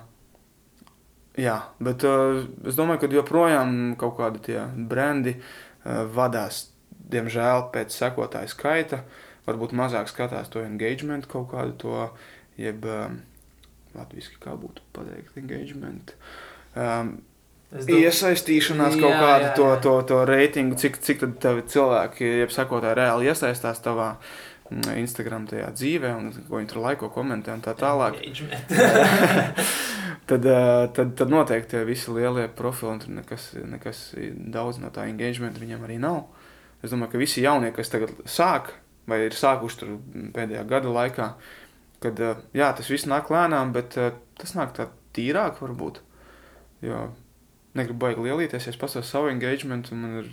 jā, 1.40 1.58
bet 1.84 2.06
uh, 2.08 2.44
es 2.68 2.80
domāju, 2.80 3.04
ka 3.04 3.14
joprojām 3.20 3.96
kaut 4.00 4.18
kādi 4.20 4.44
tie 4.50 4.60
brendi 4.92 5.38
uh, 5.40 6.06
vadās, 6.12 6.68
diemžēl, 7.10 7.70
pēc 7.74 7.96
sekotāju 7.96 8.52
skaita. 8.52 9.04
Varbūt 9.48 9.74
mazāk 9.74 10.12
skatās 10.12 10.52
to 10.54 10.62
engagement 10.62 11.26
kaut 11.30 11.50
kādu 11.54 11.74
to, 11.82 12.02
jeb 12.60 12.84
um, 12.86 13.18
latviešu 13.96 14.38
kā 14.44 14.54
būtu 14.60 14.84
pateikt, 14.94 15.34
engagement. 15.42 16.14
Um, 16.78 17.18
Domāju, 17.70 18.10
Iesaistīšanās 18.10 18.96
kaut 18.98 19.12
Jā, 19.12 19.18
kādu 19.22 19.46
jā, 19.46 19.50
to, 19.54 19.66
jā. 19.70 19.82
to, 19.86 19.92
to 20.10 20.20
reitingu, 20.26 20.78
cik, 20.82 20.96
cik 21.06 21.20
tad 21.44 21.60
cilvēki, 21.70 22.26
jeb 22.42 22.54
sekotāji, 22.54 22.98
reāli 22.98 23.30
iesaistās 23.30 23.84
tavā 23.86 24.08
mm, 24.72 24.96
Instagram 25.04 25.46
tajā 25.52 25.68
dzīvē, 25.78 26.14
un 26.18 26.32
ko 26.48 26.58
viņi 26.58 26.72
tur 26.72 26.82
laiko 26.88 27.12
komentē 27.14 27.54
un 27.54 27.62
tā 27.62 27.76
tālāk. 27.78 28.18
tad, 30.32 30.50
tad, 30.98 31.14
tad 31.22 31.36
noteikti 31.36 31.76
tie 31.76 31.84
visi 31.86 32.10
lielie 32.16 32.48
profili, 32.50 32.96
un 32.96 33.04
tur 33.06 33.14
nekas, 33.20 33.48
nekas 33.76 34.02
daudz 34.58 34.82
no 34.82 34.90
tā 34.96 35.06
engagement 35.14 35.62
viņiem 35.62 35.86
arī 35.86 36.02
nav. 36.02 36.24
Es 36.82 36.90
domāju, 36.90 37.14
ka 37.14 37.22
visi 37.22 37.46
jaunie, 37.46 37.70
kas 37.76 37.94
tagad 37.94 38.18
sāk, 38.26 38.74
vai 39.06 39.28
ir 39.28 39.38
sākuši 39.38 39.82
tur 39.84 39.96
pēdējā 40.34 40.66
gada 40.74 40.98
laikā, 40.98 41.32
kad 42.02 42.26
jā, 42.26 42.74
tas 42.74 42.90
viss 42.90 43.06
nāk 43.06 43.30
lēnām, 43.30 43.78
bet 43.78 43.94
tas 43.94 44.58
nāk 44.58 44.74
tā 44.74 44.90
tīrāk 45.14 45.62
varbūt. 45.62 46.02
Jo 46.82 47.12
negribu 47.78 48.00
baigi 48.06 48.26
lielīties, 48.26 48.66
ja 48.66 48.74
es 48.74 48.80
pasaku 48.80 49.08
savu 49.08 49.30
engagement, 49.32 49.92
un 49.94 50.02
man 50.04 50.16
ir, 50.22 50.30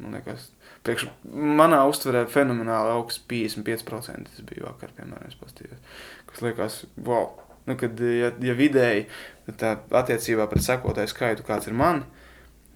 man 0.00 0.16
liekas, 0.16 0.48
priekš 0.86 1.08
manā 1.28 1.82
uztverē 1.90 2.24
fenomenāli 2.32 2.94
augsts 2.94 3.24
55%. 3.30 4.30
Tas 4.32 4.46
bija 4.48 4.68
vakar, 4.68 4.94
piemēram, 4.96 5.28
es 5.28 5.38
paskatījos. 5.40 5.98
Kas 6.30 6.44
liekas, 6.44 6.78
wow, 7.04 7.32
nu, 7.68 7.76
kad, 7.80 8.00
ja, 8.00 8.32
ja 8.44 8.56
vidēji 8.58 9.08
tā 9.60 9.76
attiecībā 10.00 10.48
pret 10.50 10.64
sekotāju 10.64 11.12
skaitu, 11.12 11.44
kāds 11.46 11.68
ir 11.68 11.76
man, 11.76 12.04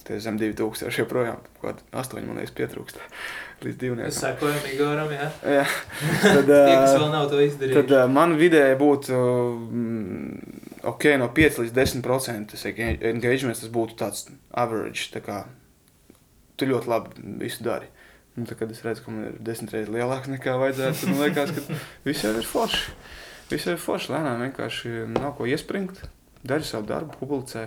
tad 0.03 0.21
zem 0.25 0.39
2000 0.41 0.99
joprojām 0.99 1.41
kaut 1.61 1.63
kāda 1.63 2.03
8, 2.03 2.27
man 2.27 2.41
liekas, 2.41 2.55
pietrūkst 2.59 3.01
līdz 3.65 3.81
2. 3.85 3.99
Es 4.09 4.21
sekoju 4.21 4.61
Igoram, 4.75 5.13
jā. 5.15 5.31
Jā, 5.61 5.67
tad, 6.27 6.51
Tie, 6.51 6.77
kas 6.77 6.97
vēl 6.99 7.09
nav 7.15 7.31
to 7.33 7.41
izdarījuši. 7.47 7.89
Tad 7.93 8.13
man 8.13 8.37
vidēji 8.41 8.79
būtu 8.81 9.23
mm, 9.71 10.72
ok, 10.89 11.05
no 11.21 11.29
5 11.35 11.59
līdz 11.63 11.73
10% 11.77 12.51
tas 12.53 12.65
enga- 12.71 12.99
engagement, 13.13 13.59
tas 13.61 13.71
būtu 13.73 13.97
tāds 14.01 14.27
average. 14.51 15.11
Tā 15.15 15.21
kā 15.25 15.43
tu 16.57 16.67
ļoti 16.69 16.91
labi 16.91 17.25
visu 17.43 17.65
dari. 17.67 17.87
Un, 18.37 18.47
tad, 18.49 18.57
kad 18.59 18.71
es 18.73 18.81
redzu, 18.85 19.03
ka 19.05 19.13
man 19.13 19.27
ir 19.29 19.35
desmit 19.45 19.75
reizes 19.75 19.93
lielāks 19.93 20.31
nekā 20.33 20.55
vajadzētu, 20.61 21.01
tad 21.03 21.11
man 21.13 21.21
liekas, 21.27 21.51
ka 21.53 21.79
viss 22.07 22.25
jau 22.25 22.33
ir 22.39 22.47
forši. 22.49 22.95
Viss 23.51 23.67
jau 23.69 23.75
ir 23.77 23.83
forši. 23.83 24.13
Lēnām 24.15 24.41
vienkārši 24.47 24.93
nav 25.13 25.35
ko 25.37 25.45
iespringt. 25.51 26.01
Dari 26.43 26.65
savu 26.67 26.89
darbu, 26.89 27.19
publicē 27.21 27.67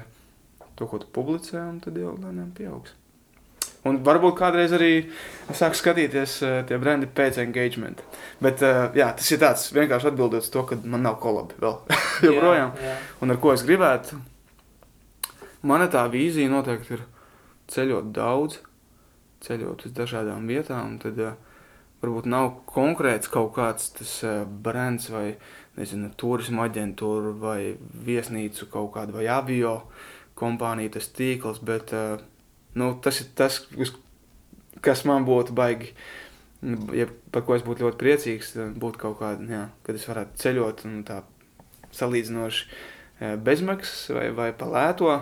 to, 0.75 0.87
ko 0.89 0.97
tu 0.99 1.07
publicē, 1.15 1.61
un 1.69 1.77
tad 1.83 1.95
jau 2.01 2.15
lēnām 2.17 2.49
pieaugs. 2.57 2.95
Un 3.85 3.99
varbūt 4.05 4.37
kādreiz 4.39 4.71
arī 4.73 4.91
sāk 5.53 5.75
skatīties 5.77 6.39
uh, 6.41 6.53
tie 6.65 6.77
brendi 6.81 7.05
pēc 7.05 7.37
engagement. 7.43 8.01
Bet 8.41 8.63
uh, 8.65 8.87
jā, 8.97 9.11
tas 9.13 9.27
ir 9.29 9.41
tāds 9.43 9.67
vienkārši 9.75 10.09
atbildot 10.09 10.47
to, 10.49 10.63
ka 10.65 10.77
man 10.83 11.05
nav 11.05 11.19
kolabi 11.21 11.59
vēl 11.61 11.77
joprojām. 12.29 12.73
Jā, 12.81 12.87
jā. 12.89 12.95
Un 13.21 13.35
ar 13.35 13.41
ko 13.43 13.53
es 13.53 13.65
gribētu? 13.67 14.17
Mana 15.65 15.85
tā 15.89 16.03
vīzija 16.09 16.49
noteikti 16.49 16.97
ir 16.97 17.05
ceļot 17.73 18.09
daudz, 18.13 18.59
ceļot 19.45 19.85
uz 19.87 19.93
dažādām 19.97 20.49
vietām. 20.49 20.97
Tad 21.01 21.21
uh, 21.21 21.37
varbūt 22.01 22.29
nav 22.29 22.51
konkrēts 22.69 23.29
kaut 23.33 23.53
kāds 23.57 23.93
tas 23.99 24.17
uh, 24.25 24.43
brands 24.45 25.11
vai 25.13 25.27
nezinu, 25.77 26.09
turisma 26.17 26.65
aģentūra 26.69 27.37
vai 27.37 27.59
viesnīcu 28.05 28.69
kaut 28.73 28.95
kāda 28.97 29.13
vai 29.17 29.29
avio 29.29 29.81
kompānija, 30.37 30.97
tas 30.97 31.13
tīkls. 31.13 31.61
Bet 31.65 31.93
uh, 31.93 32.17
nu, 32.79 32.91
tas 33.01 33.21
ir 33.23 33.31
tas, 33.37 33.61
kas 34.85 35.05
man 35.07 35.27
būtu 35.27 35.55
baigi. 35.55 35.93
Ja 36.97 37.05
par 37.33 37.43
ko 37.45 37.57
es 37.57 37.63
būtu 37.65 37.85
ļoti 37.85 37.99
priecīgs, 38.01 38.53
būtu 38.79 39.01
kaut 39.01 39.19
kāda, 39.19 39.45
jā, 39.45 39.63
kad 39.85 39.97
es 39.99 40.05
varētu 40.09 40.39
ceļot 40.41 40.85
un 40.89 41.01
tā 41.05 41.21
salīdzinoši 41.95 42.63
eh, 42.65 43.35
bezmaksas 43.37 44.15
vai, 44.15 44.29
vai 44.35 44.51
pa 44.57 44.69
lēto. 44.71 45.17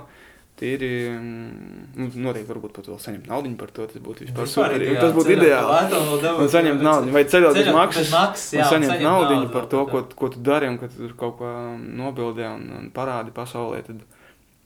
Tīri, 0.54 1.10
mm, 1.10 1.86
nu, 1.98 2.08
noteikti 2.28 2.46
varbūt 2.52 2.76
pat 2.76 2.86
vēl 2.86 3.00
saņemt 3.02 3.26
naudu 3.26 3.50
par 3.58 3.72
to. 3.74 3.88
Tas 3.90 4.04
būtu 4.06 4.28
vispār 4.28 4.50
super. 4.52 4.76
ideāli. 4.78 5.00
Tas 5.02 5.16
būtu 5.16 5.34
ideāli. 5.34 6.34
Un 6.44 6.52
saņemt 6.54 6.84
naudu, 6.86 7.14
vai 7.16 7.24
ceļot 7.34 7.58
bez 7.58 7.72
maksas. 7.74 8.12
maksas, 8.14 8.52
jā, 8.54 8.68
un 8.68 8.70
saņemt 8.70 8.92
saņemt 8.94 9.08
naudu 9.08 9.50
par 9.56 9.66
to, 9.72 9.82
ko, 9.90 10.04
ko 10.22 10.30
tu 10.36 10.44
dari 10.46 10.70
un 10.70 10.78
ka 10.78 10.92
tu 10.94 11.10
kaut 11.18 11.40
ko 11.42 11.50
nobildē 11.82 12.52
un, 12.54 12.68
un 12.78 12.92
parādi 12.94 13.34
pasaulē. 13.34 13.82
Tad 13.90 14.06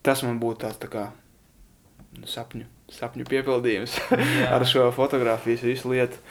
tas 0.04 0.26
man 0.28 0.42
būtu 0.44 0.66
tāds 0.66 0.84
tā 0.84 0.92
kā 0.92 1.06
sapņu, 2.28 2.68
sapņu 2.94 3.28
piepildījums 3.28 3.98
ar 4.54 4.66
šo 4.68 4.90
fotografijas 4.96 5.66
visu 5.68 5.92
lietu. 5.94 6.22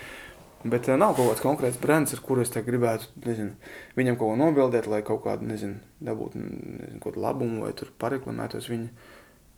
Bet 0.66 0.88
uh, 0.88 0.96
nav 0.98 1.14
kaut 1.14 1.30
kāds 1.30 1.44
konkrēts 1.44 1.80
brands, 1.82 2.14
ar 2.16 2.22
kuru 2.24 2.42
es 2.42 2.50
gribētu 2.50 3.10
nezinu, 3.26 3.54
viņam 3.98 4.18
kaut 4.18 4.32
ko 4.32 4.40
nobildēt, 4.40 4.88
lai 4.90 5.02
kaut 5.06 5.22
kādu, 5.26 5.46
nezinu, 5.46 5.78
dabūtu 6.02 6.42
nezinu, 6.42 7.00
kaut 7.02 7.12
kādu 7.12 7.22
labumu 7.22 7.66
vai 7.66 7.72
pareklamētos 8.00 8.70
viņu. 8.72 8.90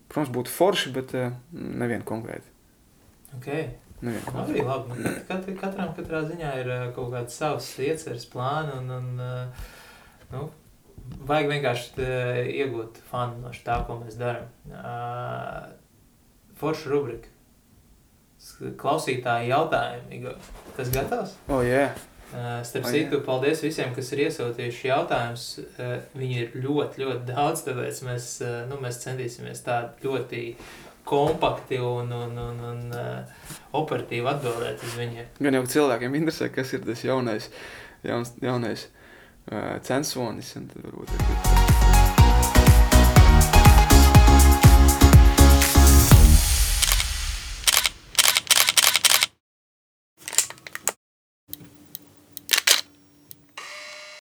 Protams, 0.09 0.33
būtu 0.35 0.53
forši, 0.53 0.95
bet 0.97 1.15
uh, 1.17 1.31
nevienu 1.53 2.05
konkrēti. 2.09 2.57
Okay. 3.39 3.69
Nevienu 3.69 3.79
Nu, 4.01 4.15
Arī 4.45 4.63
labi. 4.63 4.95
Nu, 5.03 5.11
kat, 5.27 5.49
katram 5.59 5.91
katrā 5.97 6.23
ziņā 6.29 6.53
ir 6.61 6.69
ā, 6.71 6.79
kaut 6.95 7.11
kāds 7.15 7.35
savs 7.35 7.73
ieceres 7.83 8.29
plāni 8.31 8.77
un, 8.79 8.93
un 8.95 9.09
nu, 10.31 10.45
vajag 11.27 11.51
vienkārši 11.51 12.07
iegūt 12.63 13.01
fanu 13.11 13.43
no 13.43 13.51
tā, 13.65 13.81
ko 13.89 13.99
mēs 14.03 14.19
darām. 14.21 14.47
Forša 16.61 16.91
rubrika. 16.93 17.29
Klausītāji 18.79 19.51
jautājumi. 19.51 20.19
Igor. 20.21 20.37
Tas 20.77 20.91
gatavs? 20.95 21.35
O, 21.49 21.59
oh, 21.59 21.65
jā. 21.67 21.89
Uh, 22.29 22.59
Starp 22.67 22.85
O, 22.85 22.91
citu, 22.93 23.17
jā. 23.19 23.25
paldies 23.25 23.63
visiem, 23.65 23.95
kas 23.97 24.11
ir 24.13 24.21
iesūtījuši 24.27 24.91
jautājumus. 24.91 25.47
Uh, 25.81 25.95
Viņi 26.19 26.37
ir 26.43 26.59
ļoti, 26.61 27.01
ļoti 27.05 27.25
daudz, 27.31 27.63
tāpēc 27.67 28.03
mēs, 28.05 28.27
uh, 28.45 28.59
nu, 28.69 28.77
mēs 28.85 29.01
centīsimies 29.05 29.65
tā 29.65 29.79
ļoti 30.05 30.43
kompakti 31.09 31.79
un, 31.81 32.13
un, 32.13 32.37
un, 32.37 32.61
un 32.69 32.83
uh, 32.93 33.41
operatīvi 33.81 34.29
atbildēt 34.29 34.85
uz 34.85 34.99
viņiem. 35.01 35.33
Gan 35.41 35.57
jau 35.57 35.65
cilvēkiem 35.79 36.19
interesē, 36.21 36.51
kas 36.53 36.75
ir 36.77 36.85
tas 36.85 37.07
jaunais, 37.07 37.49
jauns, 38.05 38.35
jaunais 38.45 38.85
uh, 39.49 39.79
censonis. 39.89 40.53
un 40.61 40.69
tad 40.69 40.85
varbūt 40.85 41.17
ir- 41.17 41.68